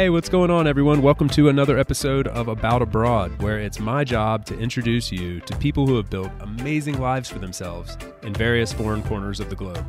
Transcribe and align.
Hey, 0.00 0.08
what's 0.08 0.30
going 0.30 0.50
on, 0.50 0.66
everyone? 0.66 1.02
Welcome 1.02 1.28
to 1.28 1.50
another 1.50 1.76
episode 1.76 2.26
of 2.28 2.48
About 2.48 2.80
Abroad, 2.80 3.42
where 3.42 3.58
it's 3.58 3.78
my 3.78 4.02
job 4.02 4.46
to 4.46 4.58
introduce 4.58 5.12
you 5.12 5.40
to 5.40 5.54
people 5.58 5.86
who 5.86 5.98
have 5.98 6.08
built 6.08 6.30
amazing 6.40 6.98
lives 6.98 7.28
for 7.28 7.38
themselves 7.38 7.98
in 8.22 8.32
various 8.32 8.72
foreign 8.72 9.02
corners 9.02 9.40
of 9.40 9.50
the 9.50 9.56
globe. 9.56 9.84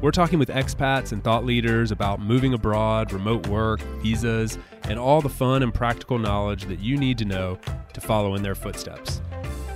We're 0.00 0.12
talking 0.12 0.38
with 0.38 0.48
expats 0.48 1.12
and 1.12 1.22
thought 1.22 1.44
leaders 1.44 1.90
about 1.90 2.20
moving 2.20 2.54
abroad, 2.54 3.12
remote 3.12 3.46
work, 3.48 3.80
visas, 4.00 4.56
and 4.84 4.98
all 4.98 5.20
the 5.20 5.28
fun 5.28 5.62
and 5.62 5.74
practical 5.74 6.18
knowledge 6.18 6.64
that 6.64 6.80
you 6.80 6.96
need 6.96 7.18
to 7.18 7.26
know 7.26 7.58
to 7.92 8.00
follow 8.00 8.36
in 8.36 8.42
their 8.42 8.54
footsteps. 8.54 9.20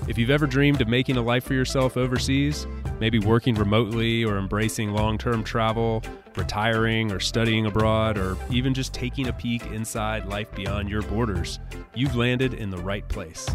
If 0.08 0.16
you've 0.16 0.30
ever 0.30 0.46
dreamed 0.46 0.80
of 0.80 0.88
making 0.88 1.18
a 1.18 1.22
life 1.22 1.44
for 1.44 1.52
yourself 1.52 1.98
overseas, 1.98 2.66
maybe 3.00 3.18
working 3.18 3.54
remotely 3.54 4.24
or 4.24 4.38
embracing 4.38 4.92
long 4.92 5.18
term 5.18 5.42
travel, 5.44 6.02
retiring 6.36 7.12
or 7.12 7.20
studying 7.20 7.66
abroad, 7.66 8.18
or 8.18 8.36
even 8.50 8.74
just 8.74 8.92
taking 8.92 9.28
a 9.28 9.32
peek 9.32 9.64
inside 9.66 10.26
life 10.26 10.52
beyond 10.54 10.88
your 10.88 11.02
borders, 11.02 11.58
you've 11.94 12.16
landed 12.16 12.54
in 12.54 12.70
the 12.70 12.78
right 12.78 13.08
place. 13.08 13.46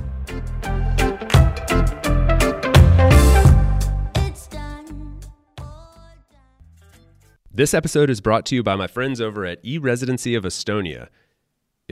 This 7.56 7.76
episode 7.76 8.10
is 8.10 8.20
brought 8.20 8.48
to 8.48 8.56
you 8.56 8.64
by 8.64 8.76
my 8.76 8.88
friends 8.88 9.22
over 9.22 9.46
at 9.46 9.64
eResidency 9.64 10.36
of 10.36 10.44
Estonia. 10.44 11.10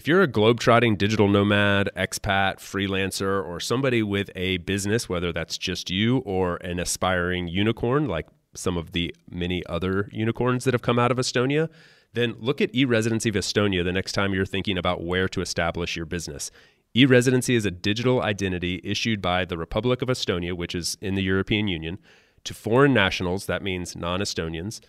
If 0.01 0.07
you're 0.07 0.23
a 0.23 0.27
globetrotting 0.27 0.97
digital 0.97 1.27
nomad, 1.27 1.91
expat, 1.95 2.55
freelancer, 2.55 3.45
or 3.45 3.59
somebody 3.59 4.01
with 4.01 4.31
a 4.35 4.57
business, 4.57 5.07
whether 5.07 5.31
that's 5.31 5.59
just 5.59 5.91
you 5.91 6.23
or 6.25 6.55
an 6.55 6.79
aspiring 6.79 7.47
unicorn 7.47 8.07
like 8.07 8.25
some 8.55 8.77
of 8.77 8.93
the 8.93 9.13
many 9.29 9.63
other 9.67 10.09
unicorns 10.11 10.63
that 10.63 10.73
have 10.73 10.81
come 10.81 10.97
out 10.97 11.11
of 11.11 11.19
Estonia, 11.19 11.69
then 12.13 12.33
look 12.39 12.61
at 12.61 12.73
eResidency 12.73 13.29
of 13.29 13.35
Estonia 13.35 13.83
the 13.83 13.91
next 13.91 14.13
time 14.13 14.33
you're 14.33 14.43
thinking 14.43 14.75
about 14.75 15.03
where 15.03 15.29
to 15.29 15.39
establish 15.39 15.95
your 15.95 16.07
business. 16.07 16.49
eResidency 16.95 17.53
is 17.53 17.67
a 17.67 17.69
digital 17.69 18.23
identity 18.23 18.81
issued 18.83 19.21
by 19.21 19.45
the 19.45 19.55
Republic 19.55 20.01
of 20.01 20.09
Estonia, 20.09 20.53
which 20.57 20.73
is 20.73 20.97
in 20.99 21.13
the 21.13 21.21
European 21.21 21.67
Union, 21.67 21.99
to 22.45 22.55
foreign 22.55 22.95
nationals, 22.95 23.45
that 23.45 23.61
means 23.61 23.95
non 23.95 24.19
Estonians 24.19 24.81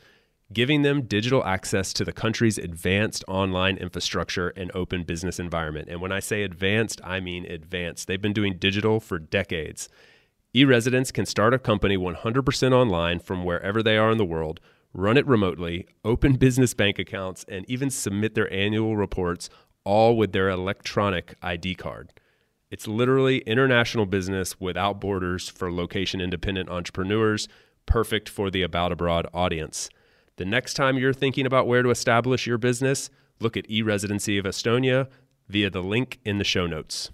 giving 0.53 0.83
them 0.83 1.03
digital 1.03 1.45
access 1.45 1.93
to 1.93 2.05
the 2.05 2.13
country's 2.13 2.59
advanced 2.59 3.25
online 3.29 3.77
infrastructure 3.77 4.49
and 4.51 4.71
open 4.75 5.05
business 5.05 5.39
environment. 5.39 5.89
And 5.89 6.01
when 6.01 6.13
I 6.13 6.21
say 6.21 6.43
advanced, 6.43 7.01
I 7.05 7.21
mean 7.21 7.47
advanced. 7.47 8.07
They've 8.07 8.21
been 8.21 8.33
doing 8.33 8.59
digital 8.59 9.01
for 9.01 9.19
decades. 9.19 9.89
E 10.55 10.65
residents 10.65 11.11
can 11.11 11.27
start 11.27 11.55
a 11.55 11.59
company 11.59 11.97
100% 11.97 12.73
online 12.73 13.19
from 13.19 13.45
wherever 13.45 13.83
they 13.83 13.97
are 13.97 14.11
in 14.11 14.19
the 14.19 14.25
world, 14.25 14.61
run 14.93 15.17
it 15.17 15.27
remotely, 15.27 15.87
open 16.05 16.35
business 16.35 16.75
bank 16.75 16.99
accounts, 16.99 17.45
and 17.49 17.65
even 17.69 17.89
submit 17.89 18.35
their 18.35 18.53
annual 18.53 18.97
reports 18.97 19.49
all 19.85 20.17
with 20.17 20.33
their 20.33 20.51
electronic 20.51 21.35
ID 21.43 21.75
card. 21.75 22.13
It's 22.71 22.87
literally 22.87 23.39
international 23.41 24.07
business 24.07 24.61
without 24.61 25.01
borders 25.01 25.49
for 25.49 25.73
location 25.73 26.21
independent 26.21 26.69
entrepreneurs, 26.69 27.49
perfect 27.87 28.29
for 28.29 28.51
the 28.51 28.63
About 28.63 28.93
Abroad 28.93 29.27
audience. 29.35 29.91
The 30.43 30.47
next 30.47 30.75
time 30.75 30.99
you're 30.99 31.13
thinking 31.13 31.47
about 31.47 31.69
where 31.69 31.85
to 31.85 31.91
establish 31.91 32.49
your 32.49 32.59
business, 32.59 33.11
look 33.39 33.57
at 33.57 33.65
eResidency 33.71 34.39
of 34.39 34.45
Estonia 34.45 35.07
via 35.47 35.71
the 35.71 35.85
link 35.85 36.19
in 36.25 36.39
the 36.39 36.43
show 36.43 36.67
notes. 36.67 37.13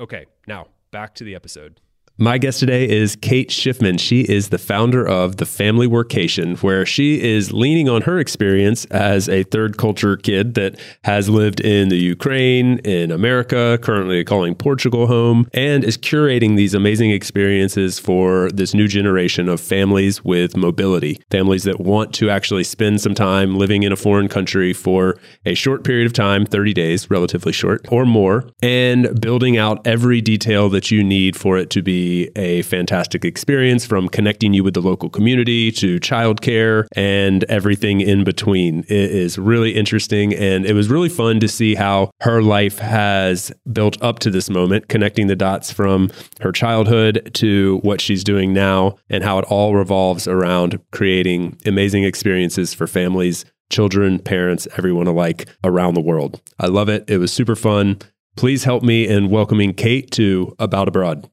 Okay, 0.00 0.26
now 0.48 0.66
back 0.90 1.14
to 1.14 1.22
the 1.22 1.36
episode. 1.36 1.80
My 2.18 2.38
guest 2.38 2.60
today 2.60 2.88
is 2.88 3.14
Kate 3.14 3.50
Schiffman. 3.50 4.00
She 4.00 4.22
is 4.22 4.48
the 4.48 4.56
founder 4.56 5.06
of 5.06 5.36
The 5.36 5.44
Family 5.44 5.86
Workation, 5.86 6.56
where 6.62 6.86
she 6.86 7.20
is 7.20 7.52
leaning 7.52 7.90
on 7.90 8.00
her 8.02 8.18
experience 8.18 8.86
as 8.86 9.28
a 9.28 9.42
third 9.42 9.76
culture 9.76 10.16
kid 10.16 10.54
that 10.54 10.80
has 11.04 11.28
lived 11.28 11.60
in 11.60 11.90
the 11.90 11.98
Ukraine, 11.98 12.78
in 12.78 13.10
America, 13.10 13.78
currently 13.82 14.24
calling 14.24 14.54
Portugal 14.54 15.08
home, 15.08 15.46
and 15.52 15.84
is 15.84 15.98
curating 15.98 16.56
these 16.56 16.72
amazing 16.72 17.10
experiences 17.10 17.98
for 17.98 18.50
this 18.50 18.72
new 18.72 18.88
generation 18.88 19.46
of 19.46 19.60
families 19.60 20.24
with 20.24 20.56
mobility, 20.56 21.20
families 21.30 21.64
that 21.64 21.80
want 21.80 22.14
to 22.14 22.30
actually 22.30 22.64
spend 22.64 22.98
some 23.02 23.14
time 23.14 23.58
living 23.58 23.82
in 23.82 23.92
a 23.92 23.96
foreign 23.96 24.28
country 24.28 24.72
for 24.72 25.18
a 25.44 25.52
short 25.52 25.84
period 25.84 26.06
of 26.06 26.14
time, 26.14 26.46
30 26.46 26.72
days, 26.72 27.10
relatively 27.10 27.52
short, 27.52 27.86
or 27.92 28.06
more, 28.06 28.48
and 28.62 29.20
building 29.20 29.58
out 29.58 29.86
every 29.86 30.22
detail 30.22 30.70
that 30.70 30.90
you 30.90 31.04
need 31.04 31.36
for 31.36 31.58
it 31.58 31.68
to 31.68 31.82
be 31.82 32.05
a 32.36 32.62
fantastic 32.62 33.24
experience 33.24 33.84
from 33.86 34.08
connecting 34.08 34.54
you 34.54 34.64
with 34.64 34.74
the 34.74 34.80
local 34.80 35.08
community 35.08 35.70
to 35.72 35.98
childcare 36.00 36.86
and 36.94 37.44
everything 37.44 38.00
in 38.00 38.24
between. 38.24 38.80
It 38.80 39.10
is 39.10 39.38
really 39.38 39.74
interesting. 39.74 40.34
And 40.34 40.66
it 40.66 40.74
was 40.74 40.88
really 40.88 41.08
fun 41.08 41.40
to 41.40 41.48
see 41.48 41.74
how 41.74 42.10
her 42.20 42.42
life 42.42 42.78
has 42.78 43.52
built 43.72 44.00
up 44.02 44.18
to 44.20 44.30
this 44.30 44.50
moment, 44.50 44.88
connecting 44.88 45.26
the 45.26 45.36
dots 45.36 45.72
from 45.72 46.10
her 46.40 46.52
childhood 46.52 47.30
to 47.34 47.78
what 47.82 48.00
she's 48.00 48.24
doing 48.24 48.52
now, 48.52 48.96
and 49.10 49.24
how 49.24 49.38
it 49.38 49.44
all 49.46 49.74
revolves 49.74 50.28
around 50.28 50.80
creating 50.92 51.58
amazing 51.66 52.04
experiences 52.04 52.74
for 52.74 52.86
families 52.86 53.44
children, 53.70 54.18
parents, 54.18 54.68
everyone 54.76 55.06
alike 55.06 55.48
around 55.64 55.94
the 55.94 56.00
world. 56.00 56.40
I 56.58 56.66
love 56.66 56.88
it. 56.88 57.08
It 57.08 57.18
was 57.18 57.32
super 57.32 57.56
fun. 57.56 57.98
Please 58.36 58.64
help 58.64 58.82
me 58.82 59.06
in 59.06 59.30
welcoming 59.30 59.72
Kate 59.74 60.10
to 60.12 60.54
About 60.58 60.88
Abroad. 60.88 61.28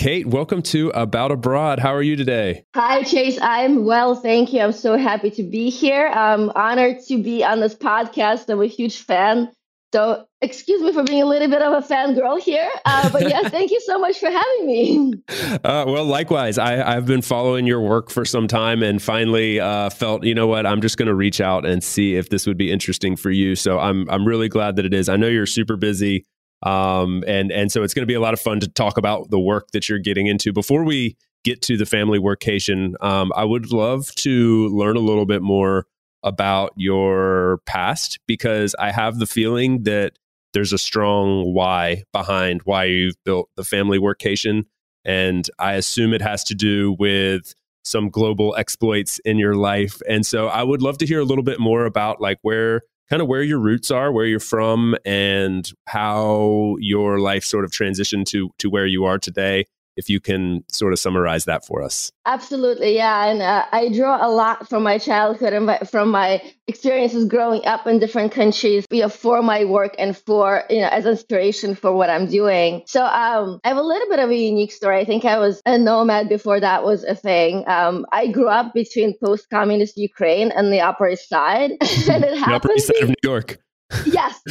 Kate, 0.00 0.26
welcome 0.26 0.62
to 0.62 0.88
About 0.94 1.30
Abroad. 1.30 1.78
How 1.78 1.94
are 1.94 2.00
you 2.00 2.16
today? 2.16 2.64
Hi, 2.74 3.02
Chase. 3.02 3.38
I'm 3.42 3.84
well, 3.84 4.14
thank 4.14 4.50
you. 4.50 4.60
I'm 4.62 4.72
so 4.72 4.96
happy 4.96 5.30
to 5.32 5.42
be 5.42 5.68
here. 5.68 6.06
I'm 6.06 6.48
honored 6.54 7.00
to 7.08 7.22
be 7.22 7.44
on 7.44 7.60
this 7.60 7.74
podcast. 7.74 8.48
I'm 8.48 8.62
a 8.62 8.66
huge 8.66 9.02
fan. 9.02 9.52
So, 9.92 10.24
excuse 10.40 10.80
me 10.80 10.94
for 10.94 11.02
being 11.02 11.20
a 11.20 11.26
little 11.26 11.48
bit 11.48 11.60
of 11.60 11.84
a 11.84 11.86
fangirl 11.86 12.40
here. 12.40 12.70
Uh, 12.86 13.10
but 13.10 13.28
yeah, 13.28 13.42
thank 13.50 13.70
you 13.70 13.80
so 13.82 13.98
much 13.98 14.18
for 14.18 14.30
having 14.30 14.66
me. 14.66 15.12
Uh, 15.28 15.84
well, 15.86 16.06
likewise. 16.06 16.56
I, 16.56 16.76
have 16.76 17.04
been 17.04 17.20
following 17.20 17.66
your 17.66 17.82
work 17.82 18.08
for 18.08 18.24
some 18.24 18.48
time 18.48 18.82
and 18.82 19.02
finally 19.02 19.60
uh, 19.60 19.90
felt, 19.90 20.24
you 20.24 20.34
know 20.34 20.46
what, 20.46 20.64
I'm 20.64 20.80
just 20.80 20.96
going 20.96 21.08
to 21.08 21.14
reach 21.14 21.42
out 21.42 21.66
and 21.66 21.84
see 21.84 22.14
if 22.14 22.30
this 22.30 22.46
would 22.46 22.56
be 22.56 22.72
interesting 22.72 23.16
for 23.16 23.30
you. 23.30 23.54
So, 23.54 23.78
I'm, 23.78 24.08
I'm 24.08 24.26
really 24.26 24.48
glad 24.48 24.76
that 24.76 24.86
it 24.86 24.94
is. 24.94 25.10
I 25.10 25.16
know 25.16 25.28
you're 25.28 25.44
super 25.44 25.76
busy. 25.76 26.24
Um, 26.62 27.24
and 27.26 27.50
and 27.50 27.72
so 27.72 27.82
it's 27.82 27.94
going 27.94 28.02
to 28.02 28.10
be 28.10 28.14
a 28.14 28.20
lot 28.20 28.34
of 28.34 28.40
fun 28.40 28.60
to 28.60 28.68
talk 28.68 28.98
about 28.98 29.30
the 29.30 29.40
work 29.40 29.70
that 29.72 29.88
you're 29.88 29.98
getting 29.98 30.26
into. 30.26 30.52
Before 30.52 30.84
we 30.84 31.16
get 31.44 31.62
to 31.62 31.76
the 31.76 31.86
family 31.86 32.18
workation, 32.18 33.02
um, 33.02 33.32
I 33.34 33.44
would 33.44 33.72
love 33.72 34.14
to 34.16 34.68
learn 34.68 34.96
a 34.96 35.00
little 35.00 35.26
bit 35.26 35.42
more 35.42 35.86
about 36.22 36.72
your 36.76 37.60
past 37.64 38.18
because 38.26 38.74
I 38.78 38.92
have 38.92 39.18
the 39.18 39.26
feeling 39.26 39.84
that 39.84 40.18
there's 40.52 40.72
a 40.72 40.78
strong 40.78 41.54
why 41.54 42.02
behind 42.12 42.60
why 42.64 42.84
you've 42.84 43.16
built 43.24 43.48
the 43.56 43.64
family 43.64 43.98
workation, 43.98 44.64
and 45.04 45.48
I 45.58 45.74
assume 45.74 46.12
it 46.12 46.22
has 46.22 46.44
to 46.44 46.54
do 46.54 46.94
with 46.98 47.54
some 47.82 48.10
global 48.10 48.54
exploits 48.56 49.18
in 49.20 49.38
your 49.38 49.54
life. 49.54 50.02
And 50.06 50.26
so 50.26 50.48
I 50.48 50.62
would 50.62 50.82
love 50.82 50.98
to 50.98 51.06
hear 51.06 51.20
a 51.20 51.24
little 51.24 51.44
bit 51.44 51.58
more 51.58 51.86
about 51.86 52.20
like 52.20 52.38
where 52.42 52.82
kind 53.10 53.20
of 53.20 53.28
where 53.28 53.42
your 53.42 53.58
roots 53.58 53.90
are, 53.90 54.12
where 54.12 54.24
you're 54.24 54.40
from, 54.40 54.96
and 55.04 55.70
how 55.86 56.76
your 56.78 57.18
life 57.18 57.44
sort 57.44 57.64
of 57.64 57.70
transitioned 57.70 58.26
to 58.26 58.50
to 58.58 58.70
where 58.70 58.86
you 58.86 59.04
are 59.04 59.18
today, 59.18 59.66
if 59.96 60.08
you 60.08 60.20
can 60.20 60.64
sort 60.68 60.92
of 60.92 60.98
summarize 60.98 61.44
that 61.44 61.64
for 61.64 61.82
us. 61.82 62.10
Absolutely, 62.26 62.94
yeah. 62.96 63.26
And 63.26 63.42
uh, 63.42 63.64
I 63.72 63.88
draw 63.88 64.24
a 64.24 64.30
lot 64.30 64.68
from 64.68 64.82
my 64.82 64.98
childhood 64.98 65.52
and 65.52 65.88
from 65.88 66.10
my 66.10 66.42
experiences 66.66 67.24
growing 67.26 67.64
up 67.66 67.86
in 67.86 67.98
different 67.98 68.32
countries, 68.32 68.86
you 68.90 69.02
know, 69.02 69.08
for 69.08 69.42
my 69.42 69.64
work 69.64 69.94
and 69.98 70.16
for, 70.16 70.64
you 70.70 70.80
know, 70.80 70.88
as 70.88 71.06
inspiration 71.06 71.74
for 71.74 71.92
what 71.92 72.10
I'm 72.10 72.26
doing. 72.26 72.82
So 72.86 73.04
um, 73.04 73.60
I 73.64 73.68
have 73.68 73.76
a 73.76 73.82
little 73.82 74.08
bit 74.08 74.20
of 74.20 74.30
a 74.30 74.36
unique 74.36 74.72
story. 74.72 75.00
I 75.00 75.04
think 75.04 75.24
I 75.24 75.38
was 75.38 75.60
a 75.66 75.78
nomad 75.78 76.28
before 76.28 76.60
that 76.60 76.84
was 76.84 77.04
a 77.04 77.14
thing. 77.14 77.64
Um, 77.66 78.06
I 78.12 78.28
grew 78.28 78.48
up 78.48 78.72
between 78.74 79.16
post-communist 79.22 79.96
Ukraine 79.96 80.50
and 80.52 80.72
the 80.72 80.80
Upper 80.80 81.08
East 81.08 81.28
Side. 81.28 81.70
and 81.80 82.24
it 82.24 82.34
the 82.34 82.52
Upper 82.52 82.72
East 82.72 82.86
Side 82.86 83.02
of 83.02 83.08
New 83.08 83.14
York. 83.22 83.58
Yes. 84.06 84.40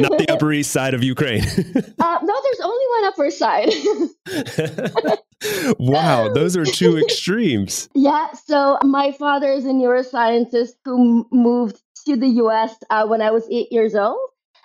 Not 0.00 0.18
the 0.18 0.26
Upper 0.28 0.52
East 0.52 0.72
Side 0.72 0.94
of 0.94 1.02
Ukraine. 1.02 1.42
uh, 1.98 2.18
no, 2.22 2.40
there's 2.42 2.60
only 2.62 2.84
one 2.88 3.04
Upper 3.04 3.30
Side. 3.30 3.70
wow, 5.78 6.32
those 6.32 6.56
are 6.56 6.64
two 6.64 6.98
extremes. 6.98 7.88
Yeah. 7.94 8.32
So 8.32 8.78
my 8.82 9.12
father 9.12 9.50
is 9.50 9.64
a 9.64 9.68
neuroscientist 9.68 10.72
who 10.84 11.26
moved 11.30 11.80
to 12.06 12.16
the 12.16 12.28
U.S. 12.28 12.74
Uh, 12.90 13.06
when 13.06 13.22
I 13.22 13.30
was 13.30 13.46
eight 13.50 13.70
years 13.70 13.94
old, 13.94 14.18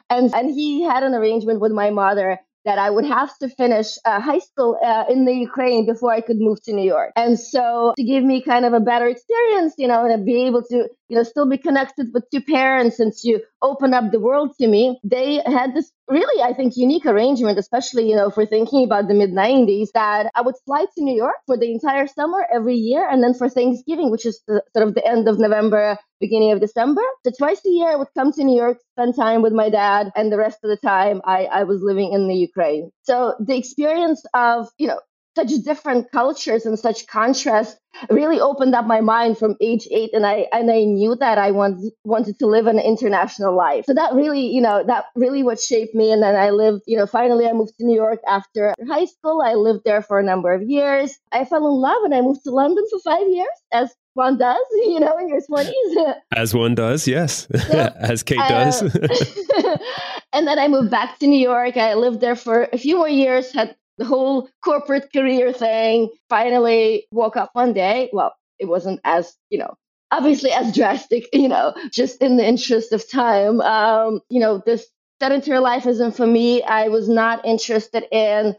and 0.10 0.34
and 0.34 0.50
he 0.50 0.84
had 0.84 1.04
an 1.04 1.14
arrangement 1.14 1.60
with 1.60 1.72
my 1.72 1.90
mother 1.90 2.40
that 2.66 2.80
I 2.80 2.90
would 2.90 3.06
have 3.06 3.38
to 3.40 3.50
finish 3.50 3.98
uh, 4.06 4.20
high 4.20 4.40
school 4.40 4.78
uh, 4.84 5.06
in 5.10 5.26
the 5.26 5.34
Ukraine 5.34 5.86
before 5.86 6.12
I 6.12 6.22
could 6.22 6.40
move 6.40 6.62
to 6.64 6.74
New 6.74 6.84
York. 6.84 7.12
And 7.16 7.40
so 7.40 7.94
to 7.96 8.04
give 8.04 8.24
me 8.24 8.42
kind 8.42 8.66
of 8.66 8.74
a 8.74 8.80
better 8.80 9.08
experience, 9.08 9.76
you 9.78 9.88
know, 9.88 10.06
and 10.06 10.26
be 10.26 10.44
able 10.46 10.64
to, 10.64 10.90
you 11.10 11.16
know, 11.16 11.24
still 11.24 11.48
be 11.48 11.58
connected 11.58 12.08
with 12.14 12.24
two 12.32 12.42
parents 12.42 13.00
and 13.00 13.14
to 13.24 13.40
open 13.62 13.94
up 13.94 14.12
the 14.12 14.20
world 14.20 14.56
to 14.60 14.68
me, 14.68 15.00
they 15.04 15.42
had 15.46 15.74
this 15.76 15.92
really, 16.08 16.44
I 16.44 16.54
think, 16.54 16.74
unique 16.76 17.06
arrangement, 17.06 17.58
especially, 17.58 18.10
you 18.10 18.16
know, 18.16 18.30
for 18.30 18.46
thinking 18.46 18.84
about 18.84 19.08
the 19.08 19.14
mid 19.14 19.32
90s, 19.32 19.90
that 19.94 20.32
I 20.36 20.42
would 20.42 20.56
fly 20.66 20.86
to 20.86 21.04
New 21.04 21.16
York 21.16 21.36
for 21.46 21.58
the 21.58 21.72
entire 21.72 22.08
summer 22.08 22.46
every 22.54 22.76
year. 22.76 23.08
And 23.10 23.24
then 23.24 23.34
for 23.34 23.50
Thanksgiving, 23.50 24.12
which 24.12 24.26
is 24.26 24.42
the, 24.48 24.62
sort 24.76 24.88
of 24.88 24.96
the 24.96 25.06
end 25.06 25.28
of 25.28 25.40
November, 25.40 25.98
beginning 26.20 26.52
of 26.52 26.60
December. 26.60 27.02
So 27.26 27.32
twice 27.38 27.62
a 27.66 27.70
year, 27.70 27.90
I 27.90 27.96
would 27.96 28.14
come 28.18 28.32
to 28.34 28.44
New 28.44 28.58
York, 28.58 28.78
spend 28.98 29.16
time 29.16 29.42
with 29.42 29.54
my 29.54 29.70
dad, 29.70 30.12
and 30.16 30.32
the 30.32 30.38
rest 30.38 30.60
of 30.64 30.70
the 30.70 30.78
time, 30.78 31.22
I, 31.26 31.46
I 31.46 31.64
was 31.64 31.82
living 31.82 32.14
in 32.14 32.28
the 32.28 32.36
Ukraine. 32.36 32.92
So 33.04 33.36
the 33.40 33.58
experience 33.58 34.24
of, 34.34 34.68
you 34.78 34.88
know, 34.88 35.00
such 35.36 35.50
different 35.64 36.12
cultures 36.12 36.66
and 36.66 36.78
such 36.80 37.08
contrast 37.08 37.78
really 38.10 38.40
opened 38.40 38.76
up 38.76 38.86
my 38.86 39.02
mind 39.02 39.38
from 39.38 39.56
age 39.62 39.88
eight 39.92 40.14
and 40.14 40.26
i 40.26 40.48
and 40.52 40.70
i 40.72 40.84
knew 40.84 41.16
that 41.16 41.38
i 41.38 41.52
wanted 41.52 41.92
wanted 42.04 42.38
to 42.38 42.46
live 42.46 42.68
an 42.68 42.80
international 42.80 43.56
life 43.56 43.86
so 43.86 43.94
that 43.94 44.14
really 44.14 44.48
you 44.48 44.62
know 44.62 44.84
that 44.86 45.06
really 45.16 45.44
what 45.44 45.60
shaped 45.60 45.96
me 45.96 46.12
and 46.12 46.22
then 46.22 46.36
i 46.36 46.50
lived 46.50 46.82
you 46.88 46.98
know 46.98 47.06
finally 47.06 47.48
i 47.48 47.54
moved 47.54 47.78
to 47.78 47.86
new 47.86 47.96
york 47.96 48.20
after 48.28 48.74
high 48.88 49.06
school 49.06 49.42
i 49.42 49.54
lived 49.54 49.82
there 49.86 50.02
for 50.02 50.20
a 50.20 50.24
number 50.24 50.54
of 50.54 50.62
years 50.64 51.18
i 51.32 51.46
fell 51.46 51.66
in 51.66 51.74
love 51.74 52.04
and 52.04 52.14
i 52.14 52.22
moved 52.22 52.44
to 52.44 52.52
london 52.52 52.84
for 52.90 53.00
five 53.00 53.28
years 53.28 53.48
as 53.72 53.96
one 54.16 54.38
does, 54.38 54.66
you 54.72 55.00
know, 55.00 55.18
in 55.18 55.30
your 55.30 55.42
20s. 55.42 56.16
As 56.34 56.54
one 56.54 56.74
does, 56.74 57.08
yes. 57.08 57.48
Yeah. 57.70 57.92
As 58.00 58.24
Kate 58.24 58.40
uh, 58.40 58.48
does. 58.48 58.82
and 60.34 60.48
then 60.48 60.58
I 60.58 60.68
moved 60.68 60.90
back 60.90 61.20
to 61.20 61.28
New 61.28 61.40
York. 61.40 61.78
I 61.78 61.94
lived 61.94 62.22
there 62.22 62.36
for 62.36 62.70
a 62.72 62.78
few 62.78 62.96
more 62.98 63.10
years, 63.10 63.52
had 63.52 63.76
the 63.98 64.06
whole 64.06 64.50
corporate 64.64 65.12
career 65.14 65.54
thing. 65.54 66.10
Finally 66.30 67.08
woke 67.12 67.38
up 67.38 67.50
one 67.54 67.74
day. 67.74 68.10
Well, 68.14 68.34
it 68.60 68.66
wasn't 68.66 69.00
as, 69.04 69.34
you 69.50 69.60
know, 69.60 69.76
obviously 70.12 70.52
as 70.52 70.74
drastic, 70.74 71.28
you 71.34 71.48
know, 71.48 71.74
just 71.92 72.22
in 72.22 72.38
the 72.38 72.46
interest 72.46 72.94
of 72.94 73.10
time. 73.10 73.62
Um, 73.62 74.22
you 74.30 74.40
know, 74.40 74.62
this 74.66 74.86
sedentary 75.22 75.60
life 75.60 75.86
isn't 75.86 76.16
for 76.16 76.28
me. 76.28 76.64
I 76.64 76.88
was 76.90 77.08
not 77.10 77.46
interested 77.46 78.06
in 78.12 78.56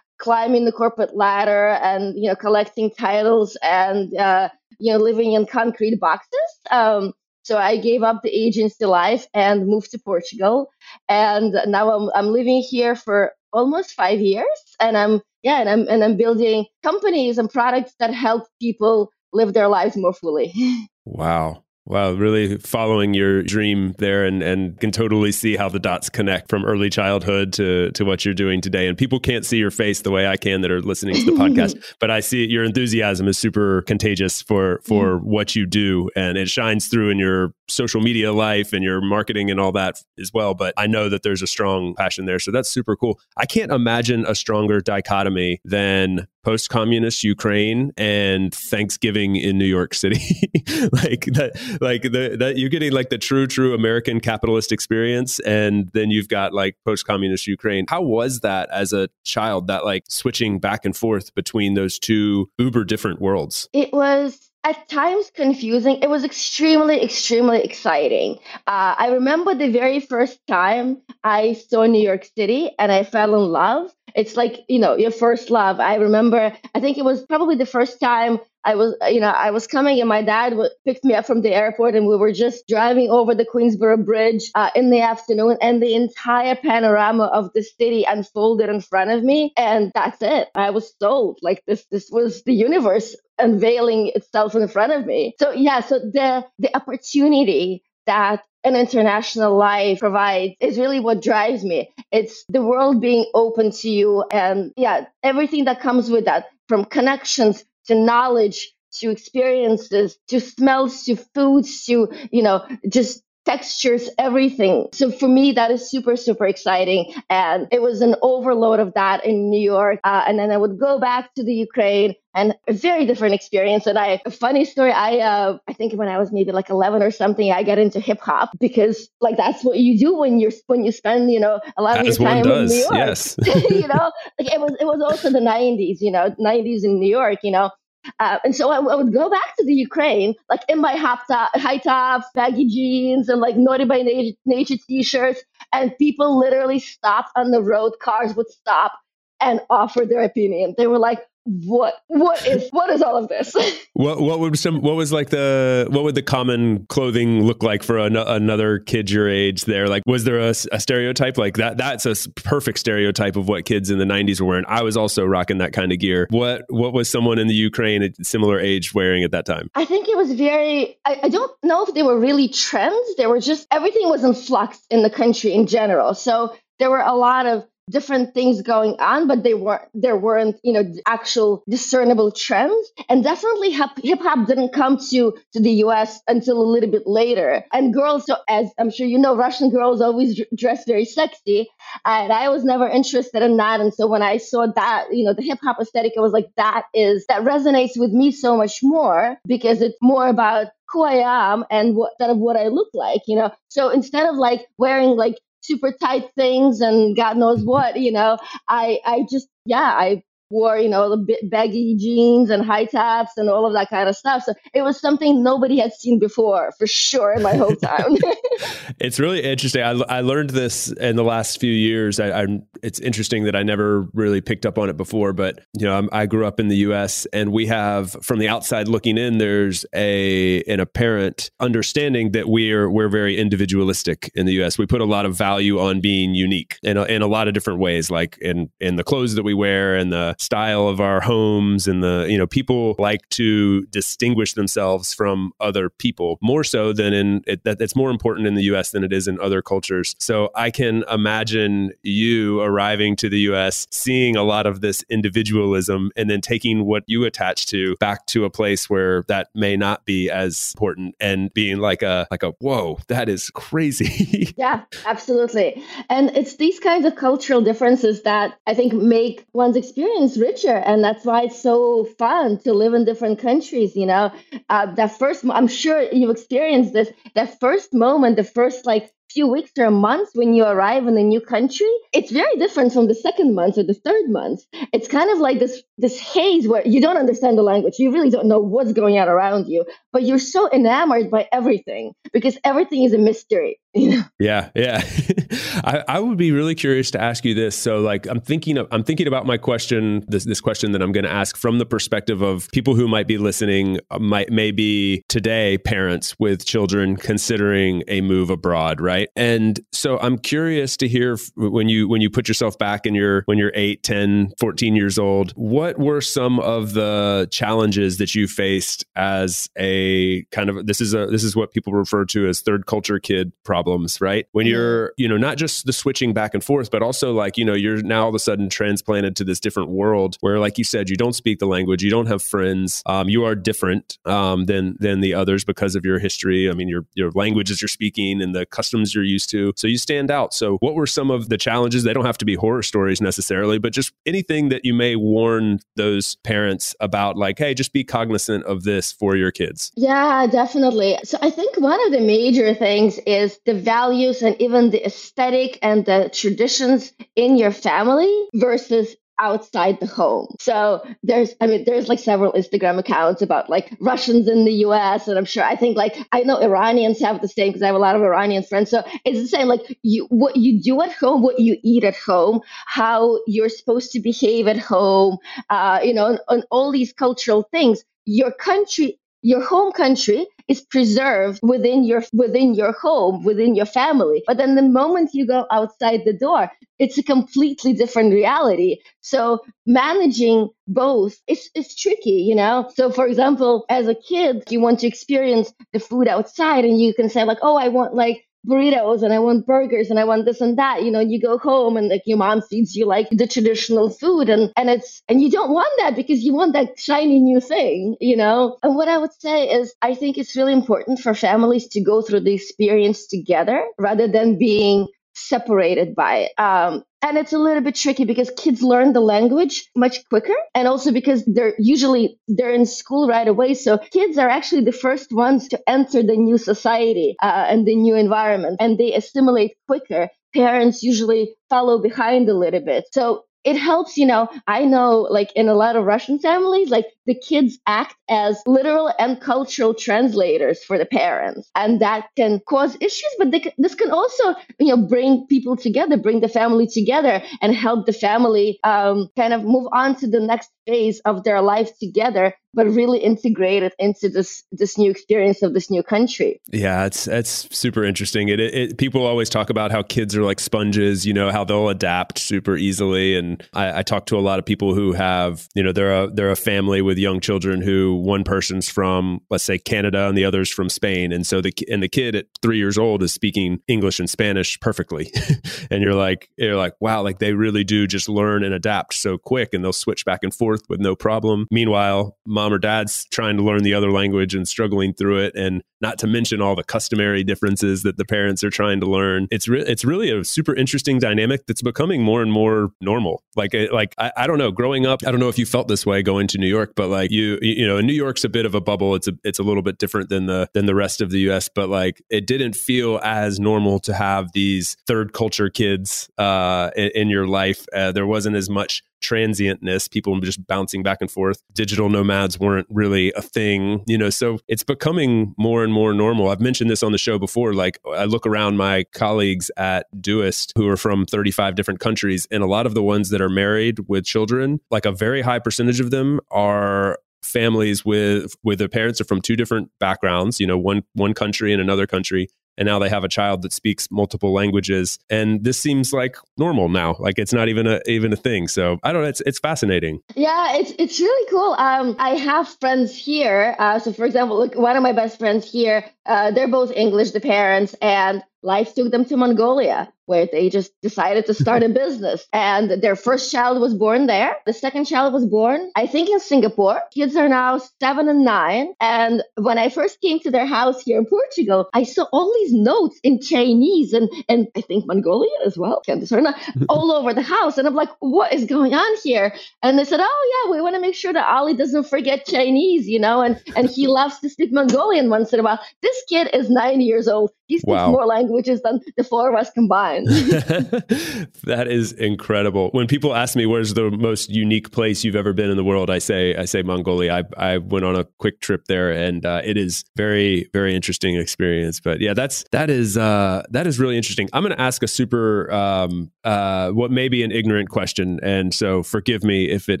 climbing 0.18 0.64
the 0.64 0.72
corporate 0.72 1.16
ladder 1.16 1.78
and, 1.82 2.16
you 2.16 2.28
know, 2.28 2.36
collecting 2.36 2.90
titles 2.90 3.56
and, 3.62 4.14
uh, 4.16 4.48
you 4.78 4.92
know, 4.92 4.98
living 4.98 5.32
in 5.32 5.46
concrete 5.46 5.98
boxes. 6.00 6.40
Um, 6.70 7.12
so 7.42 7.56
I 7.56 7.78
gave 7.78 8.02
up 8.02 8.20
the 8.22 8.30
agency 8.30 8.84
life 8.84 9.26
and 9.32 9.66
moved 9.66 9.92
to 9.92 9.98
Portugal. 9.98 10.70
And 11.08 11.54
now 11.66 11.90
I'm, 11.92 12.10
I'm 12.14 12.26
living 12.26 12.62
here 12.68 12.94
for 12.94 13.32
almost 13.52 13.92
five 13.92 14.20
years 14.20 14.46
and 14.80 14.96
i'm 14.96 15.20
yeah 15.42 15.60
and 15.60 15.68
i'm 15.68 15.86
and 15.88 16.04
i'm 16.04 16.16
building 16.16 16.66
companies 16.82 17.38
and 17.38 17.50
products 17.50 17.94
that 17.98 18.12
help 18.12 18.44
people 18.60 19.10
live 19.32 19.52
their 19.52 19.68
lives 19.68 19.96
more 19.96 20.14
fully. 20.14 20.52
Wow 21.04 21.64
Wow, 21.88 22.12
really 22.12 22.58
following 22.58 23.14
your 23.14 23.42
dream 23.42 23.94
there 23.96 24.26
and, 24.26 24.42
and 24.42 24.78
can 24.78 24.90
totally 24.90 25.32
see 25.32 25.56
how 25.56 25.70
the 25.70 25.78
dots 25.78 26.10
connect 26.10 26.50
from 26.50 26.66
early 26.66 26.90
childhood 26.90 27.50
to, 27.54 27.90
to 27.92 28.04
what 28.04 28.26
you're 28.26 28.34
doing 28.34 28.60
today. 28.60 28.88
And 28.88 28.98
people 28.98 29.18
can't 29.18 29.46
see 29.46 29.56
your 29.56 29.70
face 29.70 30.02
the 30.02 30.10
way 30.10 30.26
I 30.26 30.36
can 30.36 30.60
that 30.60 30.70
are 30.70 30.82
listening 30.82 31.14
to 31.14 31.24
the 31.24 31.30
podcast, 31.42 31.82
but 31.98 32.10
I 32.10 32.20
see 32.20 32.46
your 32.46 32.62
enthusiasm 32.62 33.26
is 33.26 33.38
super 33.38 33.80
contagious 33.82 34.42
for, 34.42 34.82
for 34.84 35.18
mm. 35.18 35.22
what 35.22 35.56
you 35.56 35.64
do. 35.64 36.10
And 36.14 36.36
it 36.36 36.50
shines 36.50 36.88
through 36.88 37.08
in 37.08 37.18
your 37.18 37.54
social 37.70 38.02
media 38.02 38.34
life 38.34 38.74
and 38.74 38.84
your 38.84 39.00
marketing 39.00 39.50
and 39.50 39.58
all 39.58 39.72
that 39.72 40.02
as 40.20 40.30
well. 40.34 40.52
But 40.52 40.74
I 40.76 40.86
know 40.86 41.08
that 41.08 41.22
there's 41.22 41.40
a 41.40 41.46
strong 41.46 41.94
passion 41.94 42.26
there. 42.26 42.38
So 42.38 42.50
that's 42.50 42.68
super 42.68 42.96
cool. 42.96 43.18
I 43.38 43.46
can't 43.46 43.72
imagine 43.72 44.26
a 44.26 44.34
stronger 44.34 44.80
dichotomy 44.82 45.62
than 45.64 46.28
post 46.48 46.70
communist 46.70 47.24
Ukraine 47.24 47.92
and 47.98 48.54
Thanksgiving 48.54 49.36
in 49.36 49.58
New 49.58 49.66
York 49.66 49.92
City. 49.92 50.16
like 50.92 51.26
that, 51.34 51.78
like 51.82 52.00
the, 52.00 52.38
that 52.38 52.56
you're 52.56 52.70
getting 52.70 52.90
like 52.90 53.10
the 53.10 53.18
true, 53.18 53.46
true 53.46 53.74
American 53.74 54.18
capitalist 54.18 54.72
experience. 54.72 55.40
And 55.40 55.90
then 55.92 56.10
you've 56.10 56.28
got 56.28 56.54
like 56.54 56.78
post 56.86 57.06
communist 57.06 57.46
Ukraine. 57.46 57.84
How 57.86 58.00
was 58.00 58.40
that 58.40 58.70
as 58.70 58.94
a 58.94 59.10
child, 59.24 59.66
that 59.66 59.84
like 59.84 60.04
switching 60.08 60.58
back 60.58 60.86
and 60.86 60.96
forth 60.96 61.34
between 61.34 61.74
those 61.74 61.98
two 61.98 62.48
uber 62.58 62.82
different 62.82 63.20
worlds? 63.20 63.68
It 63.74 63.92
was 63.92 64.50
at 64.64 64.88
times 64.88 65.30
confusing. 65.34 65.98
It 66.00 66.08
was 66.08 66.24
extremely, 66.24 67.02
extremely 67.02 67.60
exciting. 67.62 68.38
Uh, 68.66 68.94
I 68.98 69.10
remember 69.12 69.54
the 69.54 69.70
very 69.70 70.00
first 70.00 70.40
time 70.48 71.02
I 71.22 71.52
saw 71.52 71.84
New 71.84 72.02
York 72.02 72.26
City 72.34 72.70
and 72.78 72.90
I 72.90 73.04
fell 73.04 73.34
in 73.34 73.52
love. 73.52 73.92
It's 74.14 74.36
like, 74.36 74.60
you 74.68 74.78
know, 74.78 74.96
your 74.96 75.10
first 75.10 75.50
love. 75.50 75.80
I 75.80 75.96
remember, 75.96 76.52
I 76.74 76.80
think 76.80 76.98
it 76.98 77.04
was 77.04 77.24
probably 77.24 77.56
the 77.56 77.66
first 77.66 78.00
time 78.00 78.38
I 78.64 78.74
was, 78.74 78.96
you 79.08 79.20
know, 79.20 79.28
I 79.30 79.50
was 79.50 79.66
coming 79.66 80.00
and 80.00 80.08
my 80.08 80.22
dad 80.22 80.54
picked 80.84 81.04
me 81.04 81.14
up 81.14 81.26
from 81.26 81.42
the 81.42 81.54
airport 81.54 81.94
and 81.94 82.06
we 82.06 82.16
were 82.16 82.32
just 82.32 82.66
driving 82.68 83.08
over 83.10 83.34
the 83.34 83.46
Queensboro 83.46 84.04
Bridge 84.04 84.50
uh, 84.54 84.70
in 84.74 84.90
the 84.90 85.00
afternoon 85.00 85.56
and 85.62 85.82
the 85.82 85.94
entire 85.94 86.56
panorama 86.56 87.24
of 87.24 87.50
the 87.54 87.62
city 87.62 88.04
unfolded 88.04 88.68
in 88.68 88.80
front 88.80 89.10
of 89.10 89.22
me. 89.22 89.52
And 89.56 89.92
that's 89.94 90.20
it. 90.20 90.48
I 90.54 90.70
was 90.70 90.92
sold. 91.00 91.38
Like 91.40 91.62
this, 91.66 91.86
this 91.90 92.10
was 92.10 92.42
the 92.42 92.54
universe 92.54 93.16
unveiling 93.38 94.12
itself 94.14 94.54
in 94.54 94.66
front 94.68 94.92
of 94.92 95.06
me. 95.06 95.34
So 95.38 95.52
yeah, 95.52 95.80
so 95.80 95.98
the 95.98 96.44
the 96.58 96.74
opportunity 96.76 97.84
that 98.06 98.42
an 98.68 98.76
international 98.76 99.56
life 99.56 99.98
provides 99.98 100.54
is 100.60 100.78
really 100.78 101.00
what 101.00 101.22
drives 101.22 101.64
me. 101.64 101.90
It's 102.12 102.44
the 102.48 102.62
world 102.62 103.00
being 103.00 103.26
open 103.34 103.70
to 103.72 103.90
you 103.90 104.24
and 104.30 104.72
yeah, 104.76 105.06
everything 105.22 105.64
that 105.64 105.80
comes 105.80 106.10
with 106.10 106.26
that 106.26 106.46
from 106.68 106.84
connections 106.84 107.64
to 107.86 107.94
knowledge 107.94 108.72
to 109.00 109.10
experiences 109.10 110.18
to 110.28 110.40
smells 110.40 111.04
to 111.04 111.16
foods 111.16 111.84
to 111.84 112.08
you 112.30 112.42
know 112.42 112.66
just 112.88 113.22
textures, 113.48 114.10
everything. 114.18 114.88
So 114.92 115.10
for 115.10 115.26
me, 115.26 115.52
that 115.52 115.70
is 115.70 115.90
super, 115.90 116.16
super 116.16 116.46
exciting. 116.46 117.14
And 117.30 117.66
it 117.72 117.80
was 117.80 118.02
an 118.02 118.14
overload 118.20 118.78
of 118.78 118.92
that 118.92 119.24
in 119.24 119.48
New 119.48 119.60
York. 119.60 120.00
Uh, 120.04 120.22
and 120.26 120.38
then 120.38 120.50
I 120.50 120.58
would 120.58 120.78
go 120.78 121.00
back 121.00 121.34
to 121.36 121.42
the 121.42 121.54
Ukraine 121.54 122.14
and 122.34 122.54
a 122.68 122.74
very 122.74 123.06
different 123.06 123.34
experience. 123.34 123.86
And 123.86 123.98
I, 123.98 124.20
a 124.26 124.30
funny 124.30 124.66
story, 124.66 124.92
I, 124.92 125.16
uh, 125.18 125.58
I 125.66 125.72
think 125.72 125.94
when 125.94 126.08
I 126.08 126.18
was 126.18 126.30
maybe 126.30 126.52
like 126.52 126.68
11 126.68 127.02
or 127.02 127.10
something, 127.10 127.50
I 127.50 127.62
got 127.62 127.78
into 127.78 128.00
hip 128.00 128.20
hop 128.20 128.50
because 128.60 129.08
like 129.22 129.38
that's 129.38 129.64
what 129.64 129.78
you 129.78 129.98
do 129.98 130.18
when 130.18 130.38
you're, 130.38 130.52
when 130.66 130.84
you 130.84 130.92
spend, 130.92 131.32
you 131.32 131.40
know, 131.40 131.58
a 131.78 131.82
lot 131.82 131.98
of 131.98 132.04
your 132.04 132.14
time 132.16 132.42
does, 132.42 132.70
in 132.70 132.76
New 132.76 132.82
York. 132.82 132.94
Yes. 132.94 133.36
you 133.70 133.88
know, 133.94 134.12
like 134.38 134.52
it 134.52 134.60
was, 134.60 134.76
it 134.78 134.84
was 134.84 135.00
also 135.00 135.30
the 135.30 135.40
90s, 135.40 135.98
you 136.00 136.12
know, 136.12 136.34
90s 136.38 136.84
in 136.84 137.00
New 137.00 137.08
York, 137.08 137.38
you 137.42 137.50
know, 137.50 137.70
uh, 138.20 138.38
and 138.44 138.54
so 138.54 138.70
I, 138.70 138.76
I, 138.76 138.94
would 138.96 139.12
go 139.12 139.30
back 139.30 139.56
to 139.58 139.64
the 139.64 139.74
Ukraine, 139.74 140.34
like 140.50 140.60
in 140.68 140.80
my 140.80 140.96
high 140.96 141.78
tops, 141.78 142.26
baggy 142.34 142.66
jeans, 142.66 143.28
and 143.28 143.40
like 143.40 143.56
naughty 143.56 143.84
by 143.84 144.02
nature, 144.02 144.36
nature 144.46 144.76
t-shirts. 144.88 145.42
And 145.72 145.96
people 145.98 146.38
literally 146.38 146.78
stopped 146.78 147.30
on 147.36 147.50
the 147.50 147.62
road. 147.62 147.92
Cars 148.02 148.34
would 148.36 148.48
stop 148.50 148.92
and 149.40 149.60
offer 149.70 150.04
their 150.04 150.22
opinion. 150.22 150.74
They 150.76 150.86
were 150.86 150.98
like, 150.98 151.20
what 151.48 151.94
what 152.08 152.46
is 152.46 152.68
what 152.72 152.90
is 152.90 153.02
all 153.02 153.16
of 153.16 153.28
this? 153.28 153.54
What 153.94 154.20
what 154.20 154.38
would 154.38 154.56
some 154.56 154.80
what 154.80 154.94
was 154.94 155.12
like 155.12 155.30
the 155.30 155.88
what 155.90 156.04
would 156.04 156.14
the 156.14 156.22
common 156.22 156.86
clothing 156.86 157.42
look 157.42 157.64
like 157.64 157.82
for 157.82 157.98
an, 157.98 158.16
another 158.16 158.78
kid 158.78 159.10
your 159.10 159.28
age 159.28 159.64
there? 159.64 159.88
Like 159.88 160.04
was 160.06 160.22
there 160.22 160.38
a, 160.38 160.50
a, 160.70 160.78
stereotype? 160.78 161.36
Like 161.36 161.56
that 161.56 161.78
that's 161.78 162.06
a 162.06 162.14
perfect 162.30 162.78
stereotype 162.78 163.34
of 163.34 163.48
what 163.48 163.64
kids 163.64 163.90
in 163.90 163.98
the 163.98 164.04
90s 164.04 164.40
were 164.40 164.46
wearing. 164.46 164.64
I 164.68 164.84
was 164.84 164.96
also 164.96 165.24
rocking 165.24 165.58
that 165.58 165.72
kind 165.72 165.90
of 165.90 165.98
gear. 165.98 166.28
What 166.30 166.62
what 166.68 166.92
was 166.92 167.10
someone 167.10 167.40
in 167.40 167.48
the 167.48 167.54
ukraine 167.54 168.04
at 168.04 168.24
similar 168.24 168.60
age 168.60 168.94
wearing 168.94 169.24
at 169.24 169.32
that 169.32 169.46
time? 169.46 169.68
I 169.74 169.84
think 169.84 170.06
it 170.06 170.16
was 170.16 170.32
very 170.32 170.96
I, 171.04 171.18
I 171.24 171.28
don't 171.28 171.50
know 171.64 171.84
if 171.84 171.92
they 171.92 172.04
were 172.04 172.20
really 172.20 172.46
trends. 172.48 173.16
They 173.16 173.26
were 173.26 173.40
just 173.40 173.66
everything 173.72 174.08
was 174.08 174.22
in 174.22 174.34
flux 174.34 174.80
in 174.90 175.02
the 175.02 175.10
country 175.10 175.54
in 175.54 175.66
general. 175.66 176.14
So 176.14 176.54
there 176.78 176.90
were 176.90 177.00
a 177.00 177.14
lot 177.14 177.46
of 177.46 177.66
different 177.90 178.34
things 178.34 178.62
going 178.62 178.92
on, 179.00 179.26
but 179.28 179.42
they 179.42 179.54
weren't 179.54 179.82
there 179.94 180.16
weren't 180.16 180.56
you 180.62 180.72
know 180.72 180.84
actual 181.06 181.62
discernible 181.68 182.32
trends. 182.32 182.92
And 183.08 183.22
definitely 183.24 183.70
hip 183.70 184.20
hop 184.20 184.46
didn't 184.46 184.72
come 184.72 184.98
to 185.10 185.34
to 185.52 185.60
the 185.60 185.72
U.S. 185.86 186.20
until 186.28 186.60
a 186.60 186.68
little 186.70 186.90
bit 186.90 187.06
later. 187.06 187.64
And 187.72 187.92
girls, 187.94 188.26
so 188.26 188.36
as 188.48 188.68
I'm 188.78 188.90
sure 188.90 189.06
you 189.06 189.18
know, 189.18 189.36
Russian 189.36 189.70
girls 189.70 190.00
always 190.00 190.40
dress 190.56 190.84
very 190.86 191.04
sexy, 191.04 191.68
and 192.04 192.32
I 192.32 192.48
was 192.48 192.64
never 192.64 192.88
interested 192.88 193.42
in 193.42 193.56
that. 193.58 193.80
And 193.80 193.92
so 193.92 194.06
when 194.06 194.22
I 194.22 194.36
saw 194.38 194.66
that, 194.66 195.06
you 195.12 195.24
know, 195.24 195.34
the 195.34 195.42
hip 195.42 195.58
hop 195.62 195.78
aesthetic, 195.80 196.12
I 196.16 196.20
was 196.20 196.32
like, 196.32 196.48
that 196.56 196.84
is 196.94 197.24
that 197.28 197.42
resonates 197.42 197.96
with 197.96 198.10
me 198.12 198.30
so 198.32 198.56
much 198.56 198.80
more 198.82 199.36
because 199.46 199.82
it's 199.82 199.96
more 200.02 200.28
about 200.28 200.68
who 200.90 201.02
I 201.02 201.50
am 201.50 201.64
and 201.70 201.94
what 201.96 202.12
instead 202.18 202.30
of 202.30 202.38
what 202.38 202.56
I 202.56 202.68
look 202.68 202.88
like, 202.94 203.22
you 203.26 203.36
know. 203.36 203.52
So 203.68 203.90
instead 203.90 204.28
of 204.28 204.36
like 204.36 204.66
wearing 204.78 205.10
like 205.10 205.36
super 205.68 205.92
tight 205.92 206.26
things 206.36 206.80
and 206.82 207.16
God 207.16 207.38
knows 207.38 207.64
what, 207.64 208.00
you 208.00 208.12
know, 208.12 208.38
I 208.68 209.00
I 209.06 209.26
just 209.30 209.48
yeah, 209.66 209.80
I 209.82 210.24
wore, 210.50 210.78
you 210.78 210.88
know, 210.88 211.10
the 211.10 211.36
baggy 211.44 211.94
jeans 211.96 212.50
and 212.50 212.64
high 212.64 212.86
tops 212.86 213.32
and 213.36 213.50
all 213.50 213.66
of 213.66 213.74
that 213.74 213.90
kind 213.90 214.08
of 214.08 214.16
stuff. 214.16 214.44
So 214.44 214.54
it 214.72 214.82
was 214.82 215.00
something 215.00 215.42
nobody 215.42 215.78
had 215.78 215.92
seen 215.92 216.18
before, 216.18 216.72
for 216.78 216.86
sure, 216.86 217.32
in 217.32 217.42
my 217.42 217.52
hometown. 217.52 218.18
it's 219.00 219.20
really 219.20 219.42
interesting. 219.42 219.82
I, 219.82 219.90
I 220.08 220.20
learned 220.22 220.50
this 220.50 220.90
in 220.92 221.16
the 221.16 221.24
last 221.24 221.60
few 221.60 221.72
years. 221.72 222.18
I, 222.18 222.42
I, 222.42 222.46
it's 222.82 222.98
interesting 223.00 223.44
that 223.44 223.54
I 223.54 223.62
never 223.62 224.08
really 224.14 224.40
picked 224.40 224.64
up 224.64 224.78
on 224.78 224.88
it 224.88 224.96
before, 224.96 225.32
but 225.32 225.60
you 225.78 225.86
know, 225.86 225.96
I'm, 225.96 226.08
i 226.12 226.26
grew 226.26 226.46
up 226.46 226.58
in 226.60 226.68
the 226.68 226.76
U.S. 226.76 227.26
and 227.32 227.52
we 227.52 227.66
have, 227.66 228.12
from 228.22 228.38
the 228.38 228.48
outside 228.48 228.88
looking 228.88 229.18
in, 229.18 229.38
there's 229.38 229.84
a 229.94 230.62
an 230.64 230.80
apparent 230.80 231.50
understanding 231.60 232.32
that 232.32 232.48
we're 232.48 232.90
we're 232.90 233.08
very 233.08 233.38
individualistic 233.38 234.30
in 234.34 234.46
the 234.46 234.52
U.S. 234.54 234.78
We 234.78 234.86
put 234.86 235.00
a 235.00 235.04
lot 235.04 235.26
of 235.26 235.36
value 235.36 235.78
on 235.78 236.00
being 236.00 236.34
unique 236.34 236.78
in 236.82 236.96
a, 236.96 237.04
in 237.04 237.22
a 237.22 237.26
lot 237.26 237.48
of 237.48 237.54
different 237.54 237.80
ways, 237.80 238.10
like 238.10 238.38
in 238.38 238.70
in 238.80 238.96
the 238.96 239.04
clothes 239.04 239.34
that 239.34 239.42
we 239.42 239.54
wear 239.54 239.94
and 239.96 240.12
the 240.12 240.34
style 240.38 240.88
of 240.88 241.00
our 241.00 241.20
homes 241.20 241.86
and 241.88 242.02
the 242.02 242.26
you 242.28 242.38
know 242.38 242.46
people 242.46 242.94
like 242.98 243.28
to 243.30 243.84
distinguish 243.86 244.54
themselves 244.54 245.12
from 245.12 245.52
other 245.60 245.90
people 245.90 246.38
more 246.40 246.64
so 246.64 246.92
than 246.92 247.12
in 247.12 247.42
it, 247.46 247.64
that 247.64 247.80
it's 247.80 247.96
more 247.96 248.10
important 248.10 248.46
in 248.46 248.54
the 248.54 248.62
US 248.64 248.90
than 248.90 249.04
it 249.04 249.12
is 249.12 249.28
in 249.28 249.40
other 249.40 249.62
cultures. 249.62 250.14
So 250.18 250.50
I 250.54 250.70
can 250.70 251.04
imagine 251.10 251.92
you 252.02 252.60
arriving 252.60 253.16
to 253.16 253.28
the 253.28 253.40
US 253.52 253.86
seeing 253.90 254.36
a 254.36 254.42
lot 254.42 254.66
of 254.66 254.80
this 254.80 255.04
individualism 255.08 256.10
and 256.16 256.30
then 256.30 256.40
taking 256.40 256.84
what 256.84 257.04
you 257.06 257.24
attach 257.24 257.66
to 257.66 257.96
back 257.96 258.26
to 258.26 258.44
a 258.44 258.50
place 258.50 258.88
where 258.88 259.24
that 259.28 259.48
may 259.54 259.76
not 259.76 260.04
be 260.04 260.30
as 260.30 260.72
important 260.74 261.14
and 261.20 261.52
being 261.54 261.78
like 261.78 262.02
a 262.02 262.26
like 262.30 262.42
a 262.42 262.50
whoa 262.60 262.98
that 263.08 263.28
is 263.28 263.50
crazy. 263.50 264.52
Yeah 264.56 264.82
absolutely. 265.06 265.82
And 266.08 266.30
it's 266.36 266.56
these 266.56 266.78
kinds 266.78 267.04
of 267.06 267.16
cultural 267.16 267.60
differences 267.60 268.22
that 268.22 268.58
I 268.66 268.74
think 268.74 268.92
make 268.92 269.46
one's 269.52 269.76
experience 269.76 270.27
richer 270.36 270.76
and 270.76 271.02
that's 271.02 271.24
why 271.24 271.42
it's 271.42 271.60
so 271.60 272.04
fun 272.18 272.58
to 272.58 272.72
live 272.74 272.92
in 272.94 273.04
different 273.04 273.38
countries 273.38 273.96
you 273.96 274.06
know? 274.06 274.30
Uh, 274.68 274.92
that 274.94 275.18
first 275.18 275.44
i'm 275.50 275.68
sure 275.68 276.02
you've 276.12 276.30
experienced 276.30 276.92
this 276.92 277.10
that 277.34 277.58
first 277.60 277.94
moment 277.94 278.36
the 278.36 278.44
first 278.44 278.84
like 278.84 279.12
few 279.30 279.46
weeks 279.46 279.72
or 279.78 279.90
months 279.90 280.32
when 280.34 280.54
you 280.54 280.64
arrive 280.64 281.06
in 281.06 281.16
a 281.16 281.22
new 281.22 281.40
country 281.40 281.90
it's 282.12 282.30
very 282.30 282.56
different 282.56 282.92
from 282.92 283.06
the 283.06 283.14
second 283.14 283.54
month 283.54 283.78
or 283.78 283.82
the 283.82 283.94
third 283.94 284.28
month. 284.28 284.60
It's 284.92 285.08
kind 285.08 285.30
of 285.30 285.38
like 285.38 285.58
this 285.58 285.82
this 285.98 286.18
haze 286.18 286.66
where 286.66 286.86
you 286.86 287.00
don't 287.00 287.16
understand 287.16 287.58
the 287.58 287.62
language. 287.62 287.94
You 287.98 288.12
really 288.12 288.30
don't 288.30 288.46
know 288.46 288.60
what's 288.60 288.92
going 288.92 289.18
on 289.18 289.28
around 289.28 289.68
you 289.68 289.84
but 290.12 290.22
you're 290.24 290.38
so 290.38 290.70
enamored 290.72 291.30
by 291.30 291.48
everything 291.52 292.12
because 292.32 292.58
everything 292.64 293.04
is 293.04 293.12
a 293.12 293.18
mystery 293.18 293.78
you 293.94 294.10
know? 294.10 294.22
yeah 294.38 294.70
yeah. 294.74 295.02
I, 295.84 296.04
I 296.08 296.20
would 296.20 296.36
be 296.36 296.52
really 296.52 296.74
curious 296.74 297.10
to 297.12 297.20
ask 297.20 297.44
you 297.44 297.54
this. 297.54 297.76
So 297.76 298.00
like 298.00 298.26
i'm 298.26 298.40
thinking 298.40 298.78
of 298.78 298.86
i'm 298.90 299.02
thinking 299.02 299.26
about 299.26 299.46
my 299.46 299.56
question 299.56 300.24
this 300.28 300.44
this 300.44 300.60
question 300.60 300.92
that 300.92 301.02
i'm 301.02 301.12
going 301.12 301.24
to 301.24 301.30
ask 301.30 301.56
from 301.56 301.78
the 301.78 301.86
perspective 301.86 302.42
of 302.42 302.68
people 302.72 302.94
who 302.94 303.08
might 303.08 303.26
be 303.26 303.38
listening 303.38 303.98
uh, 304.10 304.18
might 304.18 304.50
maybe 304.50 305.22
today 305.28 305.78
parents 305.78 306.36
with 306.38 306.64
children 306.64 307.16
considering 307.16 308.02
a 308.08 308.20
move 308.20 308.50
abroad 308.50 309.00
right 309.00 309.17
right? 309.18 309.28
And 309.36 309.80
so 309.92 310.18
i'm 310.20 310.38
curious 310.38 310.96
to 310.96 311.08
hear 311.08 311.36
when 311.56 311.88
you 311.88 312.08
when 312.08 312.20
you 312.20 312.30
put 312.30 312.46
yourself 312.46 312.78
back 312.78 313.04
in 313.04 313.14
your 313.14 313.42
when 313.46 313.58
you're 313.58 313.72
8 313.74 314.02
10 314.02 314.52
14 314.58 314.94
years 314.94 315.18
old 315.18 315.52
what 315.52 315.98
were 315.98 316.20
some 316.20 316.60
of 316.60 316.92
the 316.92 317.48
challenges 317.50 318.18
that 318.18 318.34
you 318.34 318.46
faced 318.46 319.04
as 319.16 319.68
a 319.76 320.44
kind 320.52 320.70
of 320.70 320.86
this 320.86 321.00
is 321.00 321.14
a 321.14 321.26
this 321.26 321.42
is 321.42 321.56
what 321.56 321.72
people 321.72 321.92
refer 321.92 322.24
to 322.26 322.46
as 322.46 322.60
third 322.60 322.86
culture 322.86 323.18
kid 323.18 323.52
problems 323.64 324.20
right? 324.20 324.46
When 324.52 324.66
you're 324.66 325.12
you 325.16 325.28
know 325.28 325.36
not 325.36 325.56
just 325.56 325.86
the 325.86 325.92
switching 325.92 326.32
back 326.32 326.54
and 326.54 326.62
forth 326.62 326.90
but 326.90 327.02
also 327.02 327.32
like 327.32 327.56
you 327.56 327.64
know 327.64 327.74
you're 327.74 328.02
now 328.02 328.22
all 328.22 328.28
of 328.28 328.34
a 328.34 328.38
sudden 328.38 328.68
transplanted 328.68 329.36
to 329.36 329.44
this 329.44 329.60
different 329.60 329.90
world 329.90 330.36
where 330.40 330.58
like 330.58 330.78
you 330.78 330.84
said 330.84 331.10
you 331.10 331.16
don't 331.16 331.34
speak 331.34 331.58
the 331.58 331.66
language 331.66 332.02
you 332.02 332.10
don't 332.10 332.26
have 332.26 332.42
friends 332.42 333.02
um, 333.06 333.28
you 333.28 333.44
are 333.44 333.54
different 333.54 334.18
um, 334.24 334.66
than 334.66 334.96
than 335.00 335.20
the 335.20 335.34
others 335.34 335.64
because 335.64 335.94
of 335.94 336.04
your 336.04 336.18
history. 336.18 336.70
I 336.70 336.74
mean 336.74 336.88
your 336.88 337.06
your 337.14 337.30
languages 337.32 337.82
you're 337.82 337.88
speaking 337.88 338.40
and 338.42 338.54
the 338.54 338.66
customs 338.66 339.07
you're 339.14 339.24
used 339.24 339.50
to. 339.50 339.72
So 339.76 339.86
you 339.86 339.98
stand 339.98 340.30
out. 340.30 340.54
So, 340.54 340.76
what 340.80 340.94
were 340.94 341.06
some 341.06 341.30
of 341.30 341.48
the 341.48 341.58
challenges? 341.58 342.04
They 342.04 342.12
don't 342.12 342.24
have 342.24 342.38
to 342.38 342.44
be 342.44 342.54
horror 342.54 342.82
stories 342.82 343.20
necessarily, 343.20 343.78
but 343.78 343.92
just 343.92 344.12
anything 344.26 344.68
that 344.70 344.84
you 344.84 344.94
may 344.94 345.16
warn 345.16 345.80
those 345.96 346.36
parents 346.36 346.94
about, 347.00 347.36
like, 347.36 347.58
hey, 347.58 347.74
just 347.74 347.92
be 347.92 348.04
cognizant 348.04 348.64
of 348.64 348.84
this 348.84 349.12
for 349.12 349.36
your 349.36 349.50
kids. 349.50 349.92
Yeah, 349.96 350.46
definitely. 350.46 351.18
So, 351.24 351.38
I 351.40 351.50
think 351.50 351.76
one 351.78 352.04
of 352.06 352.12
the 352.12 352.20
major 352.20 352.74
things 352.74 353.18
is 353.26 353.58
the 353.64 353.74
values 353.74 354.42
and 354.42 354.60
even 354.60 354.90
the 354.90 355.04
aesthetic 355.04 355.78
and 355.82 356.04
the 356.04 356.30
traditions 356.32 357.12
in 357.36 357.56
your 357.56 357.72
family 357.72 358.48
versus 358.54 359.16
outside 359.38 359.98
the 360.00 360.06
home. 360.06 360.54
So 360.60 361.02
there's, 361.22 361.54
I 361.60 361.66
mean, 361.66 361.84
there's 361.84 362.08
like 362.08 362.18
several 362.18 362.52
Instagram 362.52 362.98
accounts 362.98 363.42
about 363.42 363.68
like 363.70 363.96
Russians 364.00 364.48
in 364.48 364.64
the 364.64 364.72
US. 364.86 365.28
And 365.28 365.38
I'm 365.38 365.44
sure, 365.44 365.64
I 365.64 365.76
think 365.76 365.96
like, 365.96 366.16
I 366.32 366.42
know 366.42 366.60
Iranians 366.60 367.20
have 367.20 367.40
the 367.40 367.48
same 367.48 367.68
because 367.68 367.82
I 367.82 367.86
have 367.86 367.94
a 367.94 367.98
lot 367.98 368.16
of 368.16 368.22
Iranian 368.22 368.62
friends. 368.62 368.90
So 368.90 369.02
it's 369.24 369.40
the 369.40 369.48
same, 369.48 369.68
like 369.68 369.98
you, 370.02 370.26
what 370.30 370.56
you 370.56 370.82
do 370.82 371.00
at 371.02 371.12
home, 371.12 371.42
what 371.42 371.58
you 371.58 371.76
eat 371.82 372.04
at 372.04 372.16
home, 372.16 372.60
how 372.86 373.40
you're 373.46 373.68
supposed 373.68 374.12
to 374.12 374.20
behave 374.20 374.66
at 374.66 374.78
home, 374.78 375.38
uh, 375.70 376.00
you 376.02 376.14
know, 376.14 376.26
and, 376.26 376.40
and 376.48 376.64
all 376.70 376.92
these 376.92 377.12
cultural 377.12 377.68
things. 377.70 378.04
Your 378.26 378.52
country 378.52 379.18
your 379.42 379.62
home 379.64 379.92
country 379.92 380.46
is 380.68 380.80
preserved 380.82 381.60
within 381.62 382.04
your 382.04 382.22
within 382.32 382.74
your 382.74 382.92
home 382.92 383.44
within 383.44 383.74
your 383.74 383.86
family. 383.86 384.42
But 384.46 384.58
then 384.58 384.74
the 384.74 384.82
moment 384.82 385.30
you 385.34 385.46
go 385.46 385.66
outside 385.70 386.22
the 386.24 386.32
door 386.32 386.70
it's 386.98 387.16
a 387.18 387.22
completely 387.22 387.92
different 387.92 388.32
reality. 388.34 388.98
So 389.20 389.60
managing 389.86 390.68
both 390.88 391.36
is, 391.46 391.70
is 391.74 391.94
tricky 391.94 392.42
you 392.48 392.54
know? 392.54 392.90
So 392.94 393.10
for 393.12 393.26
example 393.26 393.84
as 393.88 394.08
a 394.08 394.14
kid 394.14 394.64
you 394.70 394.80
want 394.80 395.00
to 395.00 395.06
experience 395.06 395.72
the 395.92 396.00
food 396.00 396.28
outside 396.28 396.84
and 396.84 397.00
you 397.00 397.14
can 397.14 397.28
say 397.30 397.44
like 397.44 397.58
oh 397.62 397.76
i 397.76 397.88
want 397.88 398.14
like 398.14 398.44
burritos 398.68 399.22
and 399.22 399.32
I 399.32 399.38
want 399.40 399.66
burgers 399.66 400.10
and 400.10 400.18
I 400.20 400.24
want 400.24 400.44
this 400.44 400.60
and 400.60 400.78
that. 400.78 401.02
You 401.04 401.10
know, 401.10 401.20
you 401.20 401.40
go 401.40 401.58
home 401.58 401.96
and 401.96 402.08
like 402.08 402.22
your 402.26 402.38
mom 402.38 402.62
feeds 402.62 402.94
you 402.96 403.06
like 403.06 403.28
the 403.30 403.46
traditional 403.46 404.10
food 404.10 404.48
and, 404.50 404.72
and 404.76 404.90
it's, 404.90 405.22
and 405.28 405.40
you 405.42 405.50
don't 405.50 405.72
want 405.72 405.90
that 405.98 406.16
because 406.16 406.42
you 406.44 406.54
want 406.54 406.74
that 406.74 406.98
shiny 406.98 407.40
new 407.40 407.60
thing, 407.60 408.16
you 408.20 408.36
know? 408.36 408.78
And 408.82 408.96
what 408.96 409.08
I 409.08 409.18
would 409.18 409.32
say 409.40 409.68
is 409.70 409.94
I 410.02 410.14
think 410.14 410.38
it's 410.38 410.56
really 410.56 410.74
important 410.74 411.20
for 411.20 411.34
families 411.34 411.88
to 411.88 412.02
go 412.02 412.22
through 412.22 412.40
the 412.40 412.54
experience 412.54 413.26
together 413.26 413.86
rather 413.98 414.28
than 414.28 414.58
being 414.58 415.08
separated 415.38 416.14
by 416.14 416.36
it. 416.38 416.52
Um, 416.58 417.04
and 417.22 417.36
it's 417.36 417.52
a 417.52 417.58
little 417.58 417.82
bit 417.82 417.96
tricky 417.96 418.24
because 418.24 418.50
kids 418.56 418.82
learn 418.82 419.12
the 419.12 419.20
language 419.20 419.90
much 419.96 420.24
quicker 420.28 420.54
and 420.74 420.86
also 420.86 421.12
because 421.12 421.44
they're 421.46 421.74
usually 421.78 422.38
they're 422.46 422.72
in 422.72 422.86
school 422.86 423.28
right 423.28 423.48
away 423.48 423.74
so 423.74 423.98
kids 423.98 424.38
are 424.38 424.48
actually 424.48 424.84
the 424.84 424.92
first 424.92 425.32
ones 425.32 425.68
to 425.68 425.80
enter 425.88 426.22
the 426.22 426.36
new 426.36 426.58
society 426.58 427.34
uh, 427.42 427.66
and 427.68 427.86
the 427.86 427.96
new 427.96 428.14
environment 428.14 428.76
and 428.78 428.98
they 428.98 429.12
assimilate 429.14 429.72
quicker 429.88 430.28
parents 430.54 431.02
usually 431.02 431.56
follow 431.68 432.00
behind 432.00 432.48
a 432.48 432.56
little 432.56 432.80
bit 432.80 433.04
so 433.12 433.44
it 433.64 433.76
helps, 433.76 434.16
you 434.16 434.24
know. 434.24 434.48
I 434.66 434.84
know, 434.84 435.26
like 435.30 435.52
in 435.54 435.68
a 435.68 435.74
lot 435.74 435.96
of 435.96 436.04
Russian 436.04 436.38
families, 436.38 436.90
like 436.90 437.06
the 437.28 437.34
kids 437.34 437.78
act 437.86 438.16
as 438.30 438.60
literal 438.66 439.12
and 439.18 439.38
cultural 439.40 439.92
translators 439.92 440.82
for 440.82 440.96
the 440.96 441.04
parents, 441.04 441.70
and 441.76 442.00
that 442.00 442.28
can 442.36 442.60
cause 442.66 442.96
issues. 443.00 443.34
But 443.38 443.50
they, 443.50 443.72
this 443.76 443.94
can 443.94 444.10
also, 444.10 444.54
you 444.80 444.96
know, 444.96 445.06
bring 445.06 445.46
people 445.46 445.76
together, 445.76 446.16
bring 446.16 446.40
the 446.40 446.48
family 446.48 446.86
together, 446.86 447.42
and 447.60 447.74
help 447.74 448.06
the 448.06 448.14
family 448.14 448.80
um, 448.82 449.28
kind 449.36 449.52
of 449.52 449.62
move 449.62 449.88
on 449.92 450.16
to 450.16 450.26
the 450.26 450.40
next 450.40 450.70
phase 450.86 451.20
of 451.26 451.44
their 451.44 451.60
life 451.60 451.90
together 451.98 452.54
but 452.78 452.86
really 452.86 453.18
integrated 453.18 453.92
into 453.98 454.28
this 454.28 454.62
this 454.70 454.96
new 454.96 455.10
experience 455.10 455.62
of 455.62 455.74
this 455.74 455.90
new 455.90 456.02
country. 456.02 456.60
Yeah, 456.68 457.06
it's 457.06 457.26
it's 457.26 457.68
super 457.76 458.04
interesting. 458.04 458.48
It, 458.48 458.60
it, 458.60 458.74
it, 458.74 458.98
people 458.98 459.26
always 459.26 459.48
talk 459.48 459.68
about 459.68 459.90
how 459.90 460.02
kids 460.02 460.36
are 460.36 460.42
like 460.42 460.60
sponges, 460.60 461.26
you 461.26 461.32
know, 461.32 461.50
how 461.50 461.64
they'll 461.64 461.88
adapt 461.88 462.38
super 462.38 462.76
easily. 462.76 463.36
And 463.36 463.64
I, 463.74 463.98
I 463.98 464.02
talk 464.02 464.26
to 464.26 464.36
a 464.36 464.40
lot 464.40 464.58
of 464.58 464.64
people 464.64 464.94
who 464.94 465.12
have, 465.12 465.66
you 465.74 465.82
know, 465.82 465.92
they're 465.92 466.24
a 466.24 466.28
they're 466.28 466.50
a 466.50 466.56
family 466.56 467.02
with 467.02 467.17
young 467.20 467.40
children 467.40 467.80
who 467.80 468.16
one 468.16 468.44
person's 468.44 468.88
from 468.88 469.40
let's 469.50 469.64
say 469.64 469.78
Canada 469.78 470.28
and 470.28 470.36
the 470.36 470.44
other's 470.44 470.70
from 470.70 470.88
Spain, 470.88 471.32
and 471.32 471.46
so 471.46 471.60
the 471.60 471.72
and 471.90 472.02
the 472.02 472.08
kid 472.08 472.34
at 472.34 472.46
three 472.62 472.78
years 472.78 472.98
old 472.98 473.22
is 473.22 473.32
speaking 473.32 473.80
English 473.88 474.18
and 474.18 474.28
Spanish 474.28 474.78
perfectly, 474.80 475.32
and 475.90 476.02
you're 476.02 476.14
like 476.14 476.48
you're 476.56 476.76
like 476.76 476.94
wow, 477.00 477.22
like 477.22 477.38
they 477.38 477.52
really 477.52 477.84
do 477.84 478.06
just 478.06 478.28
learn 478.28 478.64
and 478.64 478.74
adapt 478.74 479.14
so 479.14 479.38
quick, 479.38 479.74
and 479.74 479.84
they'll 479.84 479.92
switch 479.92 480.24
back 480.24 480.40
and 480.42 480.54
forth 480.54 480.82
with 480.88 481.00
no 481.00 481.14
problem. 481.14 481.66
Meanwhile, 481.70 482.36
mom 482.46 482.72
or 482.72 482.78
dad's 482.78 483.26
trying 483.26 483.56
to 483.56 483.62
learn 483.62 483.82
the 483.82 483.94
other 483.94 484.10
language 484.10 484.54
and 484.54 484.66
struggling 484.66 485.14
through 485.14 485.38
it. 485.38 485.54
And 485.54 485.82
not 486.00 486.18
to 486.18 486.26
mention 486.26 486.60
all 486.60 486.76
the 486.76 486.84
customary 486.84 487.44
differences 487.44 488.02
that 488.02 488.16
the 488.16 488.24
parents 488.24 488.62
are 488.62 488.70
trying 488.70 489.00
to 489.00 489.06
learn. 489.06 489.48
It's 489.50 489.68
re- 489.68 489.84
it's 489.86 490.04
really 490.04 490.30
a 490.30 490.44
super 490.44 490.74
interesting 490.74 491.18
dynamic 491.18 491.66
that's 491.66 491.82
becoming 491.82 492.22
more 492.22 492.42
and 492.42 492.52
more 492.52 492.90
normal. 493.00 493.42
Like 493.56 493.74
like 493.92 494.14
I, 494.18 494.32
I 494.36 494.46
don't 494.46 494.58
know 494.58 494.70
growing 494.70 495.06
up 495.06 495.20
I 495.26 495.30
don't 495.30 495.40
know 495.40 495.48
if 495.48 495.58
you 495.58 495.66
felt 495.66 495.88
this 495.88 496.06
way 496.06 496.22
going 496.22 496.46
to 496.48 496.58
New 496.58 496.68
York 496.68 496.92
but 496.94 497.08
like 497.08 497.30
you 497.30 497.58
you 497.60 497.86
know 497.86 498.00
New 498.00 498.12
York's 498.12 498.44
a 498.44 498.48
bit 498.48 498.66
of 498.66 498.74
a 498.74 498.80
bubble. 498.80 499.14
It's 499.14 499.28
a 499.28 499.32
it's 499.44 499.58
a 499.58 499.62
little 499.62 499.82
bit 499.82 499.98
different 499.98 500.28
than 500.28 500.46
the 500.46 500.68
than 500.74 500.86
the 500.86 500.94
rest 500.94 501.20
of 501.20 501.30
the 501.30 501.50
US 501.50 501.68
but 501.68 501.88
like 501.88 502.22
it 502.30 502.46
didn't 502.46 502.74
feel 502.76 503.20
as 503.22 503.58
normal 503.58 503.98
to 504.00 504.14
have 504.14 504.52
these 504.52 504.96
third 505.06 505.32
culture 505.32 505.68
kids 505.68 506.30
uh 506.38 506.90
in, 506.96 507.10
in 507.14 507.28
your 507.30 507.46
life. 507.46 507.86
Uh, 507.92 508.12
there 508.12 508.26
wasn't 508.26 508.56
as 508.56 508.70
much 508.70 509.02
transientness, 509.20 510.10
people 510.10 510.38
just 510.40 510.66
bouncing 510.66 511.02
back 511.02 511.18
and 511.20 511.30
forth. 511.30 511.62
Digital 511.72 512.08
nomads 512.08 512.58
weren't 512.58 512.86
really 512.90 513.32
a 513.32 513.42
thing, 513.42 514.02
you 514.06 514.18
know, 514.18 514.30
so 514.30 514.58
it's 514.68 514.84
becoming 514.84 515.54
more 515.58 515.84
and 515.84 515.92
more 515.92 516.12
normal. 516.12 516.48
I've 516.48 516.60
mentioned 516.60 516.90
this 516.90 517.02
on 517.02 517.12
the 517.12 517.18
show 517.18 517.38
before. 517.38 517.74
Like 517.74 517.98
I 518.14 518.24
look 518.24 518.46
around 518.46 518.76
my 518.76 519.04
colleagues 519.12 519.70
at 519.76 520.06
Doist 520.20 520.72
who 520.76 520.88
are 520.88 520.96
from 520.96 521.26
35 521.26 521.74
different 521.74 522.00
countries, 522.00 522.46
and 522.50 522.62
a 522.62 522.66
lot 522.66 522.86
of 522.86 522.94
the 522.94 523.02
ones 523.02 523.30
that 523.30 523.40
are 523.40 523.48
married 523.48 524.00
with 524.08 524.24
children, 524.24 524.80
like 524.90 525.04
a 525.04 525.12
very 525.12 525.42
high 525.42 525.58
percentage 525.58 526.00
of 526.00 526.10
them 526.10 526.40
are 526.50 527.18
families 527.42 528.04
with 528.04 528.54
with 528.62 528.78
their 528.78 528.88
parents 528.88 529.20
are 529.20 529.24
from 529.24 529.40
two 529.40 529.56
different 529.56 529.90
backgrounds 530.00 530.58
you 530.58 530.66
know 530.66 530.76
one 530.76 531.02
one 531.14 531.32
country 531.32 531.72
and 531.72 531.80
another 531.80 532.06
country 532.06 532.48
and 532.78 532.86
now 532.86 532.98
they 532.98 533.10
have 533.10 533.24
a 533.24 533.28
child 533.28 533.62
that 533.62 533.72
speaks 533.74 534.10
multiple 534.10 534.52
languages. 534.54 535.18
And 535.28 535.64
this 535.64 535.78
seems 535.78 536.12
like 536.12 536.36
normal 536.56 536.88
now. 536.88 537.16
Like 537.18 537.38
it's 537.38 537.52
not 537.52 537.68
even 537.68 537.86
a 537.86 538.00
even 538.06 538.32
a 538.32 538.36
thing. 538.36 538.68
So 538.68 538.98
i 539.02 539.12
don't 539.12 539.22
know. 539.22 539.28
It's 539.28 539.42
it's 539.42 539.58
fascinating. 539.58 540.20
Yeah 540.34 540.76
it's 540.76 540.92
it's 540.98 541.20
really 541.20 541.50
cool. 541.50 541.74
Um 541.78 542.16
i 542.18 542.30
have 542.30 542.68
friends 542.80 543.14
here 543.14 543.74
uh, 543.78 543.98
so 543.98 544.12
for 544.12 544.24
example 544.24 544.58
like 544.58 544.74
one 544.76 544.96
of 544.96 545.02
my 545.02 545.12
best 545.12 545.38
friends 545.38 545.70
here 545.70 546.04
uh, 546.26 546.50
they're 546.50 546.68
both 546.68 546.92
english 546.92 547.30
the 547.32 547.40
parents 547.40 547.94
and 548.00 548.42
life 548.62 548.94
took 548.94 549.10
them 549.10 549.24
to 549.24 549.36
mongolia 549.36 550.12
where 550.28 550.46
they 550.50 550.68
just 550.68 550.92
decided 551.00 551.46
to 551.46 551.54
start 551.54 551.82
a 551.82 551.88
business. 552.02 552.46
And 552.52 553.02
their 553.02 553.16
first 553.16 553.50
child 553.50 553.80
was 553.80 553.94
born 553.94 554.26
there. 554.26 554.56
The 554.66 554.72
second 554.72 555.06
child 555.06 555.32
was 555.32 555.46
born, 555.46 555.90
I 555.96 556.06
think, 556.06 556.28
in 556.28 556.38
Singapore. 556.38 557.00
Kids 557.12 557.34
are 557.36 557.48
now 557.48 557.80
seven 558.00 558.28
and 558.28 558.44
nine. 558.44 558.92
And 559.00 559.42
when 559.56 559.78
I 559.78 559.88
first 559.88 560.20
came 560.20 560.38
to 560.40 560.50
their 560.50 560.66
house 560.66 561.02
here 561.02 561.18
in 561.18 561.26
Portugal, 561.26 561.88
I 561.94 562.04
saw 562.04 562.26
all 562.32 562.52
these 562.54 562.72
notes 562.72 563.18
in 563.22 563.40
Chinese 563.40 564.12
and, 564.12 564.28
and 564.48 564.68
I 564.76 564.82
think 564.82 565.06
Mongolian 565.06 565.60
as 565.64 565.78
well, 565.78 566.02
all 566.88 567.12
over 567.12 567.32
the 567.32 567.42
house. 567.42 567.78
And 567.78 567.88
I'm 567.88 567.94
like, 567.94 568.10
what 568.20 568.52
is 568.52 568.64
going 568.64 568.94
on 568.94 569.16
here? 569.24 569.54
And 569.82 569.98
they 569.98 570.04
said, 570.04 570.20
oh, 570.22 570.64
yeah, 570.64 570.72
we 570.72 570.80
want 570.82 570.94
to 570.94 571.00
make 571.00 571.14
sure 571.14 571.32
that 571.32 571.48
Ali 571.48 571.74
doesn't 571.74 572.04
forget 572.04 572.46
Chinese, 572.46 573.08
you 573.08 573.18
know, 573.18 573.40
and, 573.40 573.60
and 573.76 573.88
he 573.88 574.06
loves 574.18 574.38
to 574.40 574.48
speak 574.48 574.72
Mongolian 574.72 575.30
once 575.30 575.52
in 575.52 575.60
a 575.60 575.62
while. 575.62 575.80
This 576.02 576.16
kid 576.28 576.50
is 576.52 576.68
nine 576.68 577.00
years 577.00 577.28
old. 577.28 577.50
He 577.66 577.78
speaks 577.78 577.92
wow. 577.92 578.10
more 578.10 578.26
languages 578.26 578.82
than 578.82 579.00
the 579.16 579.24
four 579.24 579.50
of 579.50 579.54
us 579.54 579.70
combined. 579.70 580.17
that 581.64 581.86
is 581.88 582.12
incredible. 582.12 582.90
When 582.90 583.06
people 583.06 583.34
ask 583.34 583.56
me 583.56 583.66
where's 583.66 583.94
the 583.94 584.10
most 584.10 584.50
unique 584.50 584.90
place 584.90 585.24
you've 585.24 585.36
ever 585.36 585.52
been 585.52 585.70
in 585.70 585.76
the 585.76 585.84
world, 585.84 586.10
I 586.10 586.18
say 586.18 586.54
I 586.54 586.64
say 586.64 586.82
Mongolia. 586.82 587.44
I, 587.56 587.72
I 587.72 587.78
went 587.78 588.04
on 588.04 588.16
a 588.16 588.24
quick 588.38 588.60
trip 588.60 588.86
there, 588.86 589.10
and 589.10 589.44
uh, 589.44 589.62
it 589.64 589.76
is 589.76 590.04
very 590.16 590.68
very 590.72 590.94
interesting 590.94 591.36
experience. 591.36 592.00
But 592.00 592.20
yeah, 592.20 592.34
that's 592.34 592.64
that 592.72 592.90
is 592.90 593.16
uh, 593.16 593.62
that 593.70 593.86
is 593.86 593.98
really 593.98 594.16
interesting. 594.16 594.48
I'm 594.52 594.62
going 594.62 594.76
to 594.76 594.80
ask 594.80 595.02
a 595.02 595.08
super 595.08 595.70
um, 595.72 596.30
uh, 596.44 596.90
what 596.90 597.10
may 597.10 597.28
be 597.28 597.42
an 597.42 597.52
ignorant 597.52 597.90
question, 597.90 598.40
and 598.42 598.74
so 598.74 599.02
forgive 599.02 599.44
me 599.44 599.68
if 599.70 599.88
it 599.88 600.00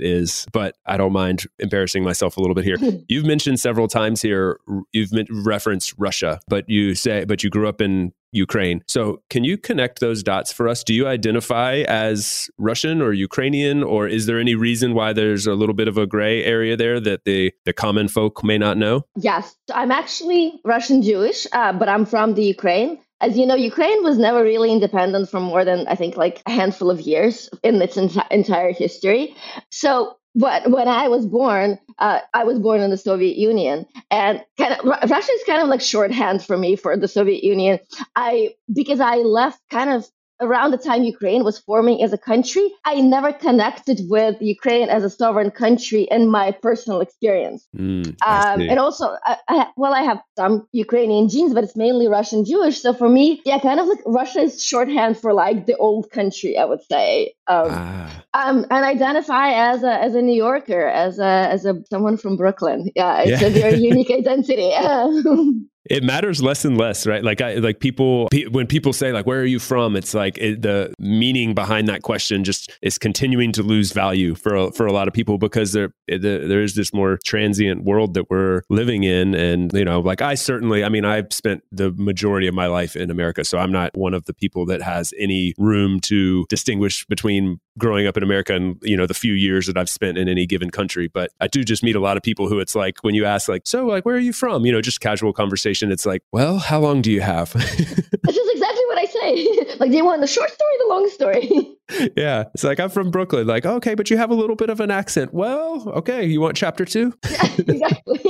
is, 0.02 0.46
but 0.52 0.76
I 0.86 0.96
don't 0.96 1.12
mind 1.12 1.44
embarrassing 1.58 2.02
myself 2.02 2.36
a 2.36 2.40
little 2.40 2.54
bit 2.54 2.64
here. 2.64 2.78
you've 3.08 3.26
mentioned 3.26 3.60
several 3.60 3.88
times 3.88 4.22
here. 4.22 4.58
You've 4.92 5.10
referenced 5.30 5.94
Russia, 5.98 6.40
but 6.48 6.68
you 6.68 6.94
say 6.94 7.24
but 7.24 7.44
you 7.44 7.50
grew 7.50 7.68
up 7.68 7.80
in 7.80 8.12
Ukraine. 8.32 8.82
So, 8.86 9.22
can 9.30 9.44
you 9.44 9.56
connect 9.56 10.00
those 10.00 10.22
dots 10.22 10.52
for 10.52 10.68
us? 10.68 10.84
Do 10.84 10.94
you 10.94 11.06
identify 11.06 11.84
as 11.88 12.50
Russian 12.58 13.00
or 13.00 13.12
Ukrainian, 13.12 13.82
or 13.82 14.06
is 14.06 14.26
there 14.26 14.38
any 14.38 14.54
reason 14.54 14.94
why 14.94 15.12
there's 15.12 15.46
a 15.46 15.54
little 15.54 15.74
bit 15.74 15.88
of 15.88 15.96
a 15.96 16.06
gray 16.06 16.44
area 16.44 16.76
there 16.76 17.00
that 17.00 17.24
the, 17.24 17.52
the 17.64 17.72
common 17.72 18.08
folk 18.08 18.44
may 18.44 18.58
not 18.58 18.76
know? 18.76 19.04
Yes, 19.16 19.56
I'm 19.74 19.90
actually 19.90 20.60
Russian 20.64 21.02
Jewish, 21.02 21.46
uh, 21.52 21.72
but 21.72 21.88
I'm 21.88 22.04
from 22.04 22.34
the 22.34 22.44
Ukraine. 22.44 22.98
As 23.20 23.36
you 23.36 23.46
know, 23.46 23.56
Ukraine 23.56 24.04
was 24.04 24.16
never 24.16 24.44
really 24.44 24.70
independent 24.70 25.28
for 25.28 25.40
more 25.40 25.64
than, 25.64 25.88
I 25.88 25.96
think, 25.96 26.16
like 26.16 26.40
a 26.46 26.52
handful 26.52 26.88
of 26.88 27.00
years 27.00 27.50
in 27.64 27.82
its 27.82 27.96
enti- 27.96 28.30
entire 28.30 28.72
history. 28.72 29.34
So 29.72 30.17
but 30.38 30.70
when 30.70 30.86
I 30.86 31.08
was 31.08 31.26
born, 31.26 31.78
uh, 31.98 32.20
I 32.32 32.44
was 32.44 32.60
born 32.60 32.80
in 32.80 32.90
the 32.90 32.96
Soviet 32.96 33.36
Union, 33.36 33.84
and 34.10 34.44
kind 34.56 34.72
of 34.74 34.84
Russia 35.10 35.32
is 35.32 35.44
kind 35.44 35.60
of 35.60 35.68
like 35.68 35.80
shorthand 35.80 36.44
for 36.44 36.56
me 36.56 36.76
for 36.76 36.96
the 36.96 37.08
Soviet 37.08 37.42
Union. 37.42 37.80
I 38.14 38.54
because 38.72 39.00
I 39.00 39.16
left 39.16 39.60
kind 39.68 39.90
of 39.90 40.08
around 40.40 40.70
the 40.70 40.78
time 40.78 41.02
Ukraine 41.02 41.44
was 41.44 41.58
forming 41.58 42.02
as 42.02 42.12
a 42.12 42.18
country, 42.18 42.66
I 42.84 43.00
never 43.00 43.32
connected 43.32 44.00
with 44.08 44.36
Ukraine 44.40 44.88
as 44.88 45.04
a 45.04 45.10
sovereign 45.10 45.50
country 45.50 46.02
in 46.10 46.30
my 46.30 46.52
personal 46.52 47.00
experience. 47.00 47.66
Mm, 47.76 48.16
um, 48.26 48.60
and 48.60 48.78
also, 48.78 49.16
I, 49.24 49.36
I, 49.48 49.66
well, 49.76 49.94
I 49.94 50.02
have 50.02 50.20
some 50.36 50.66
Ukrainian 50.72 51.28
genes, 51.28 51.54
but 51.54 51.64
it's 51.64 51.76
mainly 51.76 52.08
Russian 52.08 52.44
Jewish. 52.44 52.80
So 52.80 52.92
for 52.92 53.08
me, 53.08 53.42
yeah, 53.44 53.58
kind 53.58 53.80
of 53.80 53.86
like 53.86 54.00
Russia 54.06 54.40
is 54.40 54.62
shorthand 54.62 55.18
for 55.18 55.32
like 55.32 55.66
the 55.66 55.76
old 55.76 56.10
country, 56.10 56.56
I 56.56 56.64
would 56.64 56.82
say. 56.82 57.34
Um, 57.46 57.68
ah. 57.70 58.24
um, 58.34 58.66
and 58.70 58.84
identify 58.84 59.50
as 59.52 59.82
a 59.82 59.92
as 59.92 60.14
a 60.14 60.22
New 60.22 60.36
Yorker, 60.36 60.86
as 60.88 61.18
a 61.18 61.48
as 61.54 61.64
a 61.64 61.82
someone 61.90 62.16
from 62.16 62.36
Brooklyn. 62.36 62.90
Yeah, 62.94 63.22
it's 63.22 63.42
yeah. 63.42 63.48
a 63.48 63.50
very 63.50 63.78
unique 63.90 64.10
identity. 64.10 64.70
it 65.88 66.04
matters 66.04 66.42
less 66.42 66.64
and 66.64 66.76
less, 66.76 67.06
right? 67.06 67.22
Like 67.22 67.40
I 67.40 67.54
like 67.54 67.80
people 67.80 68.28
pe- 68.30 68.46
when 68.46 68.66
people 68.66 68.92
say 68.92 69.12
like 69.12 69.26
where 69.26 69.40
are 69.40 69.46
you 69.46 69.58
from? 69.58 69.96
It's 69.96 70.14
like 70.14 70.38
it, 70.38 70.62
the 70.62 70.94
meaning 70.98 71.54
behind 71.54 71.88
that 71.88 72.02
question 72.02 72.44
just 72.44 72.70
is 72.82 72.98
continuing 72.98 73.52
to 73.52 73.62
lose 73.62 73.92
value 73.92 74.34
for 74.34 74.54
a, 74.54 74.72
for 74.72 74.86
a 74.86 74.92
lot 74.92 75.08
of 75.08 75.14
people 75.14 75.38
because 75.38 75.72
there 75.72 75.92
there 76.06 76.62
is 76.62 76.74
this 76.74 76.92
more 76.92 77.18
transient 77.24 77.84
world 77.84 78.14
that 78.14 78.30
we're 78.30 78.62
living 78.68 79.04
in, 79.04 79.34
and 79.34 79.72
you 79.72 79.84
know, 79.84 80.00
like 80.00 80.22
I 80.22 80.34
certainly, 80.34 80.84
I 80.84 80.88
mean, 80.88 81.04
I've 81.04 81.32
spent 81.32 81.62
the 81.72 81.92
majority 81.92 82.46
of 82.46 82.54
my 82.54 82.66
life 82.66 82.96
in 82.96 83.10
America, 83.10 83.44
so 83.44 83.58
I'm 83.58 83.72
not 83.72 83.96
one 83.96 84.14
of 84.14 84.24
the 84.24 84.34
people 84.34 84.66
that 84.66 84.82
has 84.82 85.12
any 85.18 85.54
room 85.58 86.00
to 86.00 86.46
distinguish 86.48 87.04
between 87.06 87.60
growing 87.78 88.06
up 88.06 88.16
in 88.16 88.22
America 88.22 88.54
and 88.54 88.76
you 88.82 88.96
know 88.96 89.06
the 89.06 89.14
few 89.14 89.32
years 89.32 89.66
that 89.66 89.78
I've 89.78 89.88
spent 89.88 90.18
in 90.18 90.28
any 90.28 90.46
given 90.46 90.70
country. 90.70 91.08
But 91.08 91.30
I 91.40 91.46
do 91.46 91.64
just 91.64 91.82
meet 91.82 91.96
a 91.96 92.00
lot 92.00 92.16
of 92.16 92.22
people 92.22 92.48
who 92.48 92.58
it's 92.58 92.74
like 92.74 92.98
when 93.02 93.14
you 93.14 93.24
ask 93.24 93.48
like, 93.48 93.62
so 93.64 93.86
like 93.86 94.04
where 94.04 94.16
are 94.16 94.20
you 94.20 94.32
from? 94.32 94.66
You 94.66 94.72
know, 94.72 94.80
just 94.80 95.00
casual 95.00 95.32
conversation. 95.32 95.90
It's 95.92 96.04
like, 96.04 96.22
well, 96.32 96.58
how 96.58 96.80
long 96.80 97.02
do 97.02 97.10
you 97.10 97.20
have? 97.20 97.52
That's 97.52 97.66
just 97.68 98.52
exactly 98.52 98.84
what 98.86 98.98
I 98.98 99.04
say. 99.06 99.76
like, 99.80 99.90
do 99.90 99.96
you 99.96 100.04
want 100.04 100.20
the 100.20 100.26
short 100.26 100.50
story, 100.50 100.74
the 100.78 100.86
long 100.88 101.08
story? 101.10 101.76
yeah, 102.16 102.44
it's 102.54 102.64
like 102.64 102.80
I'm 102.80 102.90
from 102.90 103.10
Brooklyn. 103.10 103.46
Like, 103.46 103.64
okay, 103.64 103.94
but 103.94 104.10
you 104.10 104.16
have 104.16 104.30
a 104.30 104.34
little 104.34 104.56
bit 104.56 104.70
of 104.70 104.80
an 104.80 104.90
accent. 104.90 105.32
Well, 105.32 105.88
okay, 105.90 106.24
you 106.26 106.40
want 106.40 106.56
chapter 106.56 106.84
two? 106.84 107.14
Yeah, 107.30 107.52
exactly 107.58 108.20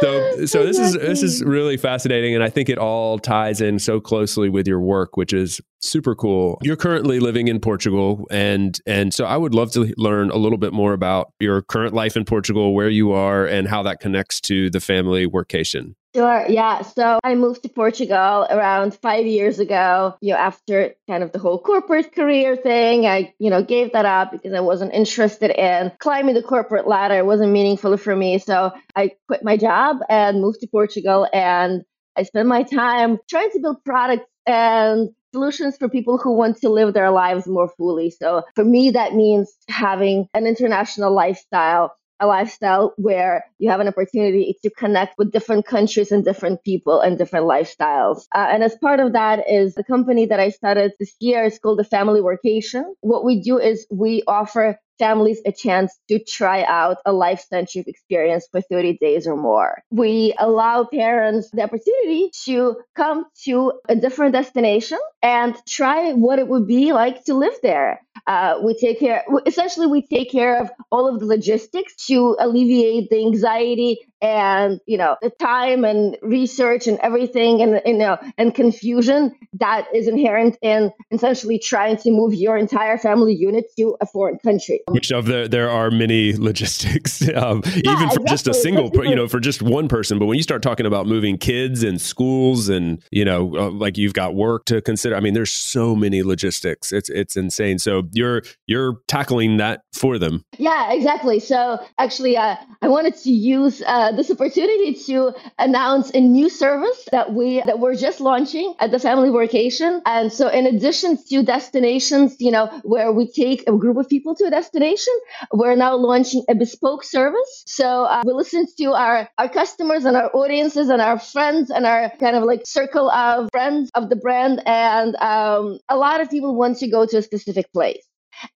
so 0.00 0.46
so 0.46 0.64
this 0.64 0.78
is 0.78 0.94
this 0.94 1.22
is 1.22 1.42
really 1.44 1.76
fascinating 1.76 2.34
and 2.34 2.42
i 2.42 2.48
think 2.48 2.68
it 2.68 2.78
all 2.78 3.18
ties 3.18 3.60
in 3.60 3.78
so 3.78 4.00
closely 4.00 4.48
with 4.48 4.66
your 4.66 4.80
work 4.80 5.16
which 5.16 5.32
is 5.32 5.60
super 5.82 6.14
cool 6.14 6.58
you're 6.62 6.76
currently 6.76 7.20
living 7.20 7.48
in 7.48 7.58
portugal 7.60 8.26
and 8.30 8.80
and 8.86 9.12
so 9.12 9.24
i 9.24 9.36
would 9.36 9.54
love 9.54 9.70
to 9.72 9.92
learn 9.96 10.30
a 10.30 10.36
little 10.36 10.58
bit 10.58 10.72
more 10.72 10.92
about 10.92 11.32
your 11.40 11.62
current 11.62 11.94
life 11.94 12.16
in 12.16 12.24
portugal 12.24 12.74
where 12.74 12.88
you 12.88 13.12
are 13.12 13.46
and 13.46 13.68
how 13.68 13.82
that 13.82 14.00
connects 14.00 14.40
to 14.40 14.70
the 14.70 14.80
family 14.80 15.26
workation 15.26 15.94
Sure. 16.14 16.44
Yeah. 16.46 16.82
So 16.82 17.18
I 17.24 17.34
moved 17.34 17.62
to 17.62 17.70
Portugal 17.70 18.46
around 18.50 18.94
five 18.96 19.24
years 19.24 19.58
ago. 19.58 20.14
You 20.20 20.32
know, 20.34 20.38
after 20.38 20.94
kind 21.08 21.22
of 21.22 21.32
the 21.32 21.38
whole 21.38 21.58
corporate 21.58 22.14
career 22.14 22.54
thing, 22.54 23.06
I 23.06 23.32
you 23.38 23.48
know 23.48 23.62
gave 23.62 23.92
that 23.92 24.04
up 24.04 24.30
because 24.30 24.52
I 24.52 24.60
wasn't 24.60 24.92
interested 24.92 25.50
in 25.50 25.90
climbing 26.00 26.34
the 26.34 26.42
corporate 26.42 26.86
ladder. 26.86 27.16
It 27.16 27.24
wasn't 27.24 27.52
meaningful 27.52 27.96
for 27.96 28.14
me. 28.14 28.38
So 28.38 28.72
I 28.94 29.12
quit 29.26 29.42
my 29.42 29.56
job 29.56 29.98
and 30.10 30.42
moved 30.42 30.60
to 30.60 30.66
Portugal, 30.66 31.26
and 31.32 31.82
I 32.14 32.24
spent 32.24 32.46
my 32.46 32.62
time 32.62 33.18
trying 33.30 33.50
to 33.52 33.60
build 33.60 33.82
products 33.82 34.26
and 34.46 35.08
solutions 35.32 35.76
for 35.76 35.88
people 35.88 36.18
who 36.18 36.32
want 36.32 36.58
to 36.58 36.68
live 36.68 36.94
their 36.94 37.10
lives 37.10 37.46
more 37.46 37.68
fully. 37.76 38.10
So 38.10 38.42
for 38.54 38.64
me, 38.64 38.90
that 38.90 39.14
means 39.14 39.52
having 39.68 40.28
an 40.34 40.46
international 40.46 41.12
lifestyle 41.12 41.94
a 42.22 42.26
lifestyle 42.26 42.94
where 42.96 43.44
you 43.58 43.68
have 43.68 43.80
an 43.80 43.88
opportunity 43.88 44.56
to 44.62 44.70
connect 44.70 45.18
with 45.18 45.32
different 45.32 45.66
countries 45.66 46.12
and 46.12 46.24
different 46.24 46.62
people 46.62 47.00
and 47.00 47.18
different 47.18 47.46
lifestyles. 47.46 48.26
Uh, 48.32 48.46
and 48.48 48.62
as 48.62 48.76
part 48.76 49.00
of 49.00 49.12
that 49.12 49.40
is 49.50 49.74
the 49.74 49.84
company 49.84 50.26
that 50.26 50.38
I 50.38 50.50
started 50.50 50.92
this 51.00 51.14
year. 51.18 51.44
It's 51.44 51.58
called 51.58 51.80
the 51.80 51.84
Family 51.84 52.20
Workation. 52.20 52.84
What 53.00 53.24
we 53.24 53.42
do 53.42 53.58
is 53.58 53.86
we 53.90 54.22
offer 54.28 54.78
families 54.98 55.40
a 55.44 55.50
chance 55.50 55.98
to 56.08 56.22
try 56.22 56.62
out 56.62 56.98
a 57.04 57.12
life 57.12 57.44
centric 57.48 57.88
experience 57.88 58.46
for 58.52 58.60
30 58.60 58.98
days 58.98 59.26
or 59.26 59.36
more. 59.36 59.82
We 59.90 60.32
allow 60.38 60.84
parents 60.84 61.50
the 61.50 61.62
opportunity 61.62 62.30
to 62.44 62.76
come 62.94 63.24
to 63.44 63.72
a 63.88 63.96
different 63.96 64.32
destination 64.32 64.98
and 65.20 65.56
try 65.66 66.12
what 66.12 66.38
it 66.38 66.46
would 66.46 66.68
be 66.68 66.92
like 66.92 67.24
to 67.24 67.34
live 67.34 67.54
there. 67.62 68.00
Uh, 68.26 68.60
we 68.62 68.74
take 68.74 69.00
care, 69.00 69.24
essentially, 69.46 69.86
we 69.86 70.02
take 70.02 70.30
care 70.30 70.60
of 70.60 70.70
all 70.92 71.12
of 71.12 71.20
the 71.20 71.26
logistics 71.26 72.06
to 72.06 72.36
alleviate 72.38 73.10
the 73.10 73.18
anxiety 73.24 73.98
and 74.22 74.80
you 74.86 74.96
know 74.96 75.16
the 75.20 75.30
time 75.30 75.84
and 75.84 76.16
research 76.22 76.86
and 76.86 76.98
everything 77.00 77.60
and 77.60 77.82
you 77.84 77.98
know 77.98 78.16
and 78.38 78.54
confusion 78.54 79.34
that 79.54 79.86
is 79.92 80.06
inherent 80.06 80.56
in 80.62 80.92
essentially 81.10 81.58
trying 81.58 81.96
to 81.96 82.10
move 82.10 82.32
your 82.32 82.56
entire 82.56 82.96
family 82.96 83.34
unit 83.34 83.64
to 83.76 83.96
a 84.00 84.06
foreign 84.06 84.38
country. 84.38 84.80
Which 84.88 85.10
of 85.10 85.26
the 85.26 85.48
there 85.50 85.68
are 85.68 85.90
many 85.90 86.32
logistics 86.36 87.22
um, 87.34 87.62
yeah, 87.66 87.92
even 87.92 87.96
for 87.96 88.04
exactly. 88.04 88.24
just 88.28 88.46
a 88.46 88.54
single 88.54 88.90
you 89.04 89.16
know 89.16 89.26
for 89.26 89.40
just 89.40 89.60
one 89.60 89.88
person. 89.88 90.18
But 90.18 90.26
when 90.26 90.36
you 90.36 90.42
start 90.42 90.62
talking 90.62 90.86
about 90.86 91.06
moving 91.06 91.36
kids 91.36 91.82
and 91.82 92.00
schools 92.00 92.68
and 92.68 93.02
you 93.10 93.24
know 93.24 93.54
uh, 93.56 93.70
like 93.70 93.98
you've 93.98 94.14
got 94.14 94.34
work 94.34 94.64
to 94.66 94.80
consider 94.80 95.16
i 95.16 95.20
mean 95.20 95.34
there's 95.34 95.52
so 95.52 95.96
many 95.96 96.22
logistics. 96.22 96.92
It's 96.92 97.10
it's 97.10 97.36
insane. 97.36 97.80
So 97.80 98.04
you're 98.12 98.42
you're 98.66 98.98
tackling 99.08 99.56
that 99.56 99.82
for 99.92 100.18
them. 100.18 100.44
Yeah 100.58 100.92
exactly. 100.92 101.40
So 101.40 101.84
actually 101.98 102.36
uh, 102.36 102.56
i 102.82 102.88
wanted 102.88 103.16
to 103.16 103.30
use 103.30 103.82
uh, 103.86 104.11
this 104.16 104.30
opportunity 104.30 104.94
to 105.06 105.32
announce 105.58 106.10
a 106.10 106.20
new 106.20 106.48
service 106.48 107.08
that 107.12 107.32
we 107.32 107.62
that 107.62 107.78
we're 107.78 107.94
just 107.94 108.20
launching 108.20 108.74
at 108.80 108.90
the 108.90 108.98
family 108.98 109.28
workation. 109.30 110.00
And 110.06 110.32
so, 110.32 110.48
in 110.48 110.66
addition 110.66 111.18
to 111.30 111.42
destinations, 111.42 112.36
you 112.40 112.50
know, 112.50 112.66
where 112.84 113.12
we 113.12 113.30
take 113.30 113.68
a 113.68 113.72
group 113.72 113.96
of 113.96 114.08
people 114.08 114.34
to 114.36 114.44
a 114.44 114.50
destination, 114.50 115.14
we're 115.52 115.76
now 115.76 115.94
launching 115.94 116.44
a 116.48 116.54
bespoke 116.54 117.04
service. 117.04 117.64
So 117.66 118.04
uh, 118.04 118.22
we 118.24 118.32
listen 118.32 118.66
to 118.78 118.92
our 118.92 119.28
our 119.38 119.48
customers 119.48 120.04
and 120.04 120.16
our 120.16 120.30
audiences 120.34 120.88
and 120.88 121.00
our 121.00 121.18
friends 121.18 121.70
and 121.70 121.86
our 121.86 122.10
kind 122.20 122.36
of 122.36 122.44
like 122.44 122.62
circle 122.66 123.10
of 123.10 123.48
friends 123.52 123.90
of 123.94 124.08
the 124.08 124.16
brand. 124.16 124.62
And 124.66 125.16
um, 125.16 125.78
a 125.88 125.96
lot 125.96 126.20
of 126.20 126.30
people 126.30 126.54
want 126.54 126.78
to 126.78 126.88
go 126.88 127.06
to 127.06 127.18
a 127.18 127.22
specific 127.22 127.72
place. 127.72 128.04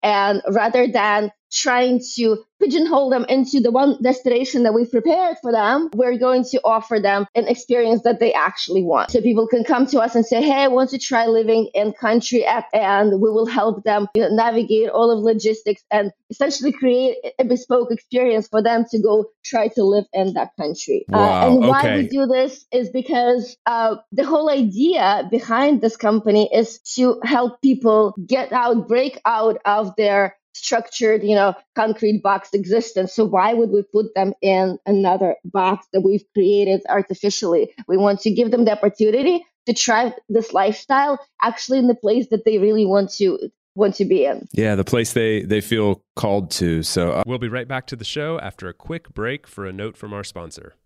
And 0.03 0.43
rather 0.51 0.87
than 0.89 1.31
trying 1.53 2.01
to 2.17 2.45
pigeonhole 2.61 3.11
them 3.11 3.27
into 3.29 3.61
the 3.61 3.71
one 3.71 4.01
destination 4.03 4.63
that 4.63 4.73
we've 4.73 4.91
prepared 4.91 5.37
for 5.43 5.53
them, 5.53 5.91
we're 5.95 6.19
going 6.19 6.45
to 6.45 6.61
offer 6.65 6.99
them 6.99 7.27
an 7.35 7.47
experience 7.49 8.03
that 8.03 8.19
they 8.19 8.33
actually 8.33 8.83
want. 8.83 9.11
So 9.11 9.21
people 9.21 9.47
can 9.47 9.65
come 9.65 9.87
to 9.89 10.01
us 10.01 10.15
and 10.15 10.25
say, 10.25 10.43
Hey, 10.43 10.65
I 10.65 10.69
want 10.69 10.91
to 10.91 10.99
try 10.99 11.27
living 11.27 11.69
in 11.75 11.93
country 11.93 12.45
X, 12.45 12.67
and 12.73 13.21
we 13.21 13.31
will 13.31 13.47
help 13.47 13.85
them 13.85 14.09
you 14.15 14.23
know, 14.23 14.35
navigate 14.35 14.89
all 14.89 15.11
of 15.11 15.23
logistics 15.23 15.83
and 15.91 16.13
essentially 16.31 16.73
create 16.73 17.17
a 17.39 17.45
bespoke 17.45 17.93
experience 17.93 18.49
for 18.49 18.63
them 18.63 18.85
to 18.91 19.01
go 19.01 19.27
try 19.45 19.69
to 19.69 19.85
live 19.85 20.07
in 20.13 20.33
that 20.35 20.51
country. 20.59 21.05
Uh, 21.13 21.17
wow, 21.17 21.43
uh, 21.43 21.47
and 21.47 21.69
why 21.69 21.81
okay. 21.81 21.97
we 22.03 22.09
do 22.09 22.27
this 22.27 22.65
is 22.73 22.91
because 22.91 23.57
uh, 23.67 23.97
the 24.13 24.25
whole 24.25 24.51
idea 24.51 25.29
behind 25.31 25.81
this 25.81 25.97
company 25.97 26.49
is 26.53 26.79
to 26.95 27.21
help 27.23 27.61
people 27.61 28.15
get 28.27 28.53
out, 28.53 28.89
break 28.89 29.21
out 29.25 29.59
of 29.65 29.95
their 29.97 30.37
structured, 30.57 31.23
you 31.23 31.35
know, 31.35 31.55
concrete 31.75 32.23
box 32.23 32.51
existence. 32.53 33.15
So 33.15 33.25
why 33.25 33.53
would 33.55 33.71
we 33.71 33.83
put 33.83 34.15
them 34.15 34.33
in 34.41 34.79
another 34.87 35.37
box 35.45 35.87
that 35.93 36.01
we've 36.01 36.25
created 36.33 36.83
artificially? 36.89 37.73
We 37.87 37.97
want 37.97 38.21
to 38.21 38.31
give 38.31 38.51
them 38.51 38.65
the 38.65 38.73
opportunity 38.73 39.45
to 39.67 39.75
try 39.75 40.15
this 40.29 40.53
lifestyle 40.53 41.19
actually 41.43 41.79
in 41.79 41.89
the 41.89 41.95
place 41.95 42.29
that 42.31 42.45
they 42.45 42.59
really 42.59 42.87
want 42.87 43.11
to 43.15 43.51
want 43.75 43.95
to 43.97 44.05
be 44.05 44.25
in. 44.25 44.49
Yeah, 44.53 44.75
the 44.75 44.85
place 44.85 45.13
they 45.13 45.43
they 45.43 45.61
feel 45.61 46.03
called 46.15 46.51
to. 46.53 46.83
So 46.83 47.13
uh, 47.13 47.23
we'll 47.27 47.39
be 47.39 47.49
right 47.49 47.69
back 47.69 47.87
to 47.89 47.97
the 47.97 48.05
show 48.05 48.41
after 48.41 48.69
a 48.69 48.75
quick 48.75 49.13
break 49.13 49.47
for 49.47 49.67
a 49.67 49.73
note 49.73 49.97
from 49.97 50.13
our 50.15 50.25
sponsor. 50.25 50.77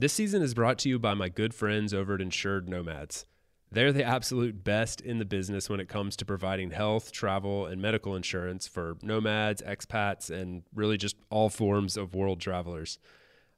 This 0.00 0.14
season 0.14 0.40
is 0.40 0.54
brought 0.54 0.78
to 0.78 0.88
you 0.88 0.98
by 0.98 1.12
my 1.12 1.28
good 1.28 1.52
friends 1.52 1.92
over 1.92 2.14
at 2.14 2.22
Insured 2.22 2.70
Nomads. 2.70 3.26
They're 3.70 3.92
the 3.92 4.02
absolute 4.02 4.64
best 4.64 5.02
in 5.02 5.18
the 5.18 5.26
business 5.26 5.68
when 5.68 5.78
it 5.78 5.90
comes 5.90 6.16
to 6.16 6.24
providing 6.24 6.70
health, 6.70 7.12
travel, 7.12 7.66
and 7.66 7.82
medical 7.82 8.16
insurance 8.16 8.66
for 8.66 8.96
nomads, 9.02 9.60
expats, 9.60 10.30
and 10.30 10.62
really 10.74 10.96
just 10.96 11.16
all 11.28 11.50
forms 11.50 11.98
of 11.98 12.14
world 12.14 12.40
travelers. 12.40 12.98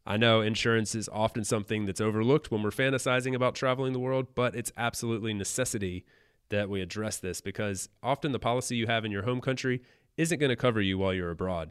I 0.05 0.17
know 0.17 0.41
insurance 0.41 0.97
is 0.97 1.09
often 1.13 1.45
something 1.45 1.87
that's 1.87 2.01
overlooked 2.01 2.51
when 2.51 2.65
we're 2.65 2.71
fantasizing 2.71 3.37
about 3.37 3.55
traveling 3.55 3.93
the 3.93 4.01
world, 4.01 4.35
but 4.35 4.57
it's 4.57 4.73
absolutely 4.77 5.35
necessity 5.35 6.05
that 6.49 6.69
we 6.69 6.81
address 6.81 7.19
this 7.19 7.41
because 7.41 7.89
often 8.03 8.33
the 8.33 8.41
policy 8.41 8.75
you 8.75 8.89
have 8.89 9.05
in 9.05 9.13
your 9.13 9.23
home 9.23 9.41
country 9.41 9.81
isn't 10.17 10.41
going 10.41 10.51
to 10.51 10.57
cover 10.57 10.81
you 10.81 10.99
while 10.99 11.15
you're 11.15 11.31
abroad. 11.31 11.71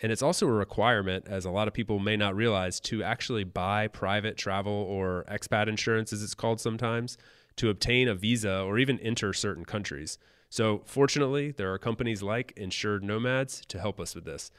And 0.00 0.10
it's 0.10 0.22
also 0.22 0.46
a 0.46 0.52
requirement, 0.52 1.26
as 1.28 1.44
a 1.44 1.50
lot 1.50 1.68
of 1.68 1.74
people 1.74 1.98
may 1.98 2.16
not 2.16 2.34
realize, 2.34 2.80
to 2.80 3.02
actually 3.02 3.44
buy 3.44 3.88
private 3.88 4.36
travel 4.36 4.72
or 4.72 5.24
expat 5.30 5.68
insurance, 5.68 6.12
as 6.12 6.22
it's 6.22 6.34
called 6.34 6.60
sometimes, 6.60 7.16
to 7.56 7.70
obtain 7.70 8.08
a 8.08 8.14
visa 8.14 8.60
or 8.60 8.78
even 8.78 8.98
enter 9.00 9.32
certain 9.32 9.64
countries. 9.64 10.18
So, 10.50 10.82
fortunately, 10.84 11.52
there 11.52 11.72
are 11.72 11.78
companies 11.78 12.22
like 12.22 12.52
Insured 12.56 13.02
Nomads 13.02 13.62
to 13.66 13.80
help 13.80 14.00
us 14.00 14.14
with 14.14 14.24
this. 14.24 14.50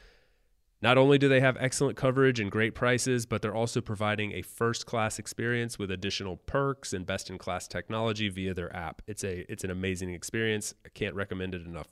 Not 0.82 0.98
only 0.98 1.16
do 1.16 1.28
they 1.28 1.40
have 1.40 1.56
excellent 1.58 1.96
coverage 1.96 2.38
and 2.38 2.50
great 2.50 2.74
prices, 2.74 3.24
but 3.24 3.40
they're 3.40 3.54
also 3.54 3.80
providing 3.80 4.32
a 4.32 4.42
first 4.42 4.84
class 4.84 5.18
experience 5.18 5.78
with 5.78 5.90
additional 5.90 6.36
perks 6.36 6.92
and 6.92 7.06
best 7.06 7.30
in 7.30 7.38
class 7.38 7.66
technology 7.66 8.28
via 8.28 8.52
their 8.52 8.74
app. 8.76 9.00
It's 9.06 9.24
a 9.24 9.50
it's 9.50 9.64
an 9.64 9.70
amazing 9.70 10.12
experience. 10.12 10.74
I 10.84 10.90
can't 10.90 11.14
recommend 11.14 11.54
it 11.54 11.64
enough. 11.64 11.88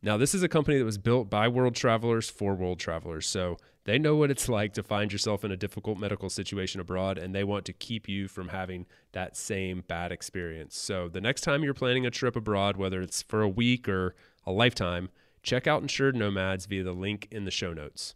Now, 0.00 0.16
this 0.16 0.32
is 0.32 0.44
a 0.44 0.48
company 0.48 0.78
that 0.78 0.84
was 0.84 0.96
built 0.96 1.28
by 1.28 1.48
world 1.48 1.74
travelers 1.74 2.30
for 2.30 2.54
world 2.54 2.78
travelers. 2.78 3.26
So 3.26 3.56
they 3.82 3.98
know 3.98 4.14
what 4.14 4.30
it's 4.30 4.48
like 4.48 4.72
to 4.74 4.84
find 4.84 5.12
yourself 5.12 5.44
in 5.44 5.50
a 5.50 5.56
difficult 5.56 5.98
medical 5.98 6.30
situation 6.30 6.80
abroad, 6.80 7.18
and 7.18 7.34
they 7.34 7.42
want 7.42 7.64
to 7.64 7.72
keep 7.72 8.08
you 8.08 8.28
from 8.28 8.48
having 8.48 8.86
that 9.10 9.36
same 9.36 9.82
bad 9.88 10.12
experience. 10.12 10.76
So 10.76 11.08
the 11.08 11.20
next 11.20 11.40
time 11.40 11.64
you're 11.64 11.74
planning 11.74 12.06
a 12.06 12.12
trip 12.12 12.36
abroad, 12.36 12.76
whether 12.76 13.02
it's 13.02 13.22
for 13.22 13.42
a 13.42 13.48
week 13.48 13.88
or 13.88 14.14
a 14.46 14.52
lifetime, 14.52 15.08
check 15.42 15.66
out 15.66 15.82
Insured 15.82 16.14
Nomads 16.14 16.66
via 16.66 16.84
the 16.84 16.92
link 16.92 17.26
in 17.32 17.44
the 17.44 17.50
show 17.50 17.72
notes. 17.72 18.14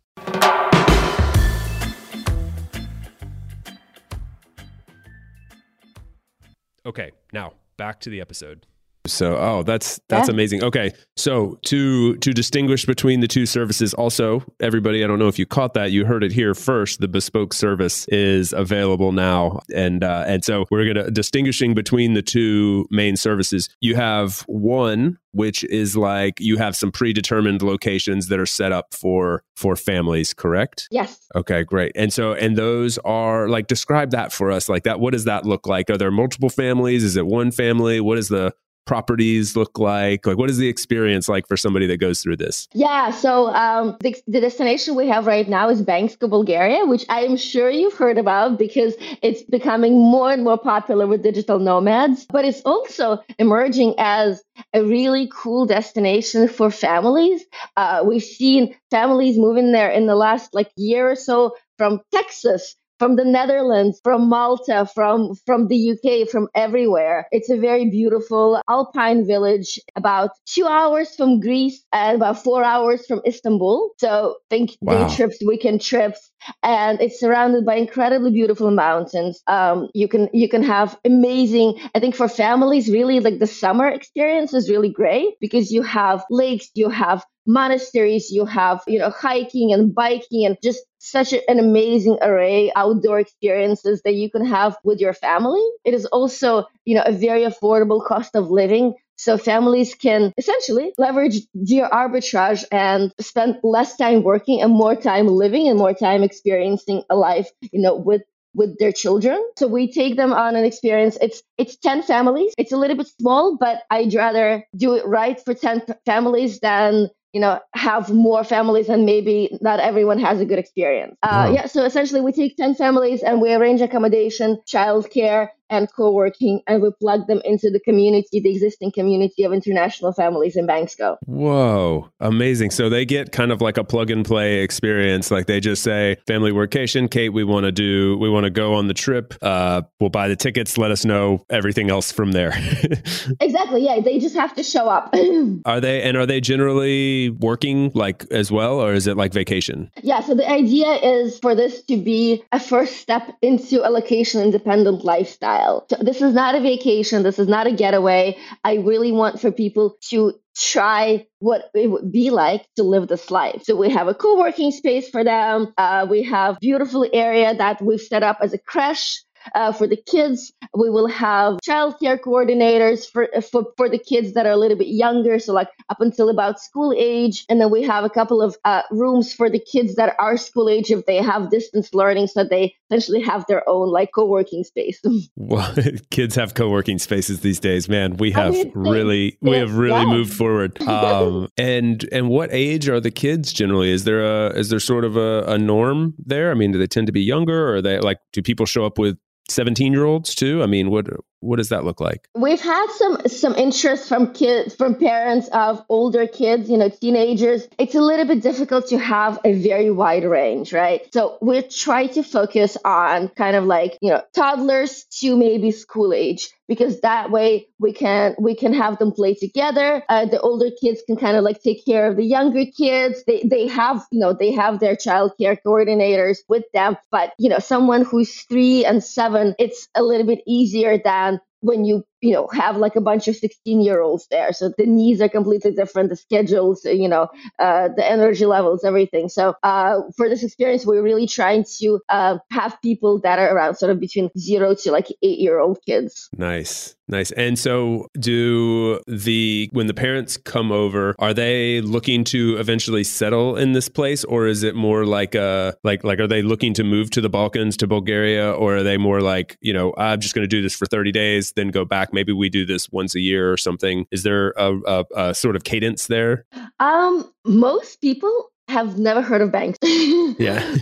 Okay, 6.86 7.10
now 7.32 7.54
back 7.76 7.98
to 8.00 8.10
the 8.10 8.20
episode. 8.20 8.66
So, 9.06 9.36
oh, 9.36 9.62
that's 9.62 10.00
that's 10.08 10.28
yeah. 10.28 10.34
amazing. 10.34 10.62
Okay, 10.62 10.92
so 11.16 11.58
to 11.66 12.16
to 12.16 12.32
distinguish 12.32 12.86
between 12.86 13.20
the 13.20 13.28
two 13.28 13.46
services, 13.46 13.94
also 13.94 14.44
everybody, 14.60 15.02
I 15.02 15.06
don't 15.06 15.18
know 15.18 15.28
if 15.28 15.38
you 15.38 15.46
caught 15.46 15.74
that, 15.74 15.90
you 15.90 16.04
heard 16.04 16.22
it 16.22 16.32
here 16.32 16.54
first. 16.54 17.00
The 17.00 17.08
bespoke 17.08 17.52
service 17.52 18.06
is 18.08 18.52
available 18.52 19.12
now, 19.12 19.60
and 19.74 20.04
uh, 20.04 20.24
and 20.26 20.44
so 20.44 20.66
we're 20.70 20.92
gonna 20.92 21.10
distinguishing 21.10 21.74
between 21.74 22.14
the 22.14 22.22
two 22.22 22.86
main 22.90 23.16
services. 23.16 23.68
You 23.80 23.96
have 23.96 24.40
one 24.46 25.18
which 25.32 25.64
is 25.64 25.96
like 25.96 26.38
you 26.40 26.58
have 26.58 26.76
some 26.76 26.92
predetermined 26.92 27.62
locations 27.62 28.28
that 28.28 28.38
are 28.38 28.46
set 28.46 28.70
up 28.70 28.92
for 28.92 29.42
for 29.56 29.76
families 29.76 30.34
correct 30.34 30.88
yes 30.90 31.26
okay 31.34 31.64
great 31.64 31.92
and 31.94 32.12
so 32.12 32.32
and 32.34 32.56
those 32.56 32.98
are 32.98 33.48
like 33.48 33.66
describe 33.66 34.10
that 34.10 34.32
for 34.32 34.50
us 34.50 34.68
like 34.68 34.82
that 34.84 35.00
what 35.00 35.12
does 35.12 35.24
that 35.24 35.44
look 35.44 35.66
like 35.66 35.88
are 35.90 35.96
there 35.96 36.10
multiple 36.10 36.50
families 36.50 37.02
is 37.02 37.16
it 37.16 37.26
one 37.26 37.50
family 37.50 38.00
what 38.00 38.18
is 38.18 38.28
the 38.28 38.52
properties 38.84 39.56
look 39.56 39.78
like? 39.78 40.26
Like, 40.26 40.36
what 40.36 40.50
is 40.50 40.58
the 40.58 40.68
experience 40.68 41.28
like 41.28 41.46
for 41.46 41.56
somebody 41.56 41.86
that 41.86 41.98
goes 41.98 42.22
through 42.22 42.36
this? 42.36 42.68
Yeah, 42.74 43.10
so 43.10 43.48
um, 43.54 43.96
the, 44.00 44.16
the 44.26 44.40
destination 44.40 44.94
we 44.94 45.08
have 45.08 45.26
right 45.26 45.48
now 45.48 45.68
is 45.68 45.82
Bansko, 45.82 46.28
Bulgaria, 46.28 46.84
which 46.86 47.04
I 47.08 47.22
am 47.24 47.36
sure 47.36 47.70
you've 47.70 47.94
heard 47.94 48.18
about 48.18 48.58
because 48.58 48.94
it's 49.22 49.42
becoming 49.42 49.94
more 49.94 50.32
and 50.32 50.44
more 50.44 50.58
popular 50.58 51.06
with 51.06 51.22
digital 51.22 51.58
nomads. 51.58 52.26
But 52.30 52.44
it's 52.44 52.60
also 52.62 53.18
emerging 53.38 53.94
as 53.98 54.42
a 54.74 54.82
really 54.82 55.30
cool 55.32 55.66
destination 55.66 56.48
for 56.48 56.70
families. 56.70 57.44
Uh, 57.76 58.02
we've 58.06 58.22
seen 58.22 58.74
families 58.90 59.38
moving 59.38 59.72
there 59.72 59.90
in 59.90 60.06
the 60.06 60.16
last 60.16 60.54
like 60.54 60.70
year 60.76 61.10
or 61.10 61.16
so 61.16 61.56
from 61.78 62.00
Texas 62.12 62.76
from 63.02 63.16
the 63.16 63.24
Netherlands, 63.24 64.00
from 64.04 64.28
Malta, 64.28 64.88
from 64.94 65.34
from 65.44 65.66
the 65.66 65.90
UK, 65.90 66.28
from 66.28 66.46
everywhere. 66.54 67.26
It's 67.32 67.50
a 67.50 67.56
very 67.56 67.90
beautiful 67.90 68.60
alpine 68.70 69.26
village, 69.26 69.80
about 69.96 70.30
two 70.46 70.66
hours 70.66 71.12
from 71.16 71.40
Greece 71.40 71.82
and 71.92 72.14
about 72.14 72.44
four 72.44 72.62
hours 72.62 73.04
from 73.06 73.20
Istanbul. 73.26 73.90
So 73.98 74.36
think 74.50 74.76
wow. 74.82 75.08
day 75.08 75.16
trips, 75.16 75.38
weekend 75.44 75.80
trips, 75.80 76.30
and 76.62 77.00
it's 77.00 77.20
surrounded 77.20 77.64
by 77.64 77.76
incredibly 77.76 78.30
beautiful 78.30 78.70
mountains. 78.70 79.42
Um, 79.46 79.88
you 79.94 80.08
can 80.08 80.28
you 80.32 80.48
can 80.48 80.62
have 80.62 80.98
amazing. 81.04 81.78
I 81.94 82.00
think 82.00 82.14
for 82.14 82.28
families, 82.28 82.88
really 82.90 83.20
like 83.20 83.38
the 83.38 83.46
summer 83.46 83.88
experience 83.88 84.54
is 84.54 84.70
really 84.70 84.90
great 84.90 85.34
because 85.40 85.70
you 85.70 85.82
have 85.82 86.24
lakes, 86.30 86.68
you 86.74 86.88
have 86.88 87.24
monasteries, 87.46 88.30
you 88.30 88.44
have 88.44 88.82
you 88.86 88.98
know 88.98 89.10
hiking 89.10 89.72
and 89.72 89.94
biking 89.94 90.46
and 90.46 90.56
just 90.62 90.80
such 90.98 91.32
an 91.32 91.58
amazing 91.58 92.16
array 92.22 92.70
outdoor 92.76 93.18
experiences 93.18 94.00
that 94.04 94.14
you 94.14 94.30
can 94.30 94.44
have 94.46 94.76
with 94.84 95.00
your 95.00 95.12
family. 95.12 95.62
It 95.84 95.94
is 95.94 96.06
also, 96.06 96.64
you 96.84 96.94
know, 96.94 97.02
a 97.04 97.12
very 97.12 97.42
affordable 97.42 98.04
cost 98.04 98.36
of 98.36 98.50
living. 98.50 98.94
So 99.16 99.38
families 99.38 99.94
can 99.94 100.32
essentially 100.36 100.92
leverage 100.98 101.40
geo 101.62 101.88
arbitrage 101.88 102.64
and 102.72 103.12
spend 103.20 103.58
less 103.62 103.96
time 103.96 104.22
working 104.22 104.62
and 104.62 104.72
more 104.72 104.96
time 104.96 105.28
living 105.28 105.68
and 105.68 105.78
more 105.78 105.94
time 105.94 106.22
experiencing 106.22 107.02
a 107.08 107.16
life, 107.16 107.50
you 107.72 107.80
know, 107.80 107.94
with 107.94 108.22
with 108.54 108.78
their 108.78 108.92
children. 108.92 109.42
So 109.56 109.66
we 109.66 109.90
take 109.90 110.16
them 110.16 110.32
on 110.32 110.56
an 110.56 110.64
experience. 110.64 111.16
It's 111.20 111.42
it's 111.58 111.76
10 111.76 112.02
families. 112.02 112.52
It's 112.58 112.72
a 112.72 112.76
little 112.76 112.96
bit 112.96 113.08
small, 113.18 113.56
but 113.58 113.82
I'd 113.90 114.14
rather 114.14 114.64
do 114.76 114.94
it 114.94 115.06
right 115.06 115.40
for 115.42 115.54
10 115.54 115.82
families 116.04 116.60
than 116.60 117.08
you 117.32 117.40
know 117.40 117.58
have 117.74 118.10
more 118.10 118.44
families 118.44 118.88
and 118.88 119.06
maybe 119.06 119.56
not 119.60 119.80
everyone 119.80 120.18
has 120.18 120.40
a 120.40 120.44
good 120.44 120.58
experience 120.58 121.16
uh, 121.22 121.46
wow. 121.46 121.52
yeah 121.54 121.66
so 121.66 121.84
essentially 121.84 122.20
we 122.20 122.30
take 122.30 122.56
10 122.56 122.74
families 122.74 123.22
and 123.22 123.40
we 123.40 123.52
arrange 123.52 123.80
accommodation 123.80 124.58
childcare 124.66 125.48
and 125.72 125.90
co-working 125.92 126.60
and 126.66 126.82
we 126.82 126.90
plug 127.00 127.26
them 127.26 127.40
into 127.44 127.70
the 127.70 127.80
community 127.80 128.40
the 128.40 128.50
existing 128.50 128.92
community 128.92 129.42
of 129.42 129.52
international 129.52 130.12
families 130.12 130.54
in 130.54 130.66
Bansko. 130.66 131.16
Whoa 131.26 132.10
amazing. 132.20 132.70
So 132.70 132.88
they 132.88 133.04
get 133.04 133.32
kind 133.32 133.50
of 133.50 133.60
like 133.60 133.78
a 133.78 133.84
plug 133.84 134.10
and 134.10 134.24
play 134.24 134.60
experience. 134.60 135.30
Like 135.30 135.46
they 135.46 135.60
just 135.60 135.82
say 135.82 136.16
family 136.26 136.52
workation 136.52 137.10
kate 137.10 137.30
we 137.30 137.42
want 137.42 137.64
to 137.64 137.72
do 137.72 138.18
we 138.18 138.28
want 138.28 138.44
to 138.44 138.50
go 138.50 138.74
on 138.74 138.86
the 138.86 138.94
trip. 138.94 139.34
Uh, 139.40 139.82
we'll 139.98 140.10
buy 140.10 140.28
the 140.28 140.36
tickets. 140.36 140.76
Let 140.76 140.90
us 140.90 141.04
know 141.04 141.44
everything 141.48 141.90
else 141.90 142.12
from 142.12 142.32
there. 142.32 142.52
Exactly 143.40 143.84
yeah 143.84 144.00
they 144.00 144.18
just 144.18 144.36
have 144.36 144.54
to 144.54 144.62
show 144.62 144.88
up. 144.88 145.14
Are 145.64 145.80
they 145.80 146.02
and 146.02 146.16
are 146.16 146.26
they 146.26 146.40
generally 146.40 147.30
working 147.30 147.90
like 147.94 148.24
as 148.30 148.52
well 148.52 148.80
or 148.80 148.92
is 148.92 149.06
it 149.06 149.16
like 149.16 149.32
vacation? 149.32 149.90
Yeah 150.02 150.20
so 150.20 150.34
the 150.34 150.48
idea 150.48 150.86
is 150.86 151.38
for 151.38 151.54
this 151.54 151.82
to 151.84 151.96
be 151.96 152.42
a 152.52 152.60
first 152.60 152.96
step 152.96 153.36
into 153.40 153.86
a 153.86 153.90
location 153.90 154.40
independent 154.42 155.04
lifestyle 155.04 155.61
so 155.62 155.84
this 156.00 156.22
is 156.22 156.34
not 156.34 156.54
a 156.54 156.60
vacation. 156.60 157.22
This 157.22 157.38
is 157.38 157.48
not 157.48 157.66
a 157.66 157.72
getaway. 157.72 158.36
I 158.64 158.74
really 158.76 159.12
want 159.12 159.40
for 159.40 159.52
people 159.52 159.96
to 160.10 160.34
try 160.56 161.26
what 161.38 161.70
it 161.74 161.90
would 161.90 162.12
be 162.12 162.30
like 162.30 162.66
to 162.76 162.82
live 162.82 163.08
this 163.08 163.30
life. 163.30 163.62
So 163.64 163.76
we 163.76 163.90
have 163.90 164.08
a 164.08 164.14
co-working 164.14 164.70
space 164.70 165.08
for 165.08 165.24
them. 165.24 165.72
Uh, 165.78 166.06
we 166.08 166.22
have 166.24 166.58
beautiful 166.60 167.06
area 167.12 167.54
that 167.54 167.80
we've 167.80 168.00
set 168.00 168.22
up 168.22 168.38
as 168.40 168.52
a 168.52 168.58
creche 168.58 169.22
uh, 169.54 169.72
for 169.72 169.86
the 169.86 169.96
kids. 169.96 170.52
We 170.74 170.90
will 170.90 171.08
have 171.08 171.58
childcare 171.66 172.18
coordinators 172.18 173.10
for, 173.10 173.28
for 173.50 173.66
for 173.76 173.88
the 173.88 173.98
kids 173.98 174.32
that 174.34 174.46
are 174.46 174.52
a 174.52 174.56
little 174.56 174.76
bit 174.76 174.88
younger, 174.88 175.38
so 175.38 175.52
like 175.52 175.68
up 175.88 176.00
until 176.00 176.28
about 176.28 176.60
school 176.60 176.94
age. 176.96 177.44
And 177.48 177.60
then 177.60 177.70
we 177.70 177.82
have 177.82 178.04
a 178.04 178.10
couple 178.10 178.40
of 178.40 178.56
uh, 178.64 178.82
rooms 178.90 179.32
for 179.32 179.50
the 179.50 179.58
kids 179.60 179.94
that 179.96 180.14
are 180.18 180.36
school 180.36 180.68
age 180.68 180.90
if 180.90 181.06
they 181.06 181.16
have 181.22 181.50
distance 181.50 181.92
learning, 181.94 182.28
so 182.28 182.44
they 182.44 182.74
essentially 182.90 183.22
have 183.22 183.44
their 183.48 183.68
own 183.68 183.90
like 183.90 184.10
co-working 184.14 184.64
space. 184.64 185.00
well, 185.36 185.74
kids 186.10 186.34
have 186.34 186.54
co-working 186.54 186.98
spaces 186.98 187.40
these 187.40 187.60
days, 187.60 187.88
man. 187.88 188.16
We 188.16 188.30
have 188.32 188.54
I 188.54 188.64
mean, 188.64 188.72
really 188.74 189.38
we 189.40 189.56
have 189.56 189.76
really 189.76 190.00
yeah. 190.00 190.06
moved 190.06 190.32
forward. 190.32 190.78
Um, 191.02 191.48
and 191.56 192.06
and 192.12 192.28
what 192.28 192.50
age 192.52 192.88
are 192.88 193.00
the 193.00 193.10
kids 193.10 193.52
generally? 193.52 193.90
Is 193.90 194.04
there 194.04 194.22
a 194.22 194.50
is 194.50 194.68
there 194.68 194.78
sort 194.78 195.04
of 195.04 195.16
a, 195.16 195.42
a 195.48 195.58
norm 195.58 196.14
there? 196.18 196.50
I 196.50 196.54
mean, 196.54 196.72
do 196.72 196.78
they 196.78 196.86
tend 196.86 197.06
to 197.06 197.12
be 197.12 197.22
younger, 197.22 197.70
or 197.70 197.76
are 197.76 197.82
they 197.82 197.98
like 197.98 198.18
do 198.32 198.42
people 198.42 198.66
show 198.66 198.84
up 198.84 198.98
with 198.98 199.16
17 199.52 199.92
year 199.92 200.04
olds 200.04 200.34
too? 200.34 200.62
I 200.62 200.66
mean, 200.66 200.90
what 200.90 201.08
what 201.42 201.56
does 201.56 201.70
that 201.70 201.84
look 201.84 202.00
like? 202.00 202.28
We've 202.34 202.60
had 202.60 202.86
some 202.92 203.18
some 203.26 203.54
interest 203.56 204.08
from 204.08 204.32
kids 204.32 204.74
from 204.74 204.94
parents 204.94 205.48
of 205.52 205.84
older 205.88 206.26
kids, 206.26 206.70
you 206.70 206.76
know, 206.76 206.88
teenagers. 206.88 207.66
It's 207.78 207.94
a 207.94 208.00
little 208.00 208.24
bit 208.24 208.42
difficult 208.42 208.86
to 208.88 208.98
have 208.98 209.38
a 209.44 209.52
very 209.52 209.90
wide 209.90 210.24
range, 210.24 210.72
right? 210.72 211.02
So 211.12 211.38
we 211.42 211.62
try 211.62 212.06
to 212.08 212.22
focus 212.22 212.76
on 212.84 213.28
kind 213.28 213.56
of 213.56 213.64
like, 213.64 213.98
you 214.00 214.10
know, 214.10 214.22
toddlers 214.34 215.04
to 215.20 215.36
maybe 215.36 215.72
school 215.72 216.14
age 216.14 216.48
because 216.68 217.00
that 217.00 217.30
way 217.30 217.66
we 217.78 217.92
can 217.92 218.34
we 218.38 218.54
can 218.54 218.72
have 218.72 218.98
them 218.98 219.12
play 219.12 219.34
together. 219.34 220.02
Uh, 220.08 220.24
the 220.26 220.40
older 220.40 220.70
kids 220.80 221.02
can 221.06 221.16
kind 221.16 221.36
of 221.36 221.44
like 221.44 221.62
take 221.62 221.84
care 221.84 222.06
of 222.06 222.16
the 222.16 222.24
younger 222.24 222.64
kids. 222.64 223.24
They 223.26 223.42
they 223.44 223.66
have, 223.66 224.06
you 224.10 224.20
know, 224.20 224.32
they 224.32 224.52
have 224.52 224.80
their 224.80 224.96
child 224.96 225.32
care 225.38 225.56
coordinators 225.56 226.38
with 226.48 226.64
them, 226.72 226.96
but 227.10 227.32
you 227.38 227.48
know, 227.48 227.58
someone 227.58 228.04
who's 228.04 228.42
3 228.44 228.84
and 228.84 229.02
7, 229.02 229.54
it's 229.58 229.88
a 229.94 230.02
little 230.02 230.26
bit 230.26 230.42
easier 230.46 230.98
than 230.98 231.31
when 231.62 231.86
you 231.86 232.06
you 232.22 232.32
know 232.32 232.48
have 232.52 232.76
like 232.76 232.96
a 232.96 233.00
bunch 233.00 233.28
of 233.28 233.36
16 233.36 233.80
year 233.80 234.00
olds 234.00 234.26
there. 234.30 234.52
So 234.52 234.72
the 234.78 234.86
needs 234.86 235.20
are 235.20 235.28
completely 235.28 235.72
different 235.72 236.08
the 236.08 236.16
schedules 236.16 236.84
you 236.84 237.08
know 237.08 237.28
uh, 237.58 237.88
the 237.96 238.08
energy 238.08 238.46
levels 238.46 238.84
everything. 238.84 239.28
So 239.28 239.54
uh, 239.62 240.00
for 240.16 240.28
this 240.28 240.42
experience 240.42 240.86
we're 240.86 241.02
really 241.02 241.26
trying 241.26 241.64
to 241.80 242.00
uh, 242.08 242.38
have 242.50 242.80
people 242.82 243.20
that 243.20 243.38
are 243.38 243.54
around 243.54 243.76
sort 243.76 243.90
of 243.90 244.00
between 244.00 244.30
zero 244.38 244.74
to 244.74 244.92
like 244.92 245.08
eight 245.22 245.38
year 245.38 245.58
old 245.58 245.78
kids. 245.84 246.28
Nice. 246.36 246.94
Nice. 247.08 247.30
And 247.32 247.58
so 247.58 248.08
do 248.18 249.00
the 249.06 249.68
when 249.72 249.86
the 249.86 249.92
parents 249.92 250.38
come 250.38 250.72
over, 250.72 251.14
are 251.18 251.34
they 251.34 251.82
looking 251.82 252.24
to 252.24 252.56
eventually 252.56 253.04
settle 253.04 253.56
in 253.56 253.72
this 253.72 253.88
place? 253.88 254.24
Or 254.24 254.46
is 254.46 254.62
it 254.62 254.74
more 254.74 255.04
like 255.04 255.34
a 255.34 255.74
like 255.84 256.04
like 256.04 256.20
are 256.20 256.28
they 256.28 256.40
looking 256.40 256.72
to 256.74 256.84
move 256.84 257.10
to 257.10 257.20
the 257.20 257.28
Balkans 257.28 257.76
to 257.78 257.86
Bulgaria? 257.86 258.52
Or 258.52 258.76
are 258.76 258.82
they 258.82 258.96
more 258.96 259.20
like, 259.20 259.58
you 259.60 259.74
know, 259.74 259.92
I'm 259.98 260.20
just 260.20 260.34
going 260.34 260.44
to 260.44 260.48
do 260.48 260.62
this 260.62 260.74
for 260.74 260.86
30 260.86 261.12
days 261.12 261.52
then 261.52 261.68
go 261.68 261.84
back 261.84 262.11
maybe 262.12 262.32
we 262.32 262.48
do 262.48 262.64
this 262.64 262.90
once 262.90 263.14
a 263.14 263.20
year 263.20 263.52
or 263.52 263.56
something. 263.56 264.06
Is 264.10 264.22
there 264.22 264.50
a, 264.56 264.78
a, 264.86 265.04
a 265.16 265.34
sort 265.34 265.56
of 265.56 265.64
cadence 265.64 266.06
there? 266.06 266.44
Um 266.80 267.30
most 267.44 268.00
people 268.00 268.50
have 268.68 268.98
never 268.98 269.20
heard 269.20 269.42
of 269.42 269.52
banks. 269.52 269.78
yeah. 270.38 270.76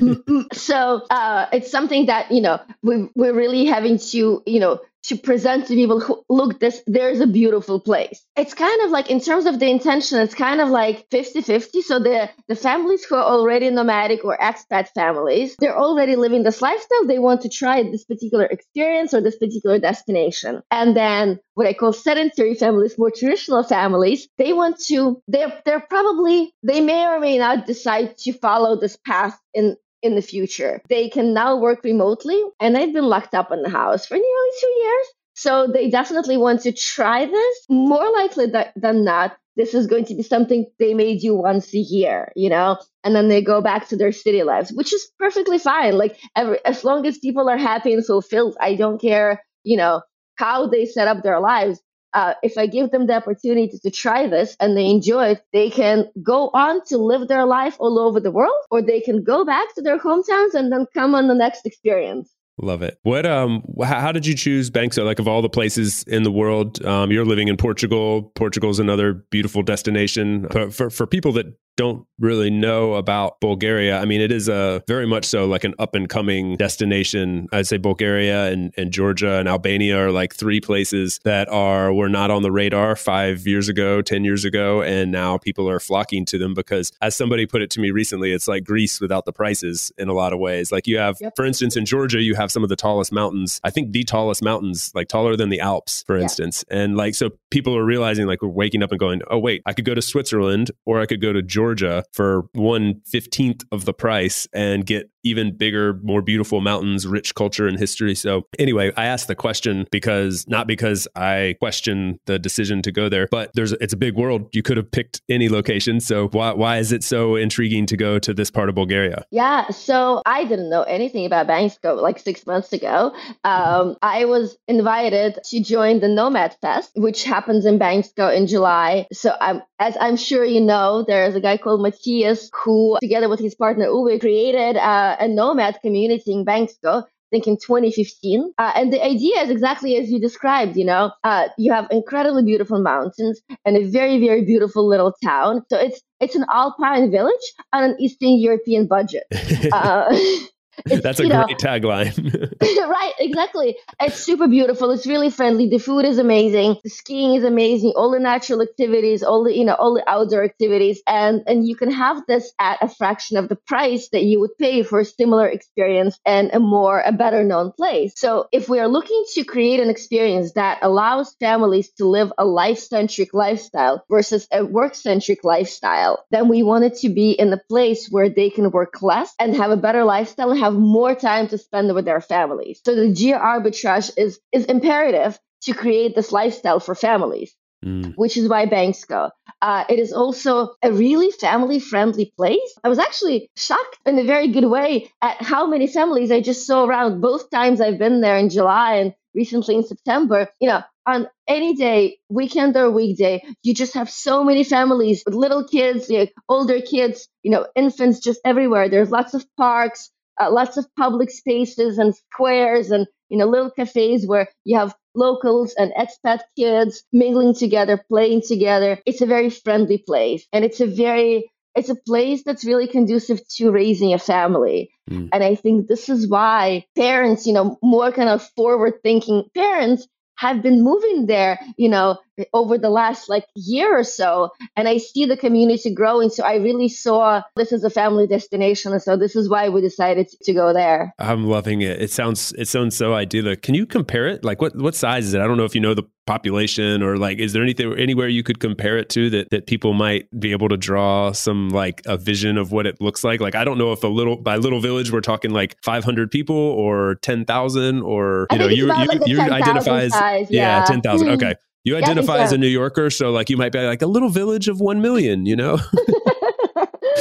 so 0.52 1.02
uh, 1.10 1.46
it's 1.52 1.70
something 1.70 2.06
that 2.06 2.30
you 2.30 2.40
know 2.40 2.60
we 2.82 3.08
we're 3.14 3.34
really 3.34 3.64
having 3.66 3.98
to 3.98 4.42
you 4.46 4.60
know 4.60 4.80
to 5.04 5.16
present 5.16 5.66
to 5.66 5.74
people 5.74 6.00
who 6.00 6.22
look 6.28 6.60
this 6.60 6.82
there's 6.86 7.20
a 7.20 7.26
beautiful 7.26 7.80
place. 7.80 8.24
It's 8.36 8.54
kind 8.54 8.82
of 8.82 8.90
like 8.90 9.10
in 9.10 9.20
terms 9.20 9.46
of 9.46 9.58
the 9.58 9.70
intention 9.70 10.18
it's 10.18 10.34
kind 10.34 10.60
of 10.60 10.68
like 10.68 11.08
50-50 11.10 11.82
so 11.82 11.98
the 11.98 12.30
the 12.48 12.56
families 12.56 13.04
who 13.04 13.16
are 13.16 13.24
already 13.24 13.70
nomadic 13.70 14.24
or 14.24 14.36
expat 14.38 14.88
families 14.88 15.56
they're 15.58 15.78
already 15.78 16.16
living 16.16 16.42
this 16.42 16.62
lifestyle. 16.62 17.06
They 17.06 17.18
want 17.18 17.42
to 17.42 17.48
try 17.48 17.82
this 17.82 18.04
particular 18.04 18.44
experience 18.44 19.14
or 19.14 19.20
this 19.20 19.36
particular 19.36 19.78
destination. 19.78 20.62
And 20.70 20.96
then 20.96 21.40
what 21.54 21.66
i 21.66 21.72
call 21.74 21.92
sedentary 21.92 22.54
families 22.54 22.98
more 22.98 23.10
traditional 23.10 23.62
families 23.62 24.28
they 24.38 24.52
want 24.52 24.78
to 24.78 25.22
they're 25.28 25.60
they're 25.64 25.80
probably 25.80 26.54
they 26.62 26.80
may 26.80 27.04
or 27.06 27.20
may 27.20 27.38
not 27.38 27.66
decide 27.66 28.16
to 28.16 28.32
follow 28.32 28.76
this 28.76 28.96
path 28.96 29.38
in 29.52 29.76
in 30.02 30.14
the 30.14 30.22
future. 30.22 30.80
They 30.88 31.08
can 31.08 31.34
now 31.34 31.56
work 31.56 31.84
remotely, 31.84 32.42
and 32.58 32.74
they've 32.74 32.92
been 32.92 33.04
locked 33.08 33.34
up 33.34 33.52
in 33.52 33.62
the 33.62 33.68
house 33.68 34.06
for 34.06 34.14
nearly 34.14 34.50
two 34.60 34.74
years. 34.82 35.06
So 35.34 35.66
they 35.66 35.88
definitely 35.88 36.36
want 36.36 36.62
to 36.62 36.72
try 36.72 37.26
this. 37.26 37.56
More 37.68 38.10
likely 38.12 38.46
than 38.76 39.04
not, 39.04 39.36
this 39.56 39.74
is 39.74 39.86
going 39.86 40.04
to 40.06 40.14
be 40.14 40.22
something 40.22 40.66
they 40.78 40.94
may 40.94 41.16
do 41.16 41.34
once 41.34 41.72
a 41.74 41.78
year, 41.78 42.32
you 42.36 42.48
know, 42.48 42.78
and 43.04 43.14
then 43.14 43.28
they 43.28 43.42
go 43.42 43.60
back 43.60 43.88
to 43.88 43.96
their 43.96 44.12
city 44.12 44.42
lives, 44.42 44.72
which 44.72 44.92
is 44.92 45.10
perfectly 45.18 45.58
fine. 45.58 45.96
Like 45.96 46.18
every, 46.36 46.64
as 46.64 46.84
long 46.84 47.06
as 47.06 47.18
people 47.18 47.48
are 47.48 47.58
happy 47.58 47.92
and 47.92 48.04
fulfilled, 48.04 48.56
I 48.60 48.74
don't 48.74 49.00
care, 49.00 49.42
you 49.64 49.76
know, 49.76 50.02
how 50.36 50.66
they 50.66 50.86
set 50.86 51.08
up 51.08 51.22
their 51.22 51.40
lives 51.40 51.80
uh, 52.14 52.34
if 52.42 52.58
I 52.58 52.66
give 52.66 52.90
them 52.90 53.06
the 53.06 53.14
opportunity 53.14 53.78
to 53.82 53.90
try 53.90 54.26
this 54.26 54.56
and 54.60 54.76
they 54.76 54.86
enjoy 54.86 55.30
it, 55.30 55.44
they 55.52 55.70
can 55.70 56.10
go 56.22 56.50
on 56.54 56.84
to 56.86 56.98
live 56.98 57.28
their 57.28 57.46
life 57.46 57.76
all 57.78 57.98
over 57.98 58.20
the 58.20 58.30
world, 58.30 58.58
or 58.70 58.82
they 58.82 59.00
can 59.00 59.22
go 59.22 59.44
back 59.44 59.74
to 59.74 59.82
their 59.82 59.98
hometowns 59.98 60.54
and 60.54 60.72
then 60.72 60.86
come 60.94 61.14
on 61.14 61.28
the 61.28 61.34
next 61.34 61.66
experience. 61.66 62.34
Love 62.62 62.82
it. 62.82 62.98
What 63.02 63.24
um 63.24 63.62
how 63.82 64.12
did 64.12 64.26
you 64.26 64.34
choose 64.34 64.70
Bansko? 64.70 65.04
Like 65.04 65.18
of 65.18 65.26
all 65.26 65.40
the 65.40 65.48
places 65.48 66.02
in 66.04 66.24
the 66.24 66.30
world, 66.30 66.84
um, 66.84 67.10
you're 67.10 67.24
living 67.24 67.48
in 67.48 67.56
Portugal. 67.56 68.32
Portugal's 68.34 68.78
another 68.78 69.14
beautiful 69.30 69.62
destination. 69.62 70.46
For, 70.50 70.70
for, 70.70 70.90
for 70.90 71.06
people 71.06 71.32
that 71.32 71.46
don't 71.80 72.06
really 72.18 72.50
know 72.50 72.94
about 72.94 73.40
Bulgaria, 73.40 73.98
I 73.98 74.04
mean, 74.04 74.20
it 74.20 74.30
is 74.30 74.48
a 74.48 74.82
very 74.86 75.06
much 75.06 75.24
so 75.24 75.46
like 75.46 75.64
an 75.64 75.74
up 75.78 75.94
and 75.94 76.08
coming 76.08 76.56
destination. 76.56 77.48
I'd 77.52 77.66
say 77.66 77.78
Bulgaria 77.78 78.52
and, 78.52 78.74
and 78.76 78.92
Georgia 78.92 79.38
and 79.38 79.48
Albania 79.48 79.98
are 79.98 80.10
like 80.10 80.34
three 80.34 80.60
places 80.60 81.18
that 81.24 81.48
are 81.48 81.92
were 81.94 82.10
not 82.10 82.30
on 82.30 82.42
the 82.42 82.52
radar 82.52 82.96
five 82.96 83.46
years 83.46 83.70
ago, 83.70 84.02
ten 84.02 84.24
years 84.24 84.44
ago, 84.44 84.82
and 84.82 85.10
now 85.10 85.38
people 85.38 85.68
are 85.70 85.80
flocking 85.80 86.26
to 86.26 86.36
them 86.36 86.52
because, 86.52 86.92
as 87.00 87.16
somebody 87.16 87.46
put 87.46 87.62
it 87.62 87.70
to 87.70 87.80
me 87.80 87.90
recently, 87.90 88.32
it's 88.32 88.46
like 88.46 88.64
Greece 88.64 89.00
without 89.00 89.24
the 89.24 89.32
prices 89.32 89.90
in 89.96 90.10
a 90.10 90.12
lot 90.12 90.34
of 90.34 90.38
ways. 90.38 90.70
Like 90.70 90.86
you 90.86 90.98
have, 90.98 91.16
yep. 91.18 91.32
for 91.34 91.46
instance, 91.46 91.78
in 91.78 91.86
Georgia, 91.86 92.20
you 92.20 92.34
have 92.34 92.52
some 92.52 92.62
of 92.62 92.68
the 92.68 92.76
tallest 92.76 93.10
mountains. 93.10 93.58
I 93.64 93.70
think 93.70 93.92
the 93.92 94.04
tallest 94.04 94.42
mountains, 94.44 94.92
like 94.94 95.08
taller 95.08 95.34
than 95.34 95.48
the 95.48 95.60
Alps, 95.60 96.04
for 96.06 96.18
instance, 96.18 96.62
and 96.70 96.94
like 96.98 97.14
so 97.14 97.30
people 97.50 97.74
are 97.74 97.84
realizing 97.86 98.26
like 98.26 98.42
we're 98.42 98.48
waking 98.48 98.82
up 98.82 98.90
and 98.90 99.00
going, 99.00 99.22
oh 99.30 99.38
wait, 99.38 99.62
I 99.64 99.72
could 99.72 99.86
go 99.86 99.94
to 99.94 100.02
Switzerland 100.02 100.70
or 100.84 101.00
I 101.00 101.06
could 101.06 101.22
go 101.22 101.32
to 101.32 101.40
Georgia 101.40 101.69
Georgia 101.70 102.04
for 102.12 102.48
one 102.54 103.00
fifteenth 103.06 103.62
of 103.70 103.84
the 103.84 103.92
price 103.92 104.48
and 104.52 104.84
get 104.84 105.08
even 105.22 105.56
bigger, 105.56 105.94
more 106.02 106.22
beautiful 106.22 106.60
mountains, 106.60 107.06
rich 107.06 107.34
culture 107.34 107.66
and 107.66 107.78
history. 107.78 108.14
So, 108.14 108.46
anyway, 108.58 108.92
I 108.96 109.06
asked 109.06 109.28
the 109.28 109.34
question 109.34 109.86
because 109.90 110.46
not 110.48 110.66
because 110.66 111.06
I 111.14 111.56
question 111.60 112.18
the 112.26 112.38
decision 112.38 112.82
to 112.82 112.92
go 112.92 113.08
there, 113.08 113.28
but 113.30 113.50
there's 113.54 113.72
it's 113.72 113.92
a 113.92 113.96
big 113.96 114.14
world. 114.14 114.48
You 114.52 114.62
could 114.62 114.76
have 114.76 114.90
picked 114.90 115.22
any 115.28 115.48
location. 115.48 116.00
So, 116.00 116.28
why 116.28 116.52
why 116.52 116.78
is 116.78 116.92
it 116.92 117.04
so 117.04 117.36
intriguing 117.36 117.86
to 117.86 117.96
go 117.96 118.18
to 118.18 118.34
this 118.34 118.50
part 118.50 118.68
of 118.68 118.74
Bulgaria? 118.74 119.24
Yeah, 119.30 119.68
so 119.70 120.22
I 120.26 120.44
didn't 120.44 120.70
know 120.70 120.82
anything 120.82 121.26
about 121.26 121.46
Bansko 121.46 122.00
like 122.00 122.18
six 122.18 122.46
months 122.46 122.72
ago. 122.72 123.14
Um, 123.44 123.96
I 124.02 124.24
was 124.24 124.56
invited 124.68 125.38
to 125.44 125.62
join 125.62 126.00
the 126.00 126.08
Nomad 126.08 126.56
Fest, 126.60 126.92
which 126.94 127.24
happens 127.24 127.66
in 127.66 127.78
Bansko 127.78 128.34
in 128.34 128.46
July. 128.46 129.06
So, 129.12 129.34
I'm 129.40 129.62
as 129.78 129.96
I'm 130.00 130.16
sure 130.16 130.44
you 130.44 130.60
know, 130.60 131.04
there's 131.06 131.34
a 131.34 131.40
guy 131.40 131.56
called 131.56 131.80
Matthias 131.82 132.50
who, 132.52 132.98
together 133.00 133.28
with 133.28 133.40
his 133.40 133.54
partner 133.54 133.86
Uwe, 133.86 134.20
created. 134.20 134.76
Uh, 134.76 135.09
a 135.18 135.28
nomad 135.28 135.78
community 135.82 136.32
in 136.32 136.44
Bansko 136.44 137.04
think 137.30 137.46
in 137.46 137.56
2015. 137.56 138.52
Uh, 138.58 138.72
and 138.74 138.92
the 138.92 139.02
idea 139.02 139.40
is 139.40 139.50
exactly 139.50 139.96
as 139.96 140.10
you 140.10 140.20
described, 140.20 140.76
you 140.76 140.84
know, 140.84 141.12
uh, 141.24 141.48
you 141.56 141.72
have 141.72 141.86
incredibly 141.90 142.42
beautiful 142.42 142.80
mountains 142.80 143.40
and 143.64 143.76
a 143.76 143.88
very, 143.88 144.24
very 144.24 144.44
beautiful 144.44 144.86
little 144.86 145.14
town. 145.22 145.62
So 145.70 145.78
it's 145.78 146.00
it's 146.20 146.34
an 146.34 146.44
alpine 146.50 147.10
village 147.10 147.46
on 147.72 147.84
an 147.84 147.96
Eastern 148.00 148.38
European 148.38 148.86
budget. 148.86 149.24
Uh, 149.72 150.16
That's 151.02 151.20
a 151.20 151.24
great 151.24 151.32
know, 151.32 151.46
tagline. 151.46 152.14
right, 152.88 153.12
exactly. 153.18 153.76
It's 154.00 154.16
super 154.16 154.48
beautiful. 154.48 154.90
It's 154.90 155.06
really 155.06 155.30
friendly. 155.30 155.68
The 155.68 155.78
food 155.78 156.04
is 156.04 156.18
amazing. 156.18 156.76
The 156.82 156.90
skiing 156.90 157.34
is 157.34 157.44
amazing. 157.44 157.92
All 157.96 158.10
the 158.10 158.18
natural 158.18 158.62
activities, 158.62 159.22
all 159.22 159.44
the 159.44 159.56
you 159.56 159.64
know, 159.64 159.74
all 159.74 159.94
the 159.94 160.08
outdoor 160.08 160.44
activities, 160.44 161.02
and 161.06 161.42
and 161.46 161.66
you 161.66 161.76
can 161.76 161.90
have 161.90 162.22
this 162.26 162.52
at 162.58 162.78
a 162.82 162.88
fraction 162.88 163.36
of 163.36 163.48
the 163.48 163.56
price 163.56 164.08
that 164.12 164.22
you 164.22 164.40
would 164.40 164.56
pay 164.58 164.82
for 164.82 165.00
a 165.00 165.04
similar 165.04 165.48
experience 165.48 166.18
and 166.26 166.50
a 166.52 166.60
more 166.60 167.00
a 167.00 167.12
better 167.12 167.44
known 167.44 167.72
place. 167.72 168.12
So 168.16 168.48
if 168.52 168.68
we 168.68 168.78
are 168.78 168.88
looking 168.88 169.24
to 169.34 169.44
create 169.44 169.80
an 169.80 169.90
experience 169.90 170.52
that 170.52 170.78
allows 170.82 171.34
families 171.40 171.90
to 171.98 172.06
live 172.06 172.32
a 172.38 172.44
life 172.44 172.78
centric 172.78 173.34
lifestyle 173.34 174.04
versus 174.10 174.46
a 174.52 174.64
work 174.64 174.94
centric 174.94 175.44
lifestyle, 175.44 176.24
then 176.30 176.48
we 176.48 176.62
want 176.62 176.84
it 176.84 176.96
to 176.98 177.08
be 177.08 177.32
in 177.32 177.52
a 177.52 177.60
place 177.68 178.08
where 178.10 178.28
they 178.28 178.50
can 178.50 178.70
work 178.70 179.02
less 179.02 179.34
and 179.38 179.56
have 179.56 179.70
a 179.70 179.76
better 179.76 180.04
lifestyle 180.04 180.50
and 180.50 180.60
have 180.60 180.69
more 180.74 181.14
time 181.14 181.48
to 181.48 181.58
spend 181.58 181.94
with 181.94 182.04
their 182.04 182.20
families. 182.20 182.80
So 182.84 182.94
the 182.94 183.12
geo 183.12 183.38
arbitrage 183.38 184.10
is 184.16 184.40
is 184.52 184.64
imperative 184.66 185.38
to 185.62 185.72
create 185.72 186.14
this 186.14 186.32
lifestyle 186.32 186.80
for 186.80 186.94
families. 186.94 187.54
Mm. 187.84 188.14
Which 188.16 188.36
is 188.36 188.46
why 188.46 188.66
Bansko. 188.66 189.30
Uh, 189.62 189.84
it 189.88 189.98
is 189.98 190.12
also 190.12 190.74
a 190.82 190.92
really 190.92 191.30
family 191.30 191.80
friendly 191.80 192.30
place. 192.36 192.74
I 192.84 192.90
was 192.90 192.98
actually 192.98 193.50
shocked 193.56 193.96
in 194.04 194.18
a 194.18 194.24
very 194.24 194.48
good 194.48 194.66
way 194.66 195.10
at 195.22 195.40
how 195.40 195.66
many 195.66 195.86
families 195.86 196.30
I 196.30 196.42
just 196.42 196.66
saw 196.66 196.84
around 196.84 197.22
both 197.22 197.48
times 197.48 197.80
I've 197.80 197.98
been 197.98 198.20
there 198.20 198.36
in 198.36 198.50
July 198.50 198.96
and 198.96 199.14
recently 199.34 199.76
in 199.76 199.84
September. 199.84 200.48
You 200.60 200.68
know, 200.68 200.82
on 201.06 201.28
any 201.48 201.74
day, 201.74 202.18
weekend 202.28 202.76
or 202.76 202.90
weekday, 202.90 203.42
you 203.62 203.74
just 203.74 203.94
have 203.94 204.10
so 204.10 204.44
many 204.44 204.64
families 204.64 205.22
with 205.24 205.34
little 205.34 205.66
kids, 205.66 206.08
you 206.10 206.18
know, 206.18 206.26
older 206.48 206.80
kids, 206.80 207.28
you 207.42 207.50
know, 207.50 207.66
infants 207.74 208.20
just 208.20 208.40
everywhere. 208.44 208.88
There's 208.88 209.10
lots 209.10 209.34
of 209.34 209.44
parks, 209.56 210.10
uh, 210.40 210.50
lots 210.50 210.76
of 210.76 210.86
public 210.96 211.30
spaces 211.30 211.98
and 211.98 212.14
squares 212.14 212.90
and 212.90 213.06
you 213.28 213.38
know 213.38 213.46
little 213.46 213.70
cafes 213.70 214.26
where 214.26 214.48
you 214.64 214.76
have 214.76 214.94
locals 215.14 215.74
and 215.76 215.92
expat 215.98 216.40
kids 216.56 217.02
mingling 217.12 217.54
together 217.54 218.02
playing 218.08 218.42
together 218.46 218.98
it's 219.06 219.20
a 219.20 219.26
very 219.26 219.50
friendly 219.50 219.98
place 219.98 220.46
and 220.52 220.64
it's 220.64 220.80
a 220.80 220.86
very 220.86 221.50
it's 221.76 221.88
a 221.88 221.96
place 222.06 222.42
that's 222.44 222.64
really 222.64 222.88
conducive 222.88 223.40
to 223.48 223.70
raising 223.70 224.14
a 224.14 224.18
family 224.18 224.90
mm. 225.10 225.28
and 225.32 225.42
i 225.42 225.54
think 225.54 225.88
this 225.88 226.08
is 226.08 226.28
why 226.28 226.84
parents 226.96 227.46
you 227.46 227.52
know 227.52 227.76
more 227.82 228.12
kind 228.12 228.28
of 228.28 228.42
forward 228.56 228.94
thinking 229.02 229.44
parents 229.54 230.06
have 230.40 230.62
been 230.62 230.82
moving 230.82 231.26
there, 231.26 231.60
you 231.76 231.88
know, 231.88 232.18
over 232.52 232.78
the 232.78 232.90
last 232.90 233.28
like 233.28 233.44
year 233.54 233.98
or 233.98 234.04
so. 234.04 234.50
And 234.76 234.88
I 234.88 234.98
see 234.98 235.26
the 235.26 235.36
community 235.36 235.92
growing. 235.94 236.30
So 236.30 236.44
I 236.44 236.56
really 236.56 236.88
saw 236.88 237.42
this 237.56 237.72
as 237.72 237.84
a 237.84 237.90
family 237.90 238.26
destination. 238.26 238.92
And 238.92 239.02
so 239.02 239.16
this 239.16 239.36
is 239.36 239.48
why 239.48 239.68
we 239.68 239.80
decided 239.80 240.28
to 240.42 240.52
go 240.52 240.72
there. 240.72 241.14
I'm 241.18 241.46
loving 241.46 241.82
it. 241.82 242.00
It 242.00 242.10
sounds 242.10 242.52
it 242.52 242.68
sounds 242.68 242.96
so 242.96 243.14
idyllic. 243.14 243.62
Can 243.62 243.74
you 243.74 243.86
compare 243.86 244.26
it? 244.26 244.44
Like 244.44 244.60
what 244.60 244.76
what 244.76 244.94
size 244.94 245.26
is 245.26 245.34
it? 245.34 245.40
I 245.40 245.46
don't 245.46 245.56
know 245.56 245.64
if 245.64 245.74
you 245.74 245.80
know 245.80 245.94
the 245.94 246.04
population 246.30 247.02
or 247.02 247.16
like 247.16 247.40
is 247.40 247.52
there 247.52 247.62
anything 247.62 247.92
anywhere 247.98 248.28
you 248.28 248.44
could 248.44 248.60
compare 248.60 248.96
it 248.96 249.08
to 249.08 249.28
that 249.30 249.50
that 249.50 249.66
people 249.66 249.94
might 249.94 250.28
be 250.38 250.52
able 250.52 250.68
to 250.68 250.76
draw 250.76 251.32
some 251.32 251.70
like 251.70 252.02
a 252.06 252.16
vision 252.16 252.56
of 252.56 252.70
what 252.70 252.86
it 252.86 253.00
looks 253.00 253.24
like 253.24 253.40
like 253.40 253.56
i 253.56 253.64
don't 253.64 253.78
know 253.78 253.90
if 253.90 254.04
a 254.04 254.06
little 254.06 254.36
by 254.36 254.54
little 254.56 254.80
village 254.80 255.10
we're 255.10 255.20
talking 255.20 255.50
like 255.50 255.76
500 255.82 256.30
people 256.30 256.54
or 256.54 257.16
10,000 257.22 258.02
or 258.02 258.46
you 258.52 258.58
know 258.58 258.68
you 258.68 258.76
you, 258.76 258.86
like 258.86 259.26
you 259.26 259.40
identify 259.40 260.02
as 260.02 260.12
size, 260.12 260.46
yeah, 260.50 260.78
yeah 260.78 260.84
10,000 260.84 261.26
mm-hmm. 261.26 261.34
okay 261.34 261.54
you 261.84 261.96
identify 261.96 262.36
yeah, 262.36 262.44
as 262.44 262.52
a 262.52 262.58
New 262.58 262.68
Yorker, 262.68 263.10
so 263.10 263.30
like 263.30 263.50
you 263.50 263.56
might 263.56 263.72
be 263.72 263.80
like 263.80 264.02
a 264.02 264.06
little 264.06 264.28
village 264.28 264.68
of 264.68 264.80
one 264.80 265.00
million, 265.00 265.46
you 265.46 265.56
know. 265.56 265.78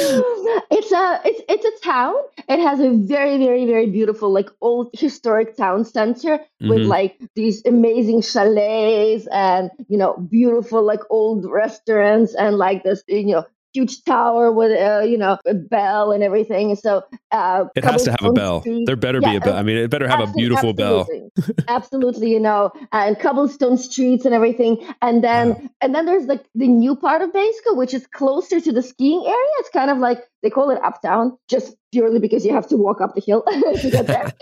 it's 0.70 0.92
a 0.92 1.20
it's 1.24 1.42
it's 1.48 1.64
a 1.64 1.84
town. 1.84 2.14
It 2.48 2.60
has 2.60 2.80
a 2.80 2.90
very 2.90 3.38
very 3.38 3.66
very 3.66 3.86
beautiful 3.86 4.30
like 4.30 4.48
old 4.60 4.90
historic 4.92 5.56
town 5.56 5.84
center 5.84 6.38
mm-hmm. 6.38 6.68
with 6.68 6.82
like 6.82 7.20
these 7.34 7.64
amazing 7.66 8.22
chalets 8.22 9.26
and 9.32 9.70
you 9.88 9.98
know 9.98 10.16
beautiful 10.30 10.82
like 10.82 11.00
old 11.10 11.44
restaurants 11.44 12.34
and 12.34 12.56
like 12.56 12.82
this 12.82 13.02
you 13.08 13.26
know 13.26 13.46
huge 13.72 14.02
tower 14.04 14.52
with 14.52 14.72
uh, 14.72 15.04
you 15.04 15.16
know 15.16 15.38
a 15.46 15.54
bell 15.54 16.12
and 16.12 16.22
everything. 16.22 16.74
So 16.76 17.02
uh, 17.30 17.64
it 17.74 17.84
has 17.84 18.04
to 18.04 18.10
have 18.10 18.24
a 18.24 18.32
bell. 18.32 18.60
Street. 18.60 18.84
There 18.86 18.96
better 18.96 19.20
yeah, 19.22 19.30
be 19.30 19.36
a 19.36 19.40
bell. 19.40 19.56
I 19.56 19.62
mean, 19.62 19.76
it 19.76 19.90
better 19.90 20.08
have 20.08 20.20
a 20.20 20.32
beautiful 20.32 20.70
absolutely. 20.70 21.30
bell. 21.36 21.64
absolutely, 21.68 22.30
you 22.30 22.40
know, 22.40 22.72
and 22.92 23.18
cobblestone 23.18 23.78
streets 23.78 24.24
and 24.24 24.34
everything. 24.34 24.84
And 25.02 25.22
then 25.22 25.50
wow. 25.50 25.62
and 25.80 25.94
then 25.94 26.06
there's 26.06 26.26
like 26.26 26.44
the 26.54 26.68
new 26.68 26.96
part 26.96 27.22
of 27.22 27.30
Bansko, 27.30 27.76
which 27.76 27.94
is 27.94 28.06
closer 28.06 28.60
to 28.60 28.72
the 28.72 28.82
skiing 28.82 29.22
area. 29.26 29.50
It's 29.58 29.70
kind 29.70 29.90
of 29.90 29.98
like 29.98 30.22
they 30.42 30.50
call 30.50 30.70
it 30.70 30.80
uptown, 30.82 31.36
just 31.48 31.74
purely 31.92 32.18
because 32.18 32.44
you 32.44 32.52
have 32.52 32.68
to 32.68 32.76
walk 32.76 33.00
up 33.00 33.14
the 33.14 33.20
hill 33.20 33.42
to 33.80 33.90
get 33.90 34.06
there. 34.06 34.32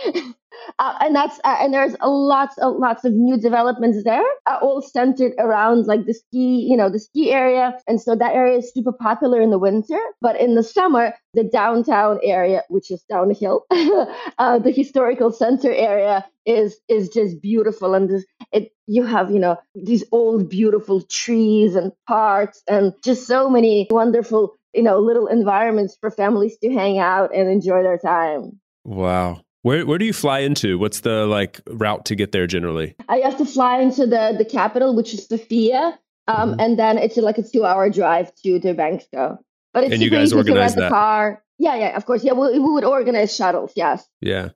Uh, 0.78 0.94
and 1.00 1.14
that's 1.14 1.38
uh, 1.44 1.57
and 1.61 1.72
there's 1.72 1.94
a 2.00 2.09
lots 2.09 2.57
of 2.59 2.76
lots 2.76 3.04
of 3.04 3.12
new 3.12 3.38
developments 3.38 4.02
there, 4.04 4.24
uh, 4.46 4.59
all 4.62 4.83
centered 4.83 5.33
around 5.38 5.87
like 5.87 6.04
the 6.07 6.14
ski, 6.14 6.66
you 6.68 6.76
know, 6.76 6.88
the 6.88 6.98
ski 6.98 7.31
area, 7.31 7.76
and 7.87 8.00
so 8.00 8.14
that 8.14 8.35
area 8.35 8.59
is 8.59 8.72
super 8.72 8.92
popular 8.92 9.40
in 9.40 9.50
the 9.50 9.59
winter. 9.59 9.98
But 10.20 10.40
in 10.40 10.54
the 10.54 10.62
summer, 10.62 11.14
the 11.35 11.44
downtown 11.44 12.18
area, 12.22 12.62
which 12.68 12.90
is 12.90 13.02
down 13.04 13.28
the 13.28 13.61
uh, 14.38 14.59
the 14.59 14.70
historical 14.70 15.33
center 15.33 15.72
area 15.72 16.24
is 16.46 16.78
is 16.88 17.09
just 17.09 17.40
beautiful, 17.40 17.94
and 17.94 18.09
this, 18.09 18.24
it 18.52 18.72
you 18.87 19.04
have 19.04 19.31
you 19.31 19.38
know 19.38 19.57
these 19.74 20.04
old 20.12 20.48
beautiful 20.48 21.02
trees 21.02 21.74
and 21.74 21.92
parks 22.07 22.62
and 22.68 22.94
just 23.04 23.26
so 23.26 23.50
many 23.50 23.87
wonderful 23.90 24.57
you 24.74 24.83
know 24.83 24.98
little 24.98 25.26
environments 25.26 25.96
for 26.00 26.11
families 26.11 26.57
to 26.59 26.72
hang 26.72 26.98
out 26.98 27.35
and 27.35 27.48
enjoy 27.48 27.83
their 27.83 27.98
time. 27.98 28.61
Wow. 28.85 29.42
Where 29.68 29.85
where 29.85 29.98
do 29.98 30.07
you 30.07 30.14
fly 30.14 30.38
into? 30.38 30.78
What's 30.78 31.00
the 31.00 31.26
like 31.26 31.61
route 31.66 32.07
to 32.07 32.14
get 32.14 32.33
there 32.33 32.46
generally? 32.46 32.96
I 33.07 33.18
have 33.18 33.37
to 33.37 33.44
fly 33.44 33.81
into 33.81 34.07
the 34.07 34.35
the 34.38 34.46
capital, 34.46 34.96
which 34.96 35.12
is 35.12 35.26
Sofia, 35.26 35.98
um, 36.26 36.52
mm-hmm. 36.52 36.61
and 36.61 36.78
then 36.78 36.96
it's 36.96 37.18
like 37.18 37.37
a 37.37 37.42
two 37.42 37.66
hour 37.66 37.90
drive 37.90 38.35
to 38.37 38.59
Bansko. 38.61 39.37
But 39.74 39.85
it's 39.85 39.92
and 39.92 40.00
you 40.02 40.09
guys 40.09 40.33
organize 40.33 40.74
that? 40.74 40.88
car. 40.88 41.44
Yeah, 41.59 41.76
yeah, 41.76 41.96
of 41.98 42.07
course. 42.07 42.24
Yeah, 42.24 42.33
we, 42.33 42.59
we 42.59 42.70
would 42.72 42.85
organize 42.85 43.37
shuttles. 43.37 43.72
Yes. 43.76 44.09
Yeah. 44.22 44.50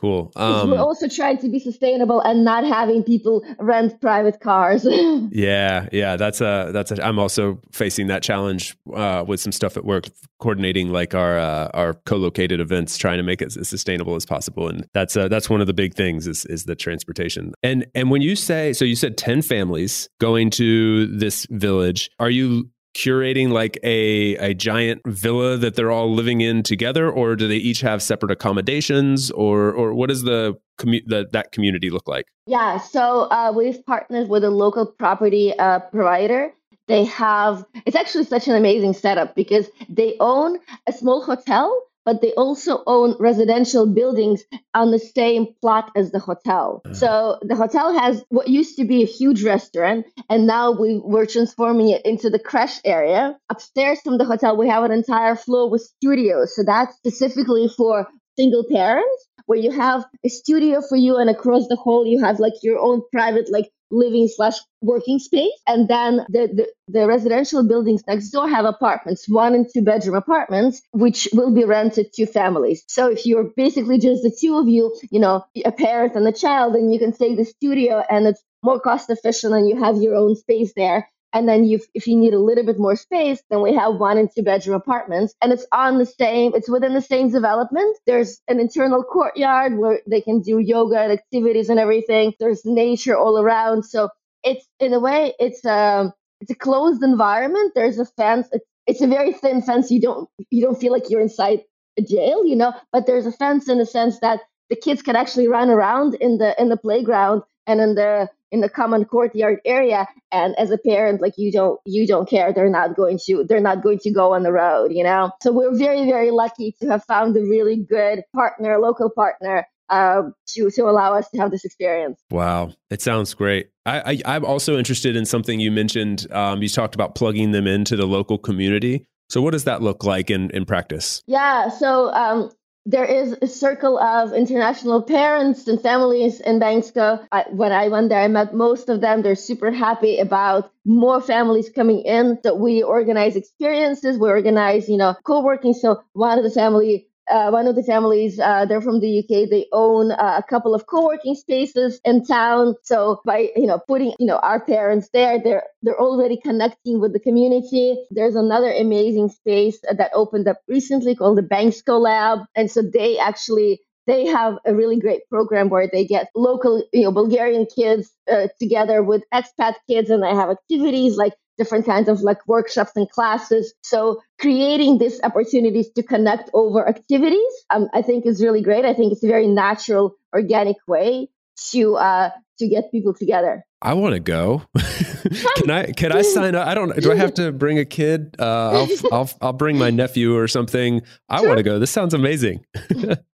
Cool. 0.00 0.30
Um, 0.36 0.70
we're 0.70 0.78
also 0.78 1.08
trying 1.08 1.38
to 1.38 1.48
be 1.48 1.58
sustainable 1.58 2.20
and 2.20 2.44
not 2.44 2.62
having 2.62 3.02
people 3.02 3.44
rent 3.58 4.00
private 4.00 4.38
cars. 4.38 4.86
yeah, 5.32 5.88
yeah, 5.90 6.14
that's 6.16 6.40
a 6.40 6.70
that's 6.72 6.92
a. 6.92 7.04
I'm 7.04 7.18
also 7.18 7.60
facing 7.72 8.06
that 8.06 8.22
challenge 8.22 8.76
uh, 8.94 9.24
with 9.26 9.40
some 9.40 9.50
stuff 9.50 9.76
at 9.76 9.84
work, 9.84 10.06
coordinating 10.38 10.92
like 10.92 11.16
our 11.16 11.36
uh, 11.36 11.70
our 11.74 11.94
co-located 11.94 12.60
events, 12.60 12.96
trying 12.96 13.16
to 13.16 13.24
make 13.24 13.42
it 13.42 13.56
as 13.56 13.68
sustainable 13.68 14.14
as 14.14 14.24
possible, 14.24 14.68
and 14.68 14.86
that's 14.94 15.16
uh, 15.16 15.26
that's 15.26 15.50
one 15.50 15.60
of 15.60 15.66
the 15.66 15.74
big 15.74 15.94
things 15.94 16.28
is 16.28 16.44
is 16.44 16.64
the 16.64 16.76
transportation. 16.76 17.52
And 17.64 17.84
and 17.96 18.08
when 18.08 18.22
you 18.22 18.36
say 18.36 18.72
so, 18.74 18.84
you 18.84 18.94
said 18.94 19.18
ten 19.18 19.42
families 19.42 20.08
going 20.20 20.50
to 20.50 21.08
this 21.08 21.44
village. 21.50 22.08
Are 22.20 22.30
you 22.30 22.70
curating 22.96 23.50
like 23.50 23.78
a 23.82 24.36
a 24.36 24.54
giant 24.54 25.02
villa 25.06 25.56
that 25.56 25.74
they're 25.74 25.90
all 25.90 26.12
living 26.12 26.40
in 26.40 26.62
together, 26.62 27.10
or 27.10 27.36
do 27.36 27.48
they 27.48 27.56
each 27.56 27.80
have 27.80 28.02
separate 28.02 28.30
accommodations, 28.30 29.30
or 29.32 29.72
or 29.72 29.94
what 29.94 30.08
does 30.08 30.22
the 30.22 30.56
commu- 30.78 31.04
the, 31.06 31.26
that 31.32 31.52
community 31.52 31.90
look 31.90 32.08
like? 32.08 32.26
Yeah, 32.46 32.78
so 32.78 33.28
uh, 33.30 33.52
we've 33.54 33.84
partnered 33.86 34.28
with 34.28 34.44
a 34.44 34.50
local 34.50 34.86
property 34.86 35.56
uh, 35.58 35.80
provider. 35.80 36.52
They 36.86 37.04
have 37.04 37.64
it's 37.84 37.96
actually 37.96 38.24
such 38.24 38.48
an 38.48 38.54
amazing 38.54 38.94
setup 38.94 39.34
because 39.34 39.68
they 39.88 40.16
own 40.20 40.58
a 40.86 40.92
small 40.92 41.22
hotel 41.22 41.87
but 42.08 42.22
they 42.22 42.32
also 42.38 42.82
own 42.86 43.14
residential 43.20 43.84
buildings 43.86 44.42
on 44.72 44.90
the 44.90 44.98
same 44.98 45.46
plot 45.60 45.90
as 45.94 46.10
the 46.10 46.18
hotel. 46.18 46.80
Uh-huh. 46.86 46.94
So 46.94 47.38
the 47.42 47.54
hotel 47.54 47.92
has 47.92 48.24
what 48.30 48.48
used 48.48 48.78
to 48.78 48.86
be 48.86 49.02
a 49.02 49.06
huge 49.20 49.44
restaurant, 49.44 50.06
and 50.30 50.46
now 50.46 50.70
we 50.70 50.98
were 51.04 51.26
transforming 51.26 51.90
it 51.90 52.00
into 52.06 52.30
the 52.30 52.38
crash 52.38 52.80
area. 52.82 53.36
Upstairs 53.50 54.00
from 54.00 54.16
the 54.16 54.24
hotel, 54.24 54.56
we 54.56 54.70
have 54.70 54.84
an 54.84 54.90
entire 54.90 55.36
floor 55.36 55.68
with 55.68 55.82
studios. 55.82 56.56
So 56.56 56.62
that's 56.62 56.96
specifically 56.96 57.68
for 57.76 58.08
single 58.38 58.64
parents 58.72 59.28
where 59.44 59.58
you 59.58 59.70
have 59.70 60.06
a 60.24 60.30
studio 60.30 60.80
for 60.80 60.96
you 60.96 61.18
and 61.18 61.28
across 61.28 61.68
the 61.68 61.76
hall 61.76 62.06
you 62.06 62.22
have 62.22 62.38
like 62.38 62.52
your 62.62 62.78
own 62.78 63.02
private 63.10 63.50
like 63.50 63.68
living 63.90 64.28
slash 64.28 64.54
working 64.80 65.18
space. 65.18 65.52
And 65.66 65.88
then 65.88 66.18
the, 66.28 66.48
the, 66.52 66.68
the, 66.88 67.06
residential 67.06 67.66
buildings 67.66 68.02
next 68.06 68.30
door 68.30 68.48
have 68.48 68.64
apartments, 68.64 69.28
one 69.28 69.54
and 69.54 69.66
two 69.72 69.82
bedroom 69.82 70.16
apartments, 70.16 70.82
which 70.92 71.28
will 71.32 71.52
be 71.52 71.64
rented 71.64 72.12
to 72.14 72.26
families. 72.26 72.84
So 72.88 73.10
if 73.10 73.26
you're 73.26 73.50
basically 73.56 73.98
just 73.98 74.22
the 74.22 74.36
two 74.38 74.56
of 74.58 74.68
you, 74.68 74.94
you 75.10 75.20
know, 75.20 75.44
a 75.64 75.72
parent 75.72 76.14
and 76.14 76.26
a 76.26 76.32
child, 76.32 76.74
then 76.74 76.90
you 76.90 76.98
can 76.98 77.12
take 77.12 77.36
the 77.36 77.44
studio 77.44 78.04
and 78.10 78.26
it's 78.26 78.42
more 78.62 78.80
cost 78.80 79.10
efficient 79.10 79.54
and 79.54 79.68
you 79.68 79.78
have 79.78 79.96
your 79.96 80.14
own 80.14 80.36
space 80.36 80.72
there. 80.74 81.08
And 81.32 81.48
then 81.48 81.64
you, 81.64 81.80
if 81.94 82.06
you 82.08 82.16
need 82.16 82.34
a 82.34 82.40
little 82.40 82.64
bit 82.66 82.78
more 82.78 82.96
space, 82.96 83.42
then 83.50 83.62
we 83.62 83.74
have 83.74 83.96
one 83.96 84.18
and 84.18 84.30
two 84.34 84.42
bedroom 84.42 84.76
apartments. 84.76 85.34
And 85.42 85.52
it's 85.52 85.66
on 85.72 85.98
the 85.98 86.06
same, 86.06 86.52
it's 86.54 86.70
within 86.70 86.94
the 86.94 87.02
same 87.02 87.30
development. 87.30 87.98
There's 88.06 88.40
an 88.48 88.60
internal 88.60 89.04
courtyard 89.04 89.78
where 89.78 90.00
they 90.08 90.22
can 90.22 90.42
do 90.42 90.58
yoga 90.58 91.00
and 91.00 91.12
activities 91.12 91.70
and 91.70 91.80
everything. 91.80 92.34
There's 92.40 92.64
nature 92.64 93.16
all 93.16 93.38
around. 93.38 93.84
So 93.84 94.10
it's 94.44 94.66
in 94.80 94.94
a 94.94 95.00
way, 95.00 95.34
it's 95.40 95.64
um 95.66 96.12
it's 96.40 96.50
a 96.50 96.54
closed 96.56 97.02
environment. 97.02 97.72
There's 97.74 97.98
a 97.98 98.06
fence. 98.06 98.48
It's, 98.52 98.66
it's 98.86 99.02
a 99.02 99.06
very 99.08 99.32
thin 99.34 99.62
fence. 99.62 99.90
You 99.90 100.00
don't 100.00 100.30
you 100.50 100.62
don't 100.62 100.80
feel 100.80 100.92
like 100.92 101.10
you're 101.10 101.20
inside 101.20 101.60
a 101.98 102.02
jail, 102.02 102.46
you 102.46 102.56
know. 102.56 102.74
But 102.92 103.06
there's 103.06 103.26
a 103.26 103.32
fence 103.32 103.68
in 103.68 103.78
the 103.78 103.86
sense 103.86 104.20
that 104.20 104.40
the 104.70 104.76
kids 104.76 105.02
can 105.02 105.16
actually 105.16 105.48
run 105.48 105.70
around 105.70 106.14
in 106.16 106.38
the 106.38 106.60
in 106.60 106.68
the 106.70 106.76
playground 106.78 107.42
and 107.66 107.80
in 107.80 107.94
the 107.96 108.30
in 108.50 108.60
the 108.60 108.68
common 108.68 109.04
courtyard 109.04 109.60
area 109.64 110.06
and 110.32 110.54
as 110.58 110.70
a 110.70 110.78
parent 110.78 111.20
like 111.20 111.34
you 111.36 111.52
don't 111.52 111.80
you 111.84 112.06
don't 112.06 112.28
care 112.28 112.52
they're 112.52 112.70
not 112.70 112.96
going 112.96 113.18
to 113.26 113.44
they're 113.48 113.60
not 113.60 113.82
going 113.82 113.98
to 113.98 114.10
go 114.10 114.34
on 114.34 114.42
the 114.42 114.52
road 114.52 114.92
you 114.92 115.04
know 115.04 115.30
so 115.42 115.52
we're 115.52 115.76
very 115.76 116.04
very 116.04 116.30
lucky 116.30 116.74
to 116.80 116.88
have 116.88 117.04
found 117.04 117.36
a 117.36 117.40
really 117.40 117.76
good 117.76 118.22
partner 118.34 118.78
local 118.78 119.10
partner 119.10 119.66
uh, 119.90 120.22
to 120.46 120.70
to 120.70 120.82
allow 120.82 121.14
us 121.14 121.28
to 121.30 121.38
have 121.38 121.50
this 121.50 121.64
experience. 121.64 122.20
Wow, 122.30 122.72
it 122.90 123.00
sounds 123.00 123.34
great. 123.34 123.70
I, 123.86 124.20
I 124.24 124.36
am 124.36 124.44
also 124.44 124.76
interested 124.76 125.16
in 125.16 125.24
something 125.24 125.60
you 125.60 125.70
mentioned. 125.70 126.30
Um, 126.30 126.62
you 126.62 126.68
talked 126.68 126.94
about 126.94 127.14
plugging 127.14 127.52
them 127.52 127.66
into 127.66 127.96
the 127.96 128.06
local 128.06 128.38
community. 128.38 129.06
So 129.30 129.42
what 129.42 129.52
does 129.52 129.64
that 129.64 129.82
look 129.82 130.04
like 130.04 130.30
in 130.30 130.50
in 130.50 130.64
practice? 130.64 131.22
Yeah, 131.26 131.68
so 131.68 132.12
um, 132.12 132.50
there 132.88 133.04
is 133.04 133.36
a 133.42 133.46
circle 133.46 133.98
of 133.98 134.32
international 134.32 135.02
parents 135.02 135.68
and 135.68 135.78
families 135.78 136.40
in 136.40 136.58
Bansko. 136.58 137.22
I, 137.30 137.44
when 137.50 137.70
I 137.70 137.88
went 137.88 138.08
there, 138.08 138.22
I 138.22 138.28
met 138.28 138.54
most 138.54 138.88
of 138.88 139.02
them. 139.02 139.20
They're 139.20 139.34
super 139.34 139.70
happy 139.70 140.18
about 140.18 140.70
more 140.86 141.20
families 141.20 141.68
coming 141.68 142.00
in. 142.00 142.38
That 142.44 142.58
we 142.58 142.82
organize 142.82 143.36
experiences, 143.36 144.18
we 144.18 144.30
organize, 144.30 144.88
you 144.88 144.96
know, 144.96 145.14
co-working. 145.24 145.74
So 145.74 146.02
one 146.14 146.38
of 146.38 146.44
the 146.44 146.50
family 146.50 147.07
uh, 147.30 147.50
one 147.50 147.66
of 147.66 147.76
the 147.76 147.82
families, 147.82 148.38
uh, 148.38 148.64
they're 148.66 148.80
from 148.80 149.00
the 149.00 149.20
UK. 149.20 149.48
They 149.48 149.66
own 149.72 150.12
uh, 150.12 150.36
a 150.38 150.42
couple 150.42 150.74
of 150.74 150.86
co-working 150.86 151.34
spaces 151.34 152.00
in 152.04 152.24
town. 152.24 152.74
So 152.82 153.20
by 153.24 153.50
you 153.56 153.66
know 153.66 153.80
putting 153.86 154.14
you 154.18 154.26
know 154.26 154.38
our 154.38 154.64
parents 154.64 155.08
there, 155.12 155.40
they're 155.42 155.64
they're 155.82 156.00
already 156.00 156.38
connecting 156.38 157.00
with 157.00 157.12
the 157.12 157.20
community. 157.20 157.96
There's 158.10 158.34
another 158.34 158.72
amazing 158.72 159.30
space 159.30 159.78
that 159.82 160.10
opened 160.14 160.48
up 160.48 160.58
recently 160.68 161.14
called 161.14 161.38
the 161.38 161.42
Bansko 161.42 162.00
Lab, 162.00 162.40
and 162.54 162.70
so 162.70 162.82
they 162.82 163.18
actually 163.18 163.80
they 164.06 164.26
have 164.26 164.56
a 164.64 164.74
really 164.74 164.98
great 164.98 165.20
program 165.28 165.68
where 165.68 165.86
they 165.86 166.04
get 166.06 166.30
local, 166.34 166.82
you 166.94 167.02
know, 167.02 167.12
Bulgarian 167.12 167.66
kids 167.66 168.10
uh, 168.32 168.48
together 168.58 169.02
with 169.02 169.22
expat 169.32 169.74
kids, 169.86 170.10
and 170.10 170.22
they 170.22 170.34
have 170.34 170.48
activities 170.50 171.16
like 171.16 171.34
different 171.58 171.84
kinds 171.84 172.08
of 172.08 172.20
like 172.20 172.38
workshops 172.46 172.92
and 172.96 173.08
classes. 173.10 173.74
So 173.82 174.20
creating 174.40 174.98
these 174.98 175.20
opportunities 175.22 175.90
to 175.96 176.02
connect 176.02 176.50
over 176.54 176.88
activities, 176.88 177.52
um, 177.70 177.88
I 177.92 178.02
think 178.02 178.24
is 178.24 178.42
really 178.42 178.62
great. 178.62 178.84
I 178.84 178.94
think 178.94 179.12
it's 179.12 179.24
a 179.24 179.28
very 179.28 179.46
natural, 179.46 180.14
organic 180.32 180.76
way 180.86 181.28
to 181.70 181.96
uh, 181.96 182.30
to 182.58 182.68
get 182.68 182.90
people 182.90 183.14
together. 183.14 183.64
I 183.80 183.94
want 183.94 184.14
to 184.14 184.20
go. 184.20 184.62
can 185.56 185.70
I 185.70 185.92
can 185.92 186.12
I 186.12 186.22
sign 186.22 186.54
up? 186.54 186.66
I 186.66 186.74
don't. 186.74 186.96
Do 186.96 187.12
I 187.12 187.16
have 187.16 187.34
to 187.34 187.52
bring 187.52 187.78
a 187.78 187.84
kid? 187.84 188.34
Uh, 188.38 188.86
I'll, 189.02 189.12
I'll 189.12 189.30
I'll 189.40 189.52
bring 189.52 189.78
my 189.78 189.90
nephew 189.90 190.36
or 190.36 190.48
something. 190.48 191.02
I 191.28 191.38
sure. 191.38 191.48
want 191.48 191.58
to 191.58 191.62
go. 191.62 191.78
This 191.78 191.90
sounds 191.90 192.14
amazing. 192.14 192.64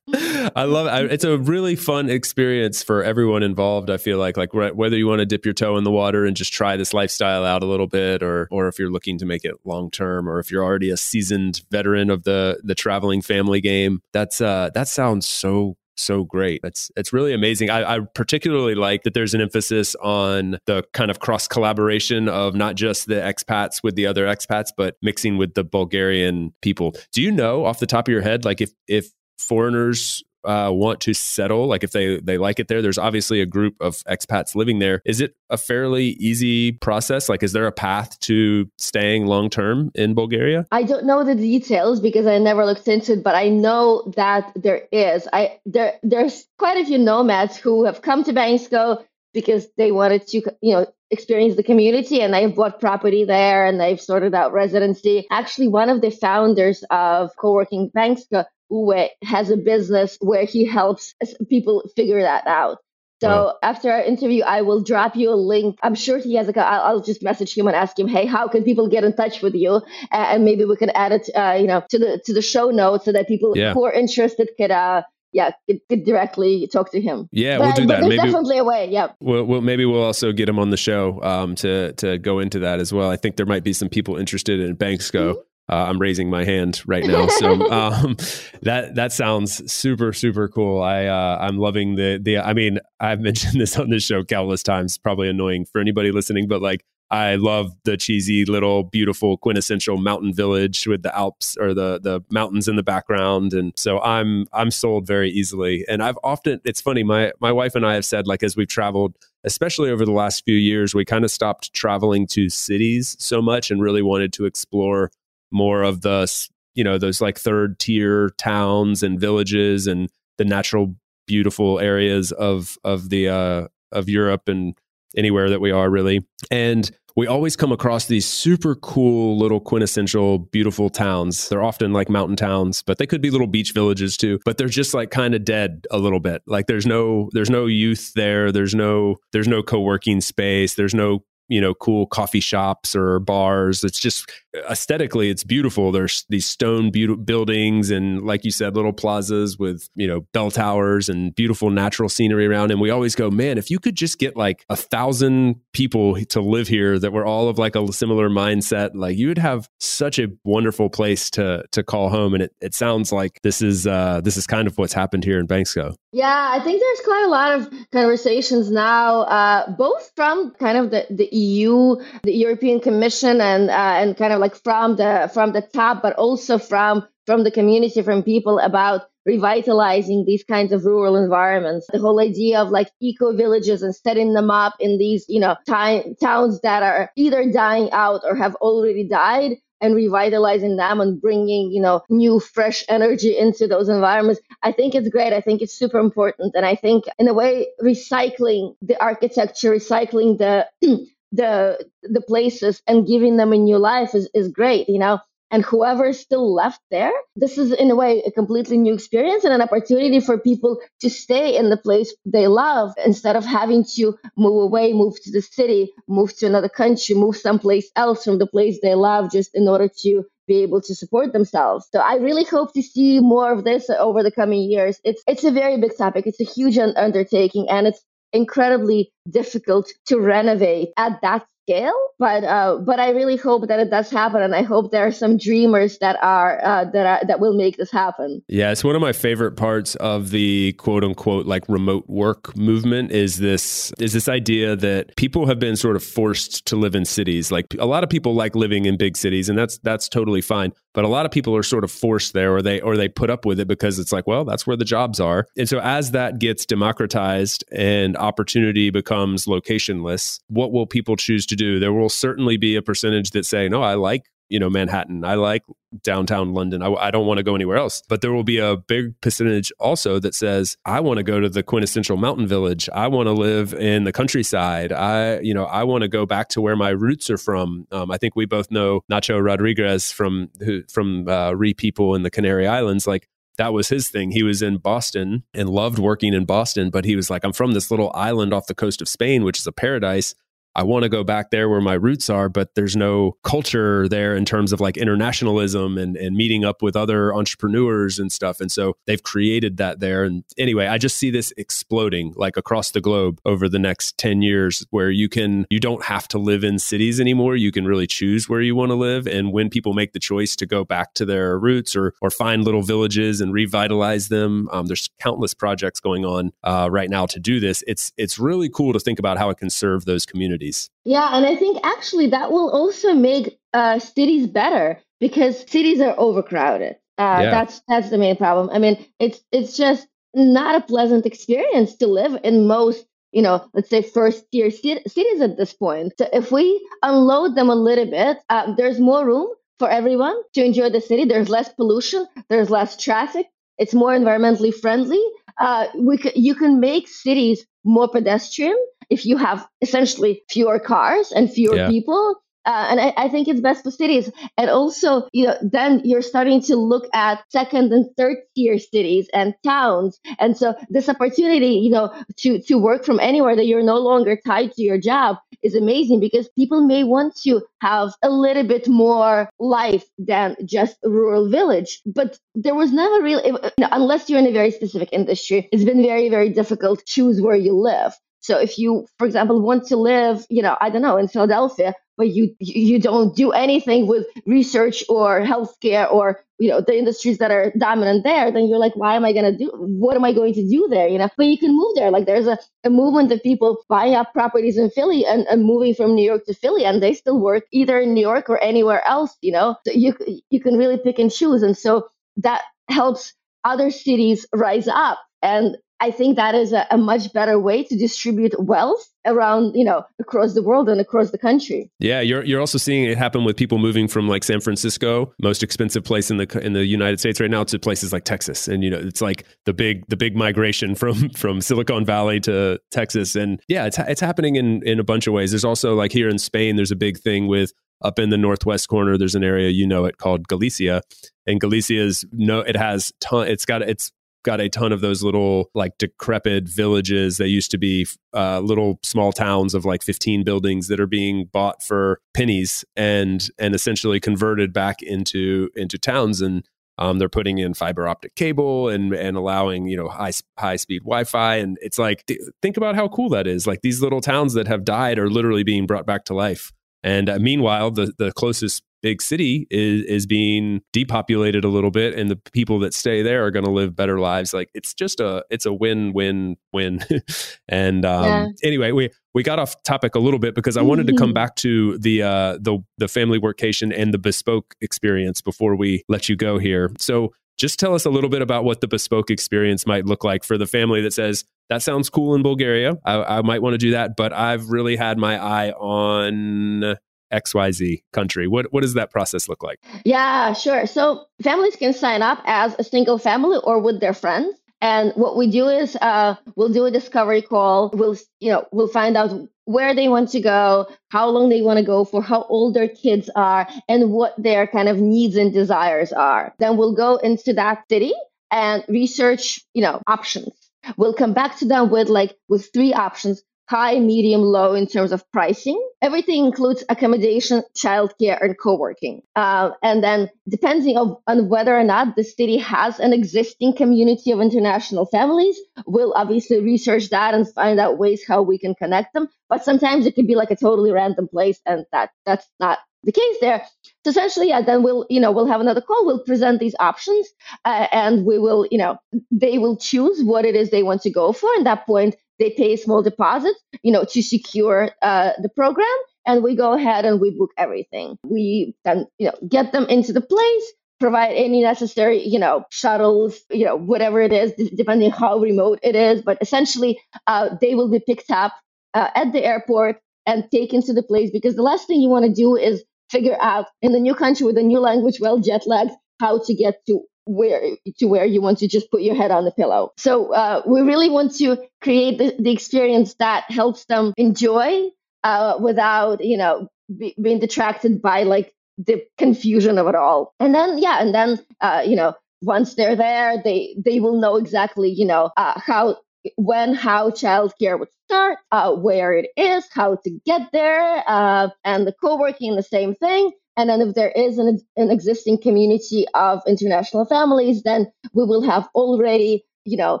I 0.14 0.64
love 0.64 0.86
it. 0.86 1.12
It's 1.12 1.24
a 1.24 1.38
really 1.38 1.76
fun 1.76 2.08
experience 2.10 2.82
for 2.82 3.02
everyone 3.02 3.42
involved. 3.42 3.90
I 3.90 3.96
feel 3.96 4.18
like, 4.18 4.36
like 4.36 4.54
whether 4.54 4.96
you 4.96 5.06
want 5.06 5.20
to 5.20 5.26
dip 5.26 5.44
your 5.44 5.54
toe 5.54 5.76
in 5.76 5.84
the 5.84 5.90
water 5.90 6.24
and 6.24 6.36
just 6.36 6.52
try 6.52 6.76
this 6.76 6.94
lifestyle 6.94 7.44
out 7.44 7.62
a 7.62 7.66
little 7.66 7.86
bit, 7.86 8.22
or 8.22 8.48
or 8.50 8.68
if 8.68 8.78
you're 8.78 8.90
looking 8.90 9.18
to 9.18 9.26
make 9.26 9.44
it 9.44 9.54
long 9.64 9.90
term, 9.90 10.28
or 10.28 10.38
if 10.38 10.50
you're 10.50 10.64
already 10.64 10.90
a 10.90 10.96
seasoned 10.96 11.62
veteran 11.70 12.10
of 12.10 12.24
the 12.24 12.60
the 12.62 12.74
traveling 12.74 13.22
family 13.22 13.60
game. 13.60 14.00
That's 14.12 14.40
uh, 14.40 14.70
that 14.74 14.88
sounds 14.88 15.26
so 15.26 15.76
so 15.98 16.24
great. 16.24 16.60
It's 16.64 16.90
it's 16.96 17.12
really 17.12 17.32
amazing. 17.32 17.70
I, 17.70 17.96
I, 17.96 18.00
particularly 18.00 18.74
like 18.74 19.02
that 19.02 19.14
there's 19.14 19.34
an 19.34 19.40
emphasis 19.40 19.94
on 19.96 20.58
the 20.66 20.84
kind 20.92 21.10
of 21.10 21.18
cross 21.20 21.48
collaboration 21.48 22.28
of 22.28 22.54
not 22.54 22.76
just 22.76 23.06
the 23.06 23.16
expats 23.16 23.82
with 23.82 23.96
the 23.96 24.06
other 24.06 24.26
expats, 24.26 24.70
but 24.76 24.96
mixing 25.02 25.36
with 25.36 25.54
the 25.54 25.64
Bulgarian 25.64 26.54
people. 26.62 26.94
Do 27.12 27.22
you 27.22 27.30
know 27.30 27.64
off 27.64 27.80
the 27.80 27.86
top 27.86 28.08
of 28.08 28.12
your 28.12 28.22
head, 28.22 28.44
like 28.44 28.60
if 28.60 28.70
if 28.86 29.10
foreigners 29.38 30.22
uh, 30.44 30.70
want 30.72 31.00
to 31.00 31.14
settle, 31.14 31.66
like 31.66 31.84
if 31.84 31.92
they 31.92 32.18
they 32.20 32.38
like 32.38 32.58
it 32.58 32.68
there, 32.68 32.80
there's 32.80 32.98
obviously 32.98 33.40
a 33.40 33.46
group 33.46 33.74
of 33.80 33.96
expats 34.04 34.54
living 34.54 34.78
there. 34.78 35.02
Is 35.04 35.20
it 35.20 35.34
a 35.50 35.58
fairly 35.58 36.10
easy 36.20 36.72
process? 36.72 37.28
Like, 37.28 37.42
is 37.42 37.52
there 37.52 37.66
a 37.66 37.72
path 37.72 38.18
to 38.20 38.70
staying 38.78 39.26
long 39.26 39.50
term 39.50 39.90
in 39.94 40.14
Bulgaria? 40.14 40.66
I 40.70 40.84
don't 40.84 41.04
know 41.04 41.24
the 41.24 41.34
details 41.34 42.00
because 42.00 42.26
I 42.26 42.38
never 42.38 42.64
looked 42.64 42.88
into 42.88 43.14
it, 43.14 43.24
but 43.24 43.34
I 43.34 43.48
know 43.48 44.12
that 44.16 44.52
there 44.54 44.82
is. 44.92 45.28
I 45.32 45.58
there 45.66 45.94
there's 46.02 46.46
quite 46.58 46.78
a 46.78 46.84
few 46.86 46.98
nomads 46.98 47.56
who 47.56 47.84
have 47.84 48.02
come 48.02 48.24
to 48.24 48.32
Bansko 48.32 49.04
because 49.34 49.68
they 49.76 49.92
wanted 49.92 50.26
to, 50.28 50.42
you 50.62 50.74
know, 50.74 50.86
experience 51.10 51.56
the 51.56 51.62
community 51.62 52.20
and 52.20 52.32
they've 52.32 52.54
bought 52.54 52.80
property 52.80 53.24
there 53.24 53.66
and 53.66 53.80
they've 53.80 54.00
sorted 54.00 54.34
out 54.34 54.52
residency. 54.52 55.26
Actually, 55.30 55.68
one 55.68 55.88
of 55.88 56.00
the 56.00 56.10
founders 56.10 56.84
of 56.90 57.30
co-working 57.38 57.90
Bansko 57.94 58.44
who 58.68 58.94
has 59.22 59.50
a 59.50 59.56
business 59.56 60.16
where 60.20 60.44
he 60.44 60.66
helps 60.66 61.14
people 61.48 61.90
figure 61.96 62.22
that 62.22 62.46
out. 62.46 62.78
So 63.20 63.28
wow. 63.28 63.54
after 63.62 63.90
our 63.90 64.00
interview, 64.00 64.44
I 64.44 64.62
will 64.62 64.80
drop 64.80 65.16
you 65.16 65.30
a 65.30 65.34
link. 65.34 65.78
I'm 65.82 65.96
sure 65.96 66.18
he 66.18 66.36
has 66.36 66.48
a. 66.48 66.58
I'll, 66.60 66.82
I'll 66.82 67.02
just 67.02 67.22
message 67.22 67.56
him 67.56 67.66
and 67.66 67.74
ask 67.74 67.98
him, 67.98 68.06
hey, 68.06 68.26
how 68.26 68.46
can 68.46 68.62
people 68.62 68.88
get 68.88 69.02
in 69.02 69.14
touch 69.14 69.42
with 69.42 69.54
you? 69.54 69.82
and 70.12 70.44
maybe 70.44 70.64
we 70.64 70.76
can 70.76 70.90
add 70.90 71.12
it, 71.12 71.28
uh, 71.34 71.56
you 71.58 71.66
know, 71.66 71.82
to 71.90 71.98
the 71.98 72.22
to 72.26 72.32
the 72.32 72.42
show 72.42 72.70
notes 72.70 73.06
so 73.06 73.12
that 73.12 73.26
people 73.26 73.56
yeah. 73.56 73.74
who 73.74 73.84
are 73.84 73.92
interested 73.92 74.48
could, 74.56 74.70
uh, 74.70 75.02
yeah, 75.32 75.50
could, 75.68 75.80
could 75.88 76.04
directly 76.04 76.68
talk 76.72 76.92
to 76.92 77.00
him. 77.00 77.28
Yeah, 77.32 77.58
but, 77.58 77.64
we'll 77.64 77.72
do 77.74 77.86
that. 77.86 78.00
There's 78.00 78.08
maybe, 78.08 78.22
definitely 78.22 78.58
a 78.58 78.64
way. 78.64 78.88
Yeah. 78.88 79.08
We'll, 79.18 79.44
we'll, 79.44 79.60
maybe 79.62 79.84
we'll 79.84 80.04
also 80.04 80.30
get 80.30 80.48
him 80.48 80.60
on 80.60 80.70
the 80.70 80.76
show 80.76 81.20
um, 81.24 81.56
to 81.56 81.94
to 81.94 82.18
go 82.18 82.38
into 82.38 82.60
that 82.60 82.78
as 82.78 82.92
well. 82.92 83.10
I 83.10 83.16
think 83.16 83.34
there 83.34 83.46
might 83.46 83.64
be 83.64 83.72
some 83.72 83.88
people 83.88 84.16
interested 84.16 84.60
in 84.60 84.76
Bansko. 84.76 85.32
Mm-hmm 85.32 85.40
uh, 85.68 85.86
I'm 85.88 85.98
raising 85.98 86.30
my 86.30 86.44
hand 86.44 86.82
right 86.86 87.04
now. 87.04 87.26
So 87.28 87.70
um, 87.70 88.16
that 88.62 88.94
that 88.94 89.12
sounds 89.12 89.70
super 89.70 90.12
super 90.12 90.48
cool. 90.48 90.82
I 90.82 91.06
uh, 91.06 91.38
I'm 91.40 91.58
loving 91.58 91.96
the 91.96 92.18
the. 92.20 92.38
I 92.38 92.54
mean, 92.54 92.78
I've 93.00 93.20
mentioned 93.28 93.60
this 93.60 93.78
on 93.78 93.90
this 93.90 94.04
show 94.04 94.24
countless 94.24 94.62
times. 94.62 94.98
Probably 94.98 95.28
annoying 95.28 95.64
for 95.64 95.80
anybody 95.80 96.10
listening, 96.10 96.48
but 96.48 96.62
like 96.62 96.84
I 97.10 97.36
love 97.36 97.74
the 97.84 97.96
cheesy 97.96 98.44
little 98.44 98.82
beautiful 98.82 99.38
quintessential 99.38 99.96
mountain 99.96 100.34
village 100.34 100.86
with 100.86 101.02
the 101.02 101.16
Alps 101.16 101.56
or 101.58 101.72
the 101.72 101.98
the 102.02 102.22
mountains 102.30 102.68
in 102.68 102.76
the 102.76 102.82
background, 102.82 103.54
and 103.54 103.72
so 103.76 104.00
I'm 104.00 104.46
I'm 104.52 104.70
sold 104.70 105.06
very 105.06 105.30
easily. 105.30 105.84
And 105.88 106.02
I've 106.02 106.18
often 106.22 106.60
it's 106.64 106.80
funny 106.80 107.02
my 107.02 107.32
my 107.40 107.52
wife 107.52 107.74
and 107.74 107.86
I 107.86 107.94
have 107.94 108.04
said 108.04 108.26
like 108.26 108.42
as 108.42 108.56
we've 108.56 108.68
traveled, 108.68 109.16
especially 109.44 109.90
over 109.90 110.04
the 110.04 110.12
last 110.12 110.44
few 110.44 110.56
years, 110.56 110.94
we 110.94 111.04
kind 111.04 111.24
of 111.24 111.30
stopped 111.30 111.72
traveling 111.72 112.26
to 112.28 112.48
cities 112.50 113.16
so 113.18 113.40
much 113.40 113.70
and 113.70 113.80
really 113.80 114.02
wanted 114.02 114.32
to 114.34 114.44
explore 114.44 115.10
more 115.50 115.82
of 115.82 116.02
the 116.02 116.48
you 116.74 116.84
know 116.84 116.98
those 116.98 117.20
like 117.20 117.38
third 117.38 117.78
tier 117.78 118.30
towns 118.38 119.02
and 119.02 119.20
villages 119.20 119.86
and 119.86 120.08
the 120.36 120.44
natural 120.44 120.94
beautiful 121.26 121.78
areas 121.80 122.32
of 122.32 122.76
of 122.84 123.10
the 123.10 123.28
uh 123.28 123.68
of 123.92 124.08
Europe 124.08 124.48
and 124.48 124.74
anywhere 125.16 125.50
that 125.50 125.60
we 125.60 125.70
are 125.70 125.88
really. 125.90 126.24
And 126.50 126.90
we 127.16 127.26
always 127.26 127.56
come 127.56 127.72
across 127.72 128.06
these 128.06 128.26
super 128.26 128.76
cool 128.76 129.36
little 129.36 129.58
quintessential 129.58 130.38
beautiful 130.38 130.88
towns. 130.88 131.48
They're 131.48 131.64
often 131.64 131.92
like 131.92 132.08
mountain 132.08 132.36
towns 132.36 132.82
but 132.82 132.98
they 132.98 133.06
could 133.06 133.20
be 133.20 133.30
little 133.30 133.48
beach 133.48 133.72
villages 133.72 134.16
too. 134.16 134.38
But 134.44 134.56
they're 134.56 134.68
just 134.68 134.94
like 134.94 135.10
kind 135.10 135.34
of 135.34 135.44
dead 135.44 135.86
a 135.90 135.98
little 135.98 136.20
bit. 136.20 136.42
Like 136.46 136.66
there's 136.66 136.86
no 136.86 137.28
there's 137.32 137.50
no 137.50 137.66
youth 137.66 138.12
there. 138.14 138.52
There's 138.52 138.74
no 138.74 139.16
there's 139.32 139.48
no 139.48 139.62
co-working 139.62 140.20
space. 140.20 140.74
There's 140.74 140.94
no 140.94 141.24
you 141.48 141.60
know 141.60 141.74
cool 141.74 142.06
coffee 142.06 142.40
shops 142.40 142.94
or 142.94 143.18
bars. 143.18 143.84
It's 143.84 144.00
just 144.00 144.30
aesthetically 144.68 145.30
it's 145.30 145.44
beautiful. 145.44 145.92
There's 145.92 146.24
these 146.28 146.46
stone 146.46 146.90
be- 146.90 147.14
buildings 147.16 147.90
and 147.90 148.22
like 148.22 148.44
you 148.44 148.50
said 148.50 148.76
little 148.76 148.92
plazas 148.92 149.58
with 149.58 149.88
you 149.94 150.06
know 150.06 150.20
bell 150.32 150.50
towers 150.50 151.08
and 151.08 151.34
beautiful 151.34 151.70
natural 151.70 152.08
scenery 152.08 152.46
around. 152.46 152.70
And 152.70 152.80
we 152.80 152.90
always 152.90 153.14
go 153.14 153.30
man 153.30 153.58
if 153.58 153.70
you 153.70 153.78
could 153.78 153.96
just 153.96 154.18
get 154.18 154.36
like 154.36 154.64
a 154.68 154.76
thousand 154.76 155.56
people 155.72 156.22
to 156.26 156.40
live 156.40 156.68
here 156.68 156.98
that 156.98 157.12
were 157.12 157.26
all 157.26 157.48
of 157.48 157.58
like 157.58 157.76
a 157.76 157.92
similar 157.92 158.28
mindset 158.28 158.90
like 158.94 159.16
you 159.16 159.28
would 159.28 159.38
have 159.38 159.68
such 159.80 160.18
a 160.18 160.28
wonderful 160.44 160.90
place 160.90 161.30
to 161.30 161.64
to 161.72 161.82
call 161.82 162.08
home. 162.10 162.34
And 162.34 162.42
it, 162.42 162.52
it 162.60 162.74
sounds 162.74 163.12
like 163.12 163.40
this 163.42 163.62
is 163.62 163.86
uh 163.86 164.20
this 164.22 164.36
is 164.36 164.46
kind 164.46 164.66
of 164.66 164.76
what's 164.78 164.92
happened 164.92 165.24
here 165.24 165.38
in 165.38 165.46
Bansko. 165.46 165.94
Yeah, 166.12 166.50
I 166.52 166.60
think 166.60 166.80
there's 166.80 167.00
quite 167.04 167.24
a 167.26 167.28
lot 167.28 167.52
of 167.52 167.70
conversations 167.92 168.70
now, 168.70 169.20
uh, 169.22 169.70
both 169.72 170.10
from 170.16 170.52
kind 170.58 170.78
of 170.78 170.90
the, 170.90 171.06
the 171.10 171.28
EU, 171.36 171.96
the 172.22 172.32
European 172.32 172.80
Commission, 172.80 173.42
and 173.42 173.68
uh, 173.68 173.72
and 174.00 174.16
kind 174.16 174.32
of 174.32 174.40
like 174.40 174.54
from 174.56 174.96
the 174.96 175.30
from 175.34 175.52
the 175.52 175.60
top, 175.60 176.00
but 176.00 176.14
also 176.14 176.56
from 176.56 177.06
from 177.26 177.44
the 177.44 177.50
community, 177.50 178.00
from 178.00 178.22
people 178.22 178.58
about 178.58 179.02
revitalizing 179.26 180.24
these 180.24 180.42
kinds 180.44 180.72
of 180.72 180.86
rural 180.86 181.14
environments. 181.14 181.86
The 181.92 181.98
whole 181.98 182.18
idea 182.20 182.58
of 182.62 182.70
like 182.70 182.90
eco 183.02 183.36
villages 183.36 183.82
and 183.82 183.94
setting 183.94 184.32
them 184.32 184.50
up 184.50 184.76
in 184.80 184.96
these, 184.96 185.26
you 185.28 185.40
know, 185.40 185.56
t- 185.66 186.14
towns 186.22 186.62
that 186.62 186.82
are 186.82 187.10
either 187.16 187.52
dying 187.52 187.90
out 187.92 188.22
or 188.24 188.34
have 188.34 188.54
already 188.56 189.06
died 189.06 189.58
and 189.80 189.94
revitalizing 189.94 190.76
them 190.76 191.00
and 191.00 191.20
bringing 191.20 191.70
you 191.70 191.80
know 191.80 192.02
new 192.08 192.40
fresh 192.40 192.84
energy 192.88 193.36
into 193.36 193.66
those 193.66 193.88
environments. 193.88 194.40
I 194.62 194.72
think 194.72 194.94
it's 194.94 195.08
great. 195.08 195.32
I 195.32 195.40
think 195.40 195.62
it's 195.62 195.74
super 195.78 195.98
important. 195.98 196.54
And 196.54 196.66
i 196.66 196.74
think 196.74 197.04
in 197.18 197.28
a 197.28 197.34
way 197.34 197.68
recycling 197.82 198.74
the 198.82 199.00
architecture 199.02 199.70
recycling 199.72 200.38
the 200.38 200.66
the 201.32 201.78
the 202.02 202.20
places 202.22 202.82
and 202.86 203.06
giving 203.06 203.36
them 203.36 203.52
a 203.52 203.56
new 203.58 203.78
life 203.78 204.14
is, 204.14 204.30
is 204.34 204.48
great 204.48 204.88
you 204.88 204.98
know 204.98 205.18
and 205.50 205.64
whoever 205.64 206.06
is 206.06 206.20
still 206.20 206.54
left 206.54 206.80
there 206.90 207.12
this 207.36 207.58
is 207.58 207.72
in 207.72 207.90
a 207.90 207.96
way 207.96 208.22
a 208.26 208.30
completely 208.30 208.76
new 208.76 208.94
experience 208.94 209.44
and 209.44 209.54
an 209.54 209.62
opportunity 209.62 210.20
for 210.20 210.38
people 210.38 210.78
to 211.00 211.10
stay 211.10 211.56
in 211.56 211.70
the 211.70 211.76
place 211.76 212.14
they 212.24 212.46
love 212.46 212.92
instead 213.04 213.36
of 213.36 213.44
having 213.44 213.84
to 213.84 214.16
move 214.36 214.62
away 214.62 214.92
move 214.92 215.14
to 215.22 215.30
the 215.30 215.42
city 215.42 215.92
move 216.08 216.36
to 216.36 216.46
another 216.46 216.68
country 216.68 217.14
move 217.14 217.36
someplace 217.36 217.90
else 217.96 218.24
from 218.24 218.38
the 218.38 218.46
place 218.46 218.78
they 218.82 218.94
love 218.94 219.30
just 219.30 219.50
in 219.54 219.68
order 219.68 219.88
to 219.88 220.24
be 220.48 220.62
able 220.62 220.80
to 220.80 220.94
support 220.94 221.32
themselves. 221.32 221.86
So 221.92 222.00
I 222.00 222.16
really 222.16 222.44
hope 222.44 222.72
to 222.72 222.82
see 222.82 223.20
more 223.20 223.52
of 223.52 223.64
this 223.64 223.88
over 223.90 224.22
the 224.22 224.32
coming 224.32 224.68
years. 224.68 224.98
It's 225.04 225.22
it's 225.28 225.44
a 225.44 225.52
very 225.52 225.78
big 225.78 225.96
topic. 225.96 226.26
It's 226.26 226.40
a 226.40 226.44
huge 226.44 226.78
undertaking 226.78 227.68
and 227.68 227.86
it's 227.86 228.00
incredibly 228.32 229.12
difficult 229.30 229.92
to 230.06 230.18
renovate 230.18 230.88
at 230.96 231.20
that 231.22 231.46
scale. 231.68 231.94
But 232.18 232.42
uh, 232.44 232.78
but 232.78 232.98
I 232.98 233.10
really 233.10 233.36
hope 233.36 233.68
that 233.68 233.78
it 233.78 233.90
does 233.90 234.10
happen, 234.10 234.42
and 234.42 234.54
I 234.54 234.62
hope 234.62 234.90
there 234.90 235.06
are 235.06 235.12
some 235.12 235.36
dreamers 235.36 235.98
that 235.98 236.16
are 236.20 236.60
uh, 236.64 236.84
that 236.86 237.06
are 237.06 237.26
that 237.26 237.38
will 237.38 237.56
make 237.56 237.76
this 237.76 237.92
happen. 237.92 238.42
Yeah, 238.48 238.72
it's 238.72 238.82
one 238.82 238.96
of 238.96 239.00
my 239.00 239.12
favorite 239.12 239.52
parts 239.52 239.94
of 239.96 240.30
the 240.30 240.72
quote 240.78 241.04
unquote 241.04 241.46
like 241.46 241.68
remote 241.68 242.08
work 242.08 242.56
movement 242.56 243.12
is 243.12 243.38
this 243.38 243.92
is 244.00 244.12
this 244.12 244.28
idea 244.28 244.74
that 244.76 245.14
people 245.16 245.46
have 245.46 245.60
been 245.60 245.76
sort 245.76 245.94
of 245.94 246.02
forced 246.02 246.66
to 246.66 246.76
live 246.76 246.94
in 246.94 247.04
cities. 247.04 247.52
Like 247.52 247.66
a 247.78 247.86
lot 247.86 248.02
of 248.02 248.10
people 248.10 248.34
like 248.34 248.56
living 248.56 248.86
in 248.86 248.96
big 248.96 249.16
cities, 249.16 249.48
and 249.48 249.56
that's 249.56 249.78
that's 249.78 250.08
totally 250.08 250.40
fine. 250.40 250.72
But 250.94 251.04
a 251.04 251.08
lot 251.08 251.24
of 251.24 251.30
people 251.30 251.54
are 251.54 251.62
sort 251.62 251.84
of 251.84 251.92
forced 251.92 252.32
there, 252.32 252.52
or 252.52 252.62
they 252.62 252.80
or 252.80 252.96
they 252.96 253.08
put 253.08 253.30
up 253.30 253.44
with 253.44 253.60
it 253.60 253.68
because 253.68 254.00
it's 254.00 254.10
like, 254.10 254.26
well, 254.26 254.44
that's 254.44 254.66
where 254.66 254.76
the 254.76 254.84
jobs 254.84 255.20
are. 255.20 255.46
And 255.56 255.68
so 255.68 255.78
as 255.78 256.10
that 256.10 256.40
gets 256.40 256.66
democratized 256.66 257.62
and 257.70 258.16
opportunity 258.16 258.90
becomes 258.90 259.46
locationless, 259.46 260.40
what 260.48 260.72
will 260.72 260.86
people 260.86 261.14
choose 261.14 261.46
to 261.46 261.56
do. 261.58 261.78
There 261.78 261.92
will 261.92 262.08
certainly 262.08 262.56
be 262.56 262.76
a 262.76 262.82
percentage 262.82 263.32
that 263.32 263.44
say, 263.44 263.68
no, 263.68 263.82
I 263.82 263.94
like 263.94 264.24
you 264.48 264.58
know 264.58 264.70
Manhattan. 264.70 265.24
I 265.24 265.34
like 265.34 265.62
downtown 266.02 266.52
London. 266.52 266.82
I, 266.82 266.92
I 266.94 267.10
don't 267.10 267.26
want 267.26 267.38
to 267.38 267.42
go 267.42 267.54
anywhere 267.54 267.76
else. 267.76 268.02
But 268.08 268.20
there 268.20 268.32
will 268.32 268.44
be 268.44 268.58
a 268.58 268.76
big 268.76 269.20
percentage 269.20 269.72
also 269.78 270.18
that 270.20 270.34
says 270.34 270.76
I 270.84 271.00
want 271.00 271.18
to 271.18 271.22
go 271.22 271.40
to 271.40 271.48
the 271.48 271.62
quintessential 271.62 272.16
mountain 272.16 272.46
village. 272.46 272.88
I 272.92 273.08
want 273.08 273.26
to 273.26 273.32
live 273.32 273.74
in 273.74 274.04
the 274.04 274.12
countryside. 274.12 274.92
I 274.92 275.40
you 275.40 275.54
know 275.54 275.64
I 275.64 275.84
want 275.84 276.02
to 276.02 276.08
go 276.08 276.26
back 276.26 276.48
to 276.50 276.60
where 276.60 276.76
my 276.76 276.90
roots 276.90 277.30
are 277.30 277.38
from. 277.38 277.86
Um, 277.92 278.10
I 278.10 278.16
think 278.16 278.36
we 278.36 278.46
both 278.46 278.70
know 278.70 279.02
Nacho 279.10 279.42
Rodriguez 279.42 280.10
from 280.10 280.50
who, 280.60 280.82
from 280.90 281.28
uh, 281.28 281.52
Re 281.52 281.74
People 281.74 282.14
in 282.14 282.22
the 282.22 282.30
Canary 282.30 282.66
Islands. 282.66 283.06
Like 283.06 283.28
that 283.58 283.72
was 283.72 283.88
his 283.88 284.08
thing. 284.08 284.30
He 284.30 284.44
was 284.44 284.62
in 284.62 284.78
Boston 284.78 285.42
and 285.52 285.68
loved 285.68 285.98
working 285.98 286.32
in 286.32 286.44
Boston, 286.44 286.90
but 286.90 287.04
he 287.04 287.16
was 287.16 287.28
like, 287.28 287.44
I'm 287.44 287.52
from 287.52 287.72
this 287.72 287.90
little 287.90 288.12
island 288.14 288.54
off 288.54 288.68
the 288.68 288.74
coast 288.74 289.02
of 289.02 289.08
Spain, 289.08 289.42
which 289.42 289.58
is 289.58 289.66
a 289.66 289.72
paradise. 289.72 290.34
I 290.74 290.84
want 290.84 291.02
to 291.02 291.08
go 291.08 291.24
back 291.24 291.50
there 291.50 291.68
where 291.68 291.80
my 291.80 291.94
roots 291.94 292.30
are, 292.30 292.48
but 292.48 292.74
there's 292.76 292.94
no 292.94 293.36
culture 293.42 294.08
there 294.08 294.36
in 294.36 294.44
terms 294.44 294.72
of 294.72 294.80
like 294.80 294.96
internationalism 294.96 295.98
and, 295.98 296.16
and 296.16 296.36
meeting 296.36 296.64
up 296.64 296.82
with 296.82 296.94
other 296.94 297.34
entrepreneurs 297.34 298.20
and 298.20 298.30
stuff. 298.30 298.60
And 298.60 298.70
so 298.70 298.96
they've 299.06 299.22
created 299.22 299.78
that 299.78 299.98
there. 299.98 300.22
And 300.22 300.44
anyway, 300.56 300.86
I 300.86 300.98
just 300.98 301.18
see 301.18 301.30
this 301.30 301.52
exploding 301.56 302.32
like 302.36 302.56
across 302.56 302.92
the 302.92 303.00
globe 303.00 303.40
over 303.44 303.68
the 303.68 303.80
next 303.80 304.18
10 304.18 304.42
years 304.42 304.86
where 304.90 305.10
you 305.10 305.28
can, 305.28 305.66
you 305.68 305.80
don't 305.80 306.04
have 306.04 306.28
to 306.28 306.38
live 306.38 306.62
in 306.62 306.78
cities 306.78 307.18
anymore. 307.18 307.56
You 307.56 307.72
can 307.72 307.84
really 307.84 308.06
choose 308.06 308.48
where 308.48 308.60
you 308.60 308.76
want 308.76 308.90
to 308.90 308.96
live. 308.96 309.26
And 309.26 309.52
when 309.52 309.70
people 309.70 309.94
make 309.94 310.12
the 310.12 310.20
choice 310.20 310.54
to 310.56 310.66
go 310.66 310.84
back 310.84 311.14
to 311.14 311.24
their 311.24 311.58
roots 311.58 311.96
or, 311.96 312.14
or 312.20 312.30
find 312.30 312.64
little 312.64 312.82
villages 312.82 313.40
and 313.40 313.52
revitalize 313.52 314.28
them, 314.28 314.68
um, 314.70 314.86
there's 314.86 315.10
countless 315.18 315.54
projects 315.54 315.98
going 315.98 316.24
on 316.24 316.52
uh, 316.62 316.88
right 316.88 317.10
now 317.10 317.26
to 317.26 317.40
do 317.40 317.58
this. 317.58 317.82
It's, 317.86 318.12
it's 318.16 318.38
really 318.38 318.68
cool 318.68 318.92
to 318.92 319.00
think 319.00 319.18
about 319.18 319.38
how 319.38 319.50
it 319.50 319.58
can 319.58 319.70
serve 319.70 320.04
those 320.04 320.24
communities 320.24 320.67
cities. 320.72 320.90
Yeah, 321.04 321.36
and 321.36 321.46
I 321.46 321.56
think 321.56 321.78
actually 321.84 322.28
that 322.28 322.50
will 322.50 322.70
also 322.70 323.14
make 323.14 323.58
uh, 323.72 323.98
cities 323.98 324.46
better 324.46 325.00
because 325.20 325.60
cities 325.70 326.00
are 326.00 326.14
overcrowded. 326.18 326.96
Uh, 327.18 327.42
yeah. 327.42 327.50
That's 327.50 327.80
that's 327.88 328.10
the 328.10 328.18
main 328.18 328.36
problem. 328.36 328.70
I 328.72 328.78
mean, 328.78 329.04
it's 329.18 329.40
it's 329.52 329.76
just 329.76 330.06
not 330.34 330.74
a 330.76 330.86
pleasant 330.86 331.26
experience 331.26 331.96
to 331.96 332.06
live 332.06 332.38
in 332.44 332.66
most 332.66 333.06
you 333.32 333.42
know, 333.42 333.68
let's 333.74 333.90
say 333.90 334.00
first 334.00 334.50
tier 334.50 334.70
cities 334.70 335.40
at 335.42 335.58
this 335.58 335.74
point. 335.74 336.14
So 336.16 336.26
if 336.32 336.50
we 336.50 336.64
unload 337.02 337.56
them 337.56 337.68
a 337.68 337.74
little 337.74 338.06
bit, 338.06 338.38
uh, 338.48 338.74
there's 338.74 338.98
more 338.98 339.26
room 339.26 339.48
for 339.78 339.90
everyone 339.90 340.34
to 340.54 340.64
enjoy 340.64 340.88
the 340.88 341.00
city. 341.02 341.24
There's 341.26 341.50
less 341.50 341.68
pollution. 341.68 342.26
There's 342.48 342.70
less 342.70 342.96
traffic. 342.96 343.46
It's 343.76 343.92
more 343.92 344.12
environmentally 344.12 344.74
friendly. 344.74 345.22
Uh, 345.58 345.88
we 345.94 346.16
c- 346.16 346.32
you 346.36 346.54
can 346.54 346.80
make 346.80 347.06
cities 347.06 347.66
more 347.84 348.08
pedestrian 348.08 348.76
if 349.10 349.24
you 349.26 349.36
have 349.36 349.66
essentially 349.80 350.42
fewer 350.48 350.78
cars 350.78 351.32
and 351.32 351.52
fewer 351.52 351.76
yeah. 351.76 351.88
people 351.88 352.36
uh, 352.68 352.86
and 352.90 353.00
I, 353.00 353.14
I, 353.16 353.28
think 353.30 353.48
it's 353.48 353.62
best 353.62 353.82
for 353.82 353.90
cities. 353.90 354.30
And 354.58 354.68
also, 354.68 355.26
you 355.32 355.46
know, 355.46 355.56
then 355.62 356.02
you're 356.04 356.20
starting 356.20 356.60
to 356.64 356.76
look 356.76 357.08
at 357.14 357.42
second 357.48 357.94
and 357.94 358.14
third 358.18 358.36
tier 358.54 358.78
cities 358.78 359.26
and 359.32 359.54
towns. 359.64 360.20
And 360.38 360.54
so 360.54 360.74
this 360.90 361.08
opportunity, 361.08 361.76
you 361.76 361.90
know, 361.90 362.12
to 362.40 362.60
to 362.60 362.74
work 362.74 363.06
from 363.06 363.20
anywhere 363.20 363.56
that 363.56 363.64
you're 363.64 363.82
no 363.82 363.96
longer 363.96 364.38
tied 364.46 364.72
to 364.72 364.82
your 364.82 364.98
job 364.98 365.38
is 365.62 365.74
amazing 365.74 366.20
because 366.20 366.46
people 366.58 366.86
may 366.86 367.04
want 367.04 367.34
to 367.44 367.62
have 367.80 368.12
a 368.22 368.28
little 368.28 368.64
bit 368.64 368.86
more 368.86 369.48
life 369.58 370.04
than 370.18 370.54
just 370.66 370.98
a 371.04 371.08
rural 371.08 371.48
village. 371.48 372.02
But 372.04 372.38
there 372.54 372.74
was 372.74 372.92
never 372.92 373.22
really, 373.22 373.50
unless 373.78 374.28
you're 374.28 374.40
in 374.40 374.46
a 374.46 374.52
very 374.52 374.72
specific 374.72 375.08
industry, 375.12 375.70
it's 375.72 375.84
been 375.84 376.02
very, 376.02 376.28
very 376.28 376.50
difficult 376.50 376.98
to 376.98 377.04
choose 377.06 377.40
where 377.40 377.56
you 377.56 377.74
live. 377.74 378.12
So 378.40 378.58
if 378.58 378.78
you, 378.78 379.06
for 379.18 379.26
example, 379.26 379.60
want 379.62 379.86
to 379.88 379.96
live, 379.96 380.46
you 380.50 380.62
know, 380.62 380.76
I 380.80 380.90
don't 380.90 381.02
know, 381.02 381.16
in 381.16 381.28
Philadelphia, 381.28 381.94
but 382.16 382.28
you 382.28 382.54
you 382.60 382.98
don't 382.98 383.34
do 383.36 383.52
anything 383.52 384.06
with 384.06 384.26
research 384.46 385.04
or 385.08 385.40
healthcare 385.40 386.12
or 386.12 386.40
you 386.58 386.68
know 386.68 386.80
the 386.80 386.96
industries 386.98 387.38
that 387.38 387.50
are 387.52 387.72
dominant 387.78 388.24
there, 388.24 388.50
then 388.50 388.66
you're 388.68 388.78
like, 388.78 388.96
why 388.96 389.14
am 389.14 389.24
I 389.24 389.32
gonna 389.32 389.56
do? 389.56 389.70
What 389.76 390.16
am 390.16 390.24
I 390.24 390.32
going 390.32 390.54
to 390.54 390.68
do 390.68 390.88
there? 390.90 391.08
You 391.08 391.18
know, 391.18 391.28
but 391.36 391.46
you 391.46 391.58
can 391.58 391.76
move 391.76 391.94
there. 391.94 392.10
Like 392.10 392.26
there's 392.26 392.46
a, 392.48 392.58
a 392.84 392.90
movement 392.90 393.30
of 393.32 393.42
people 393.42 393.78
buying 393.88 394.14
up 394.14 394.32
properties 394.32 394.76
in 394.76 394.90
Philly 394.90 395.24
and, 395.24 395.46
and 395.46 395.64
moving 395.64 395.94
from 395.94 396.14
New 396.14 396.24
York 396.24 396.44
to 396.46 396.54
Philly, 396.54 396.84
and 396.84 397.02
they 397.02 397.14
still 397.14 397.38
work 397.40 397.64
either 397.72 397.98
in 398.00 398.14
New 398.14 398.20
York 398.20 398.50
or 398.50 398.62
anywhere 398.62 399.06
else. 399.06 399.36
You 399.40 399.52
know, 399.52 399.76
so 399.86 399.92
you 399.92 400.14
you 400.50 400.60
can 400.60 400.76
really 400.76 400.98
pick 400.98 401.18
and 401.20 401.30
choose, 401.30 401.62
and 401.62 401.76
so 401.78 402.08
that 402.38 402.62
helps 402.90 403.32
other 403.64 403.90
cities 403.90 404.46
rise 404.54 404.88
up 404.88 405.18
and 405.42 405.76
I 406.00 406.12
think 406.12 406.36
that 406.36 406.54
is 406.54 406.72
a, 406.72 406.86
a, 406.90 406.98
much 406.98 407.32
better 407.32 407.58
way 407.58 407.82
to 407.82 407.96
distribute 407.96 408.54
wealth 408.62 409.10
around, 409.26 409.74
you 409.74 409.84
know, 409.84 410.04
across 410.20 410.54
the 410.54 410.62
world 410.62 410.88
and 410.88 411.00
across 411.00 411.32
the 411.32 411.38
country. 411.38 411.90
Yeah, 411.98 412.20
you're 412.20 412.44
you're 412.44 412.60
also 412.60 412.78
seeing 412.78 413.04
it 413.04 413.18
happen 413.18 413.44
with 413.44 413.56
people 413.56 413.78
moving 413.78 414.06
from 414.06 414.28
like 414.28 414.44
San 414.44 414.60
Francisco, 414.60 415.32
most 415.42 415.62
expensive 415.62 416.04
place 416.04 416.30
in 416.30 416.36
the 416.36 416.58
in 416.64 416.72
the 416.72 416.86
United 416.86 417.18
States 417.18 417.40
right 417.40 417.50
now, 417.50 417.64
to 417.64 417.78
places 417.78 418.12
like 418.12 418.24
Texas, 418.24 418.68
and 418.68 418.84
you 418.84 418.90
know, 418.90 418.98
it's 418.98 419.20
like 419.20 419.44
the 419.64 419.72
big 419.72 420.06
the 420.08 420.16
big 420.16 420.36
migration 420.36 420.94
from 420.94 421.30
from 421.30 421.60
Silicon 421.60 422.04
Valley 422.04 422.38
to 422.40 422.78
Texas, 422.90 423.34
and 423.34 423.60
yeah, 423.68 423.86
it's 423.86 423.98
it's 423.98 424.20
happening 424.20 424.56
in 424.56 424.82
in 424.84 425.00
a 425.00 425.04
bunch 425.04 425.26
of 425.26 425.32
ways. 425.32 425.50
There's 425.50 425.64
also 425.64 425.94
like 425.94 426.12
here 426.12 426.28
in 426.28 426.38
Spain, 426.38 426.76
there's 426.76 426.92
a 426.92 426.96
big 426.96 427.18
thing 427.18 427.48
with 427.48 427.72
up 428.00 428.20
in 428.20 428.30
the 428.30 428.38
northwest 428.38 428.88
corner 428.88 429.18
there's 429.18 429.34
an 429.34 429.42
area 429.42 429.70
you 429.70 429.84
know 429.84 430.04
it 430.04 430.18
called 430.18 430.46
galicia 430.46 431.02
and 431.48 431.60
galicia 431.60 432.00
is 432.00 432.24
no 432.30 432.60
it 432.60 432.76
has 432.76 433.12
ton 433.20 433.48
it's 433.48 433.64
got 433.64 433.82
it's 433.82 434.12
got 434.48 434.62
a 434.62 434.68
ton 434.70 434.92
of 434.92 435.02
those 435.02 435.22
little 435.22 435.68
like 435.74 435.98
decrepit 435.98 436.66
villages. 436.66 437.36
They 437.36 437.48
used 437.48 437.70
to 437.72 437.76
be 437.76 438.06
uh, 438.32 438.60
little 438.60 438.98
small 439.02 439.30
towns 439.30 439.74
of 439.74 439.84
like 439.84 440.02
15 440.02 440.42
buildings 440.42 440.88
that 440.88 440.98
are 440.98 441.06
being 441.06 441.50
bought 441.52 441.82
for 441.82 442.22
pennies 442.32 442.82
and 442.96 443.46
and 443.58 443.74
essentially 443.74 444.18
converted 444.18 444.72
back 444.72 445.02
into 445.02 445.68
into 445.76 445.98
towns 445.98 446.40
and 446.40 446.66
um, 446.96 447.18
they're 447.18 447.28
putting 447.28 447.58
in 447.58 447.74
fiber 447.74 448.08
optic 448.08 448.34
cable 448.36 448.88
and 448.88 449.12
and 449.12 449.36
allowing 449.36 449.86
you 449.86 449.98
know 449.98 450.08
high 450.08 450.32
high 450.58 450.76
speed 450.76 451.02
Wi-Fi 451.02 451.56
and 451.56 451.76
it's 451.82 451.98
like 451.98 452.24
th- 452.24 452.40
think 452.62 452.78
about 452.78 452.94
how 452.94 453.06
cool 453.06 453.28
that 453.28 453.46
is. 453.46 453.66
Like 453.66 453.82
these 453.82 454.00
little 454.00 454.22
towns 454.22 454.54
that 454.54 454.66
have 454.66 454.82
died 454.82 455.18
are 455.18 455.28
literally 455.28 455.62
being 455.62 455.86
brought 455.86 456.06
back 456.06 456.24
to 456.24 456.34
life. 456.34 456.72
And 457.02 457.28
uh, 457.28 457.38
meanwhile, 457.38 457.90
the 457.90 458.14
the 458.16 458.32
closest 458.32 458.82
big 459.02 459.22
city 459.22 459.66
is 459.70 460.04
is 460.04 460.26
being 460.26 460.80
depopulated 460.92 461.64
a 461.64 461.68
little 461.68 461.90
bit 461.90 462.14
and 462.14 462.30
the 462.30 462.36
people 462.52 462.78
that 462.80 462.92
stay 462.92 463.22
there 463.22 463.44
are 463.44 463.50
going 463.50 463.64
to 463.64 463.70
live 463.70 463.94
better 463.94 464.18
lives 464.18 464.52
like 464.52 464.68
it's 464.74 464.92
just 464.94 465.20
a 465.20 465.44
it's 465.50 465.66
a 465.66 465.72
win 465.72 466.12
win 466.12 466.56
win 466.72 467.00
and 467.68 468.04
um, 468.04 468.24
yeah. 468.24 468.46
anyway 468.62 468.92
we 468.92 469.10
we 469.34 469.42
got 469.44 469.60
off 469.60 469.80
topic 469.84 470.16
a 470.16 470.18
little 470.18 470.40
bit 470.40 470.56
because 470.56 470.76
I 470.76 470.82
wanted 470.82 471.06
to 471.06 471.14
come 471.14 471.32
back 471.40 471.54
to 471.56 471.96
the 471.98 472.22
uh, 472.22 472.58
the 472.60 472.78
the 472.96 473.06
family 473.06 473.38
workation 473.38 473.92
and 473.96 474.12
the 474.12 474.18
bespoke 474.18 474.74
experience 474.80 475.40
before 475.40 475.76
we 475.76 476.02
let 476.08 476.28
you 476.28 476.34
go 476.34 476.58
here. 476.58 476.90
So 476.98 477.32
Just 477.58 477.80
tell 477.80 477.94
us 477.94 478.04
a 478.04 478.10
little 478.10 478.30
bit 478.30 478.40
about 478.40 478.64
what 478.64 478.80
the 478.80 478.86
bespoke 478.86 479.30
experience 479.30 479.84
might 479.84 480.06
look 480.06 480.22
like 480.22 480.44
for 480.44 480.56
the 480.56 480.66
family 480.66 481.00
that 481.02 481.12
says, 481.12 481.44
that 481.68 481.82
sounds 481.82 482.08
cool 482.08 482.34
in 482.36 482.42
Bulgaria. 482.42 482.96
I, 483.04 483.38
I 483.38 483.42
might 483.42 483.62
want 483.62 483.74
to 483.74 483.78
do 483.78 483.90
that, 483.90 484.16
but 484.16 484.32
I've 484.32 484.70
really 484.70 484.96
had 484.96 485.18
my 485.18 485.36
eye 485.42 485.72
on 485.72 486.96
XYZ 487.32 488.02
country. 488.12 488.48
What, 488.48 488.72
what 488.72 488.82
does 488.82 488.94
that 488.94 489.10
process 489.10 489.48
look 489.48 489.62
like? 489.62 489.80
Yeah, 490.04 490.52
sure. 490.52 490.86
So 490.86 491.26
families 491.42 491.76
can 491.76 491.92
sign 491.92 492.22
up 492.22 492.42
as 492.44 492.74
a 492.78 492.84
single 492.84 493.18
family 493.18 493.58
or 493.64 493.78
with 493.80 494.00
their 494.00 494.14
friends. 494.14 494.58
And 494.80 495.12
what 495.14 495.36
we 495.36 495.50
do 495.50 495.68
is 495.68 495.96
uh, 496.00 496.36
we'll 496.54 496.72
do 496.72 496.84
a 496.84 496.90
discovery 496.90 497.42
call. 497.42 497.90
We'll 497.92 498.16
you 498.40 498.52
know 498.52 498.66
we'll 498.70 498.88
find 498.88 499.16
out 499.16 499.32
where 499.64 499.94
they 499.94 500.08
want 500.08 500.30
to 500.30 500.40
go, 500.40 500.88
how 501.08 501.28
long 501.28 501.48
they 501.48 501.62
want 501.62 501.78
to 501.78 501.84
go 501.84 502.04
for, 502.04 502.22
how 502.22 502.44
old 502.44 502.74
their 502.74 502.88
kids 502.88 503.28
are, 503.34 503.68
and 503.88 504.12
what 504.12 504.34
their 504.38 504.66
kind 504.66 504.88
of 504.88 504.98
needs 504.98 505.36
and 505.36 505.52
desires 505.52 506.12
are. 506.12 506.54
Then 506.58 506.76
we'll 506.76 506.94
go 506.94 507.16
into 507.16 507.52
that 507.54 507.84
city 507.88 508.12
and 508.50 508.84
research 508.88 509.60
you 509.74 509.82
know 509.82 510.00
options. 510.06 510.52
We'll 510.96 511.14
come 511.14 511.34
back 511.34 511.58
to 511.58 511.64
them 511.64 511.90
with 511.90 512.08
like 512.08 512.36
with 512.48 512.72
three 512.72 512.92
options 512.92 513.42
high, 513.68 513.98
medium, 513.98 514.40
low 514.40 514.74
in 514.74 514.86
terms 514.86 515.12
of 515.12 515.30
pricing. 515.30 515.78
Everything 516.00 516.46
includes 516.46 516.82
accommodation, 516.88 517.62
childcare, 517.76 518.42
and 518.42 518.56
co-working. 518.58 519.20
Uh, 519.36 519.70
and 519.82 520.02
then 520.02 520.30
depending 520.48 520.96
on, 520.96 521.16
on 521.26 521.48
whether 521.50 521.76
or 521.76 521.84
not 521.84 522.16
the 522.16 522.24
city 522.24 522.56
has 522.56 522.98
an 522.98 523.12
existing 523.12 523.74
community 523.76 524.30
of 524.30 524.40
international 524.40 525.04
families, 525.06 525.58
we'll 525.86 526.14
obviously 526.14 526.62
research 526.62 527.10
that 527.10 527.34
and 527.34 527.52
find 527.52 527.78
out 527.78 527.98
ways 527.98 528.22
how 528.26 528.40
we 528.40 528.58
can 528.58 528.74
connect 528.74 529.12
them. 529.12 529.28
But 529.50 529.64
sometimes 529.64 530.06
it 530.06 530.14
can 530.14 530.26
be 530.26 530.34
like 530.34 530.50
a 530.50 530.56
totally 530.56 530.90
random 530.90 531.28
place, 531.28 531.60
and 531.66 531.84
that 531.92 532.10
that's 532.24 532.46
not 532.58 532.78
the 533.04 533.12
case 533.12 533.36
there. 533.40 533.64
So 534.04 534.10
essentially, 534.10 534.48
yeah, 534.48 534.62
then 534.62 534.82
we'll, 534.82 535.06
you 535.08 535.20
know, 535.20 535.32
we'll 535.32 535.46
have 535.46 535.60
another 535.60 535.80
call. 535.80 536.06
We'll 536.06 536.24
present 536.24 536.58
these 536.58 536.74
options, 536.80 537.28
uh, 537.64 537.86
and 537.92 538.24
we 538.24 538.38
will, 538.38 538.66
you 538.70 538.78
know, 538.78 538.98
they 539.30 539.58
will 539.58 539.76
choose 539.76 540.22
what 540.22 540.44
it 540.44 540.54
is 540.54 540.70
they 540.70 540.82
want 540.82 541.02
to 541.02 541.10
go 541.10 541.32
for. 541.32 541.48
At 541.58 541.64
that 541.64 541.86
point, 541.86 542.16
they 542.38 542.50
pay 542.50 542.74
a 542.74 542.76
small 542.78 543.02
deposit, 543.02 543.54
you 543.82 543.92
know, 543.92 544.04
to 544.04 544.22
secure 544.22 544.90
uh, 545.02 545.32
the 545.42 545.48
program, 545.48 545.86
and 546.26 546.42
we 546.42 546.56
go 546.56 546.72
ahead 546.74 547.04
and 547.04 547.20
we 547.20 547.30
book 547.36 547.50
everything. 547.58 548.16
We 548.24 548.74
then, 548.84 549.06
you 549.18 549.26
know, 549.26 549.48
get 549.48 549.72
them 549.72 549.86
into 549.86 550.12
the 550.12 550.20
place, 550.20 550.72
provide 551.00 551.32
any 551.32 551.62
necessary, 551.62 552.22
you 552.26 552.38
know, 552.38 552.64
shuttles, 552.70 553.40
you 553.50 553.64
know, 553.64 553.76
whatever 553.76 554.20
it 554.20 554.32
is, 554.32 554.52
depending 554.76 555.10
how 555.10 555.38
remote 555.38 555.80
it 555.82 555.96
is. 555.96 556.22
But 556.22 556.38
essentially, 556.40 557.00
uh, 557.26 557.50
they 557.60 557.74
will 557.74 557.90
be 557.90 558.00
picked 558.00 558.30
up 558.30 558.54
uh, 558.94 559.10
at 559.14 559.32
the 559.32 559.44
airport 559.44 560.00
and 560.26 560.44
taken 560.50 560.82
to 560.82 560.92
the 560.92 561.02
place 561.02 561.30
because 561.32 561.56
the 561.56 561.62
last 561.62 561.86
thing 561.86 562.00
you 562.00 562.08
want 562.08 562.24
to 562.26 562.32
do 562.32 562.56
is 562.56 562.84
figure 563.10 563.38
out 563.40 563.66
in 563.80 563.92
the 563.92 564.00
new 564.00 564.14
country 564.14 564.44
with 564.46 564.58
a 564.58 564.62
new 564.62 564.78
language, 564.80 565.18
well 565.20 565.38
jet 565.40 565.66
lagged, 565.66 565.92
how 566.20 566.38
to 566.44 566.54
get 566.54 566.84
to 566.86 567.00
where 567.28 567.60
to 567.98 568.06
where 568.06 568.24
you 568.24 568.40
want 568.40 568.58
to 568.58 568.68
just 568.68 568.90
put 568.90 569.02
your 569.02 569.14
head 569.14 569.30
on 569.30 569.44
the 569.44 569.52
pillow. 569.52 569.92
So 569.96 570.32
uh, 570.32 570.62
we 570.66 570.80
really 570.80 571.10
want 571.10 571.34
to 571.36 571.58
create 571.82 572.18
the, 572.18 572.34
the 572.38 572.50
experience 572.50 573.14
that 573.14 573.44
helps 573.50 573.84
them 573.84 574.14
enjoy 574.16 574.88
uh, 575.24 575.58
without 575.60 576.24
you 576.24 576.36
know 576.36 576.68
be, 576.96 577.14
being 577.20 577.38
detracted 577.38 578.00
by 578.00 578.22
like 578.22 578.54
the 578.78 579.02
confusion 579.18 579.78
of 579.78 579.86
it 579.86 579.94
all. 579.94 580.34
And 580.40 580.54
then 580.54 580.78
yeah, 580.78 581.00
and 581.00 581.14
then 581.14 581.38
uh, 581.60 581.82
you 581.86 581.96
know 581.96 582.14
once 582.42 582.74
they're 582.74 582.96
there, 582.96 583.40
they 583.42 583.76
they 583.84 584.00
will 584.00 584.20
know 584.20 584.36
exactly 584.36 584.90
you 584.90 585.06
know 585.06 585.30
uh, 585.36 585.58
how 585.60 585.98
when 586.36 586.74
how 586.74 587.10
childcare 587.10 587.78
would 587.78 587.88
start, 588.04 588.38
uh, 588.52 588.74
where 588.74 589.12
it 589.12 589.30
is, 589.36 589.66
how 589.72 589.96
to 589.96 590.10
get 590.24 590.50
there, 590.52 591.02
uh, 591.06 591.48
and 591.64 591.86
the 591.86 591.92
co-working 592.02 592.56
the 592.56 592.62
same 592.62 592.94
thing. 592.94 593.32
And 593.58 593.68
then 593.68 593.80
if 593.80 593.94
there 593.94 594.12
is 594.12 594.38
an, 594.38 594.60
an 594.76 594.90
existing 594.92 595.42
community 595.42 596.06
of 596.14 596.40
international 596.46 597.04
families, 597.04 597.64
then 597.64 597.90
we 598.14 598.24
will 598.24 598.42
have 598.42 598.68
already, 598.72 599.44
you 599.64 599.76
know, 599.76 600.00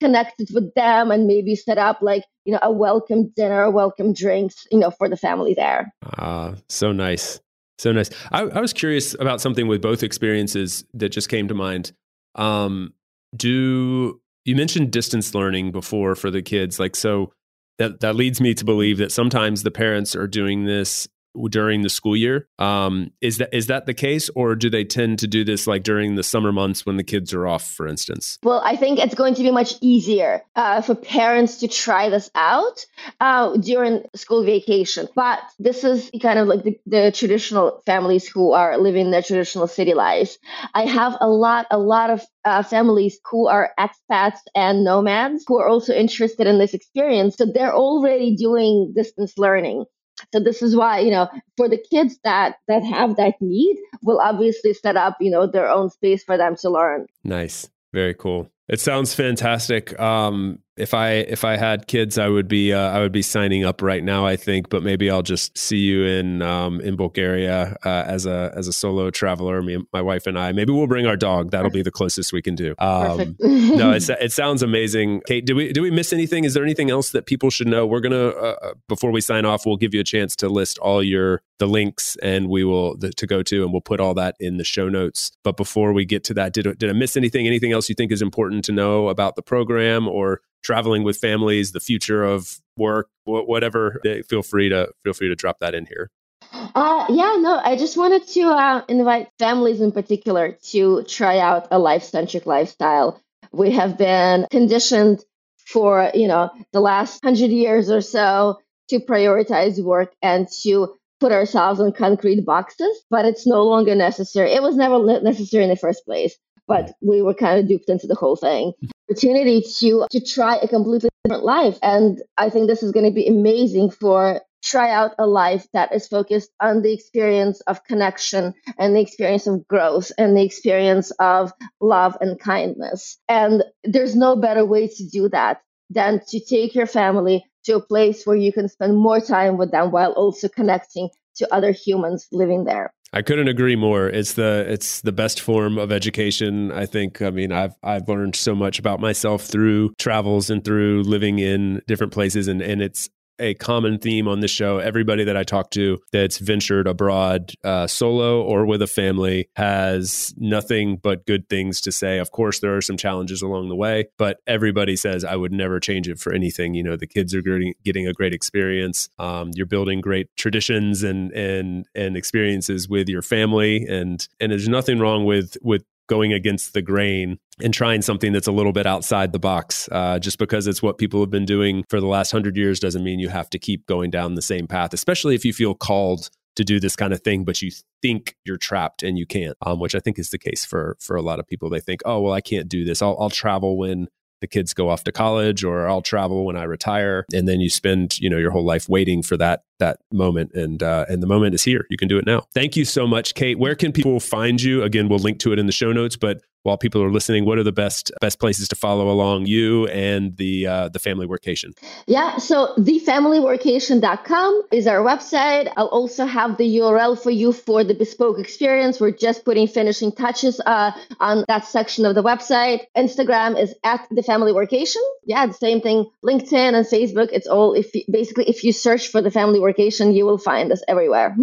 connected 0.00 0.48
with 0.52 0.74
them 0.74 1.12
and 1.12 1.28
maybe 1.28 1.54
set 1.54 1.78
up 1.78 2.02
like, 2.02 2.24
you 2.44 2.52
know, 2.52 2.58
a 2.60 2.72
welcome 2.72 3.32
dinner, 3.36 3.70
welcome 3.70 4.12
drinks, 4.12 4.66
you 4.72 4.78
know, 4.80 4.90
for 4.90 5.08
the 5.08 5.16
family 5.16 5.54
there. 5.54 5.94
Ah, 6.18 6.54
so 6.68 6.90
nice. 6.90 7.40
So 7.78 7.92
nice. 7.92 8.10
I, 8.32 8.42
I 8.42 8.60
was 8.60 8.72
curious 8.72 9.14
about 9.14 9.40
something 9.40 9.68
with 9.68 9.80
both 9.80 10.02
experiences 10.02 10.84
that 10.94 11.10
just 11.10 11.28
came 11.28 11.46
to 11.46 11.54
mind. 11.54 11.92
Um, 12.34 12.94
do 13.36 14.20
you 14.44 14.56
mentioned 14.56 14.90
distance 14.90 15.36
learning 15.36 15.70
before 15.70 16.16
for 16.16 16.32
the 16.32 16.42
kids? 16.42 16.80
Like, 16.80 16.96
so 16.96 17.32
that 17.78 18.00
that 18.00 18.16
leads 18.16 18.40
me 18.40 18.54
to 18.54 18.64
believe 18.64 18.98
that 18.98 19.12
sometimes 19.12 19.62
the 19.62 19.70
parents 19.70 20.16
are 20.16 20.26
doing 20.26 20.64
this 20.64 21.06
during 21.50 21.82
the 21.82 21.88
school 21.88 22.16
year. 22.16 22.48
Um, 22.58 23.10
is 23.20 23.38
that 23.38 23.52
is 23.52 23.66
that 23.66 23.86
the 23.86 23.94
case, 23.94 24.30
or 24.34 24.54
do 24.54 24.70
they 24.70 24.84
tend 24.84 25.18
to 25.20 25.26
do 25.26 25.44
this 25.44 25.66
like 25.66 25.82
during 25.82 26.14
the 26.14 26.22
summer 26.22 26.52
months 26.52 26.86
when 26.86 26.96
the 26.96 27.04
kids 27.04 27.32
are 27.34 27.46
off, 27.46 27.70
for 27.70 27.86
instance? 27.86 28.38
Well, 28.42 28.62
I 28.64 28.76
think 28.76 28.98
it's 28.98 29.14
going 29.14 29.34
to 29.34 29.42
be 29.42 29.50
much 29.50 29.74
easier 29.80 30.42
uh, 30.54 30.82
for 30.82 30.94
parents 30.94 31.58
to 31.58 31.68
try 31.68 32.08
this 32.08 32.30
out 32.34 32.84
uh, 33.20 33.56
during 33.56 34.04
school 34.14 34.44
vacation. 34.44 35.08
But 35.14 35.40
this 35.58 35.84
is 35.84 36.10
kind 36.20 36.38
of 36.38 36.48
like 36.48 36.62
the, 36.64 36.78
the 36.86 37.12
traditional 37.12 37.82
families 37.86 38.26
who 38.26 38.52
are 38.52 38.78
living 38.78 39.10
their 39.10 39.22
traditional 39.22 39.66
city 39.66 39.94
lives. 39.94 40.38
I 40.74 40.86
have 40.86 41.16
a 41.20 41.28
lot, 41.28 41.66
a 41.70 41.78
lot 41.78 42.10
of 42.10 42.22
uh, 42.44 42.62
families 42.62 43.18
who 43.30 43.48
are 43.48 43.72
expats 43.78 44.38
and 44.54 44.84
nomads 44.84 45.44
who 45.46 45.58
are 45.58 45.68
also 45.68 45.92
interested 45.92 46.46
in 46.46 46.58
this 46.58 46.74
experience. 46.74 47.36
So 47.36 47.46
they're 47.46 47.74
already 47.74 48.36
doing 48.36 48.92
distance 48.94 49.34
learning. 49.36 49.84
So 50.32 50.40
this 50.40 50.62
is 50.62 50.74
why, 50.74 51.00
you 51.00 51.10
know, 51.10 51.28
for 51.56 51.68
the 51.68 51.78
kids 51.90 52.18
that 52.24 52.56
that 52.68 52.82
have 52.84 53.16
that 53.16 53.34
need, 53.40 53.76
we'll 54.02 54.20
obviously 54.20 54.72
set 54.72 54.96
up, 54.96 55.16
you 55.20 55.30
know, 55.30 55.46
their 55.46 55.68
own 55.68 55.90
space 55.90 56.22
for 56.24 56.36
them 56.36 56.56
to 56.56 56.70
learn. 56.70 57.06
Nice. 57.24 57.68
Very 57.92 58.14
cool. 58.14 58.50
It 58.68 58.80
sounds 58.80 59.14
fantastic. 59.14 59.98
Um, 60.00 60.58
if 60.76 60.92
I 60.92 61.10
if 61.10 61.44
I 61.44 61.56
had 61.56 61.86
kids, 61.86 62.18
I 62.18 62.28
would 62.28 62.48
be 62.48 62.72
uh, 62.72 62.90
I 62.90 63.00
would 63.00 63.12
be 63.12 63.22
signing 63.22 63.64
up 63.64 63.80
right 63.80 64.04
now. 64.04 64.26
I 64.26 64.36
think, 64.36 64.68
but 64.68 64.82
maybe 64.82 65.10
I'll 65.10 65.22
just 65.22 65.56
see 65.56 65.78
you 65.78 66.04
in 66.04 66.42
um, 66.42 66.80
in 66.82 66.96
Bulgaria 66.96 67.76
uh, 67.84 68.04
as 68.06 68.26
a 68.26 68.52
as 68.54 68.68
a 68.68 68.72
solo 68.72 69.10
traveler. 69.10 69.62
Me, 69.62 69.78
my 69.92 70.02
wife 70.02 70.26
and 70.26 70.38
I. 70.38 70.52
Maybe 70.52 70.72
we'll 70.72 70.86
bring 70.86 71.06
our 71.06 71.16
dog. 71.16 71.50
That'll 71.50 71.70
be 71.70 71.82
the 71.82 71.90
closest 71.90 72.32
we 72.32 72.42
can 72.42 72.54
do. 72.54 72.74
Um, 72.78 73.36
no, 73.40 73.92
it 73.96 74.32
sounds 74.32 74.62
amazing. 74.62 75.22
Kate, 75.26 75.46
do 75.46 75.56
we 75.56 75.72
do 75.72 75.80
we 75.80 75.90
miss 75.90 76.12
anything? 76.12 76.44
Is 76.44 76.52
there 76.52 76.64
anything 76.64 76.90
else 76.90 77.10
that 77.10 77.24
people 77.24 77.48
should 77.48 77.68
know? 77.68 77.86
We're 77.86 78.00
gonna 78.00 78.28
uh, 78.28 78.56
uh, 78.62 78.74
before 78.88 79.10
we 79.10 79.22
sign 79.22 79.46
off, 79.46 79.64
we'll 79.64 79.78
give 79.78 79.94
you 79.94 80.00
a 80.00 80.04
chance 80.04 80.36
to 80.36 80.48
list 80.48 80.78
all 80.78 81.02
your 81.02 81.42
the 81.58 81.66
links 81.66 82.16
and 82.22 82.48
we 82.48 82.64
will 82.64 82.98
the, 82.98 83.10
to 83.12 83.26
go 83.26 83.42
to, 83.42 83.62
and 83.62 83.72
we'll 83.72 83.80
put 83.80 83.98
all 83.98 84.12
that 84.14 84.36
in 84.38 84.58
the 84.58 84.64
show 84.64 84.90
notes. 84.90 85.32
But 85.42 85.56
before 85.56 85.94
we 85.94 86.04
get 86.04 86.22
to 86.24 86.34
that, 86.34 86.52
did 86.52 86.78
did 86.78 86.90
I 86.90 86.92
miss 86.92 87.16
anything? 87.16 87.46
Anything 87.46 87.72
else 87.72 87.88
you 87.88 87.94
think 87.94 88.12
is 88.12 88.20
important 88.20 88.64
to 88.66 88.72
know 88.72 89.08
about 89.08 89.36
the 89.36 89.42
program 89.42 90.06
or 90.06 90.42
traveling 90.62 91.02
with 91.02 91.16
families, 91.16 91.72
the 91.72 91.80
future 91.80 92.24
of 92.24 92.58
work, 92.76 93.08
whatever, 93.24 94.00
feel 94.28 94.42
free 94.42 94.68
to 94.68 94.90
feel 95.04 95.12
free 95.12 95.28
to 95.28 95.34
drop 95.34 95.58
that 95.60 95.74
in 95.74 95.86
here. 95.86 96.10
Uh, 96.52 97.06
yeah, 97.08 97.36
no, 97.40 97.60
I 97.62 97.76
just 97.76 97.96
wanted 97.96 98.26
to 98.28 98.42
uh, 98.42 98.84
invite 98.88 99.28
families 99.38 99.80
in 99.80 99.92
particular 99.92 100.52
to 100.70 101.04
try 101.04 101.38
out 101.38 101.68
a 101.70 101.78
life 101.78 102.02
centric 102.02 102.46
lifestyle. 102.46 103.20
We 103.52 103.70
have 103.72 103.96
been 103.96 104.46
conditioned 104.50 105.24
for, 105.66 106.10
you 106.14 106.28
know, 106.28 106.50
the 106.72 106.80
last 106.80 107.24
hundred 107.24 107.50
years 107.50 107.90
or 107.90 108.00
so 108.00 108.60
to 108.88 109.00
prioritize 109.00 109.82
work 109.82 110.12
and 110.22 110.46
to 110.62 110.94
put 111.18 111.32
ourselves 111.32 111.80
in 111.80 111.92
concrete 111.92 112.44
boxes, 112.44 113.04
but 113.10 113.24
it's 113.24 113.46
no 113.46 113.64
longer 113.64 113.94
necessary. 113.94 114.52
It 114.52 114.62
was 114.62 114.76
never 114.76 115.02
necessary 115.20 115.64
in 115.64 115.70
the 115.70 115.76
first 115.76 116.04
place 116.04 116.36
but 116.66 116.92
we 117.00 117.22
were 117.22 117.34
kind 117.34 117.60
of 117.60 117.68
duped 117.68 117.88
into 117.88 118.06
the 118.06 118.14
whole 118.14 118.36
thing. 118.36 118.72
Opportunity 119.08 119.62
to 119.78 120.06
to 120.10 120.20
try 120.20 120.56
a 120.56 120.68
completely 120.68 121.10
different 121.24 121.44
life, 121.44 121.78
and 121.82 122.20
I 122.36 122.50
think 122.50 122.66
this 122.66 122.82
is 122.82 122.90
going 122.90 123.06
to 123.06 123.14
be 123.14 123.28
amazing 123.28 123.90
for 123.90 124.40
try 124.64 124.90
out 124.90 125.14
a 125.18 125.26
life 125.26 125.66
that 125.72 125.94
is 125.94 126.08
focused 126.08 126.50
on 126.60 126.82
the 126.82 126.92
experience 126.92 127.60
of 127.62 127.84
connection 127.84 128.52
and 128.78 128.96
the 128.96 129.00
experience 129.00 129.46
of 129.46 129.66
growth 129.68 130.10
and 130.18 130.36
the 130.36 130.42
experience 130.42 131.12
of 131.20 131.52
love 131.80 132.16
and 132.20 132.40
kindness. 132.40 133.18
And 133.28 133.62
there's 133.84 134.16
no 134.16 134.34
better 134.34 134.64
way 134.64 134.88
to 134.88 135.08
do 135.08 135.28
that 135.28 135.60
than 135.88 136.20
to 136.28 136.40
take 136.40 136.74
your 136.74 136.86
family 136.86 137.44
to 137.64 137.76
a 137.76 137.86
place 137.86 138.26
where 138.26 138.36
you 138.36 138.52
can 138.52 138.68
spend 138.68 138.96
more 138.96 139.20
time 139.20 139.56
with 139.56 139.70
them 139.70 139.92
while 139.92 140.12
also 140.12 140.48
connecting 140.48 141.10
to 141.36 141.54
other 141.54 141.70
humans 141.70 142.26
living 142.32 142.64
there. 142.64 142.92
I 143.12 143.22
couldn't 143.22 143.48
agree 143.48 143.76
more. 143.76 144.08
It's 144.08 144.34
the 144.34 144.66
it's 144.68 145.00
the 145.00 145.12
best 145.12 145.40
form 145.40 145.78
of 145.78 145.92
education. 145.92 146.72
I 146.72 146.86
think. 146.86 147.22
I 147.22 147.30
mean, 147.30 147.52
I've 147.52 147.74
I've 147.82 148.08
learned 148.08 148.36
so 148.36 148.54
much 148.54 148.78
about 148.78 149.00
myself 149.00 149.44
through 149.44 149.94
travels 149.98 150.50
and 150.50 150.64
through 150.64 151.02
living 151.02 151.38
in 151.38 151.82
different 151.86 152.12
places, 152.12 152.48
and 152.48 152.60
and 152.60 152.82
it's 152.82 153.08
a 153.38 153.54
common 153.54 153.98
theme 153.98 154.28
on 154.28 154.40
this 154.40 154.50
show. 154.50 154.78
Everybody 154.78 155.24
that 155.24 155.36
I 155.36 155.44
talk 155.44 155.70
to 155.70 155.98
that's 156.12 156.38
ventured 156.38 156.86
abroad 156.86 157.52
uh, 157.64 157.86
solo 157.86 158.42
or 158.42 158.66
with 158.66 158.82
a 158.82 158.86
family 158.86 159.48
has 159.56 160.34
nothing 160.36 160.96
but 160.96 161.26
good 161.26 161.48
things 161.48 161.80
to 161.82 161.92
say. 161.92 162.18
Of 162.18 162.30
course, 162.30 162.60
there 162.60 162.76
are 162.76 162.82
some 162.82 162.96
challenges 162.96 163.42
along 163.42 163.68
the 163.68 163.76
way, 163.76 164.06
but 164.18 164.38
everybody 164.46 164.96
says 164.96 165.24
I 165.24 165.36
would 165.36 165.52
never 165.52 165.80
change 165.80 166.08
it 166.08 166.18
for 166.18 166.32
anything. 166.32 166.74
You 166.74 166.82
know, 166.82 166.96
the 166.96 167.06
kids 167.06 167.34
are 167.34 167.42
getting, 167.42 168.06
a 168.06 168.12
great 168.12 168.34
experience. 168.34 169.08
Um, 169.18 169.50
you're 169.54 169.66
building 169.66 170.00
great 170.00 170.28
traditions 170.36 171.02
and 171.02 171.32
and 171.32 171.86
and 171.94 172.16
experiences 172.16 172.88
with 172.88 173.08
your 173.08 173.22
family, 173.22 173.86
and 173.86 174.26
and 174.38 174.52
there's 174.52 174.68
nothing 174.68 174.98
wrong 174.98 175.24
with 175.24 175.56
with 175.62 175.82
going 176.08 176.32
against 176.32 176.72
the 176.72 176.82
grain 176.82 177.38
and 177.62 177.72
trying 177.72 178.02
something 178.02 178.32
that's 178.32 178.46
a 178.46 178.52
little 178.52 178.72
bit 178.72 178.86
outside 178.86 179.32
the 179.32 179.38
box. 179.38 179.88
Uh, 179.90 180.18
just 180.18 180.38
because 180.38 180.66
it's 180.66 180.82
what 180.82 180.98
people 180.98 181.20
have 181.20 181.30
been 181.30 181.46
doing 181.46 181.84
for 181.88 182.00
the 182.00 182.06
last 182.06 182.30
hundred 182.30 182.56
years 182.56 182.80
doesn't 182.80 183.04
mean 183.04 183.18
you 183.18 183.28
have 183.28 183.50
to 183.50 183.58
keep 183.58 183.86
going 183.86 184.10
down 184.10 184.34
the 184.34 184.42
same 184.42 184.66
path, 184.66 184.92
especially 184.92 185.34
if 185.34 185.44
you 185.44 185.52
feel 185.52 185.74
called 185.74 186.30
to 186.56 186.64
do 186.64 186.80
this 186.80 186.96
kind 186.96 187.12
of 187.12 187.20
thing, 187.20 187.44
but 187.44 187.60
you 187.60 187.70
think 188.02 188.34
you're 188.44 188.56
trapped 188.56 189.02
and 189.02 189.18
you 189.18 189.26
can't, 189.26 189.56
um, 189.64 189.78
which 189.78 189.94
I 189.94 190.00
think 190.00 190.18
is 190.18 190.30
the 190.30 190.38
case 190.38 190.64
for 190.64 190.96
for 191.00 191.16
a 191.16 191.22
lot 191.22 191.38
of 191.38 191.46
people. 191.46 191.68
They 191.70 191.80
think, 191.80 192.00
oh 192.04 192.20
well, 192.20 192.32
I 192.32 192.40
can't 192.40 192.68
do 192.68 192.84
this. 192.84 193.02
I'll, 193.02 193.16
I'll 193.20 193.30
travel 193.30 193.76
when 193.76 194.08
the 194.40 194.46
kids 194.46 194.74
go 194.74 194.88
off 194.88 195.04
to 195.04 195.12
college 195.12 195.64
or 195.64 195.88
I'll 195.88 196.02
travel 196.02 196.44
when 196.44 196.56
I 196.56 196.64
retire. 196.64 197.24
And 197.32 197.48
then 197.48 197.60
you 197.60 197.70
spend 197.70 198.18
you 198.18 198.30
know 198.30 198.38
your 198.38 198.50
whole 198.50 198.64
life 198.64 198.88
waiting 198.88 199.22
for 199.22 199.36
that 199.36 199.62
that 199.78 199.98
moment. 200.12 200.52
And 200.54 200.82
uh, 200.82 201.06
and 201.08 201.22
the 201.22 201.26
moment 201.26 201.54
is 201.54 201.62
here. 201.62 201.86
You 201.90 201.96
can 201.96 202.08
do 202.08 202.18
it 202.18 202.26
now. 202.26 202.46
Thank 202.54 202.76
you 202.76 202.84
so 202.84 203.06
much 203.06 203.34
Kate. 203.34 203.58
Where 203.58 203.74
can 203.74 203.92
people 203.92 204.20
find 204.20 204.60
you? 204.60 204.82
Again 204.82 205.08
we'll 205.08 205.18
link 205.18 205.38
to 205.40 205.52
it 205.52 205.58
in 205.58 205.66
the 205.66 205.72
show 205.72 205.92
notes 205.92 206.16
but 206.16 206.40
while 206.66 206.76
people 206.76 207.00
are 207.02 207.10
listening, 207.10 207.44
what 207.44 207.58
are 207.58 207.62
the 207.62 207.72
best 207.72 208.10
best 208.20 208.40
places 208.40 208.68
to 208.68 208.76
follow 208.76 209.08
along 209.08 209.46
you 209.46 209.86
and 209.86 210.36
the 210.36 210.66
uh, 210.66 210.88
the 210.88 210.98
family 210.98 211.26
workation? 211.26 211.76
Yeah, 212.06 212.38
so 212.38 212.74
thefamilyworkation.com 212.78 214.62
is 214.72 214.86
our 214.88 214.98
website. 214.98 215.72
I'll 215.76 215.86
also 215.86 216.26
have 216.26 216.58
the 216.58 216.68
URL 216.78 217.16
for 217.22 217.30
you 217.30 217.52
for 217.52 217.84
the 217.84 217.94
bespoke 217.94 218.38
experience. 218.38 219.00
We're 219.00 219.12
just 219.12 219.44
putting 219.44 219.68
finishing 219.68 220.10
touches 220.10 220.60
uh, 220.66 220.90
on 221.20 221.44
that 221.46 221.64
section 221.64 222.04
of 222.04 222.16
the 222.16 222.22
website. 222.22 222.80
Instagram 222.96 223.58
is 223.58 223.72
at 223.84 224.06
the 224.10 224.24
family 224.24 224.52
workation. 224.52 225.02
Yeah, 225.24 225.46
the 225.46 225.54
same 225.54 225.80
thing. 225.80 226.10
LinkedIn 226.24 226.74
and 226.74 226.84
Facebook. 226.86 227.28
It's 227.32 227.46
all 227.46 227.74
if 227.74 227.94
you, 227.94 228.02
basically 228.10 228.48
if 228.48 228.64
you 228.64 228.72
search 228.72 229.08
for 229.08 229.22
the 229.22 229.30
family 229.30 229.60
workation, 229.60 230.14
you 230.16 230.26
will 230.26 230.38
find 230.38 230.72
us 230.72 230.82
everywhere. 230.88 231.36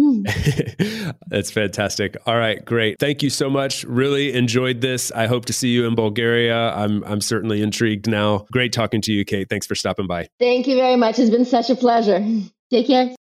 That's 1.28 1.50
fantastic. 1.50 2.16
All 2.26 2.36
right, 2.36 2.62
great. 2.62 2.98
Thank 2.98 3.22
you 3.22 3.30
so 3.30 3.48
much. 3.48 3.84
Really 3.84 4.34
enjoyed 4.34 4.82
this. 4.82 5.10
I 5.14 5.26
hope 5.26 5.44
to 5.46 5.52
see 5.52 5.68
you 5.68 5.86
in 5.86 5.94
Bulgaria. 5.94 6.74
I'm 6.74 7.04
I'm 7.04 7.20
certainly 7.20 7.62
intrigued 7.62 8.08
now. 8.08 8.46
Great 8.50 8.72
talking 8.72 9.00
to 9.02 9.12
you, 9.12 9.24
Kate. 9.24 9.48
Thanks 9.48 9.66
for 9.66 9.74
stopping 9.74 10.06
by. 10.06 10.28
Thank 10.40 10.66
you 10.66 10.76
very 10.76 10.96
much. 10.96 11.18
It's 11.18 11.30
been 11.30 11.44
such 11.44 11.70
a 11.70 11.76
pleasure. 11.76 12.24
Take 12.70 12.88
care. 12.88 13.14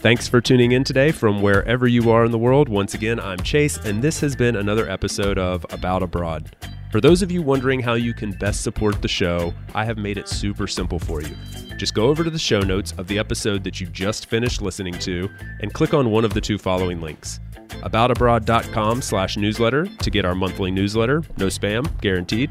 Thanks 0.00 0.26
for 0.26 0.40
tuning 0.40 0.72
in 0.72 0.82
today 0.82 1.12
from 1.12 1.42
wherever 1.42 1.86
you 1.86 2.10
are 2.10 2.24
in 2.24 2.32
the 2.32 2.38
world. 2.38 2.70
Once 2.70 2.94
again, 2.94 3.20
I'm 3.20 3.38
Chase, 3.40 3.76
and 3.76 4.00
this 4.00 4.18
has 4.20 4.34
been 4.34 4.56
another 4.56 4.88
episode 4.88 5.36
of 5.36 5.66
About 5.68 6.02
Abroad. 6.02 6.56
For 6.90 7.02
those 7.02 7.20
of 7.20 7.30
you 7.30 7.42
wondering 7.42 7.80
how 7.80 7.94
you 7.94 8.14
can 8.14 8.32
best 8.32 8.62
support 8.62 9.02
the 9.02 9.08
show, 9.08 9.52
I 9.74 9.84
have 9.84 9.98
made 9.98 10.16
it 10.16 10.26
super 10.26 10.66
simple 10.66 10.98
for 10.98 11.20
you. 11.20 11.36
Just 11.76 11.94
go 11.94 12.08
over 12.08 12.24
to 12.24 12.30
the 12.30 12.38
show 12.38 12.60
notes 12.60 12.92
of 12.96 13.08
the 13.08 13.18
episode 13.18 13.62
that 13.64 13.78
you 13.78 13.86
just 13.88 14.26
finished 14.26 14.62
listening 14.62 14.94
to 15.00 15.28
and 15.60 15.72
click 15.72 15.92
on 15.92 16.10
one 16.10 16.24
of 16.24 16.32
the 16.32 16.40
two 16.40 16.56
following 16.56 17.00
links 17.00 17.38
aboutabroad.com 17.82 19.02
slash 19.02 19.36
newsletter 19.36 19.86
to 19.86 20.10
get 20.10 20.24
our 20.24 20.34
monthly 20.34 20.70
newsletter, 20.70 21.22
no 21.36 21.46
spam, 21.46 21.88
guaranteed, 22.00 22.50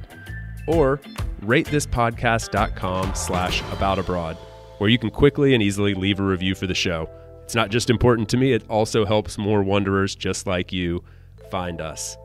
or 0.68 1.00
ratethispodcast.com 1.42 3.16
slash 3.16 3.62
aboutabroad, 3.64 4.36
where 4.80 4.90
you 4.90 4.98
can 4.98 5.10
quickly 5.10 5.54
and 5.54 5.64
easily 5.64 5.94
leave 5.94 6.20
a 6.20 6.24
review 6.24 6.56
for 6.56 6.68
the 6.68 6.74
show. 6.74 7.10
It's 7.44 7.56
not 7.56 7.70
just 7.70 7.90
important 7.90 8.30
to 8.30 8.38
me, 8.38 8.54
it 8.54 8.64
also 8.70 9.06
helps 9.06 9.38
more 9.38 9.64
wanderers 9.64 10.16
just 10.16 10.46
like 10.46 10.72
you 10.72 11.04
find 11.50 11.82
us. 11.82 12.16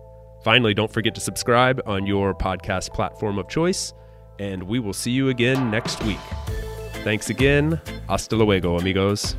Finally, 0.44 0.74
don't 0.74 0.92
forget 0.92 1.14
to 1.14 1.20
subscribe 1.20 1.80
on 1.86 2.06
your 2.06 2.34
podcast 2.34 2.92
platform 2.92 3.38
of 3.38 3.48
choice, 3.48 3.94
and 4.38 4.62
we 4.62 4.78
will 4.78 4.92
see 4.92 5.10
you 5.10 5.30
again 5.30 5.70
next 5.70 6.02
week. 6.04 6.18
Thanks 7.02 7.30
again. 7.30 7.80
Hasta 8.08 8.36
luego, 8.36 8.78
amigos. 8.78 9.36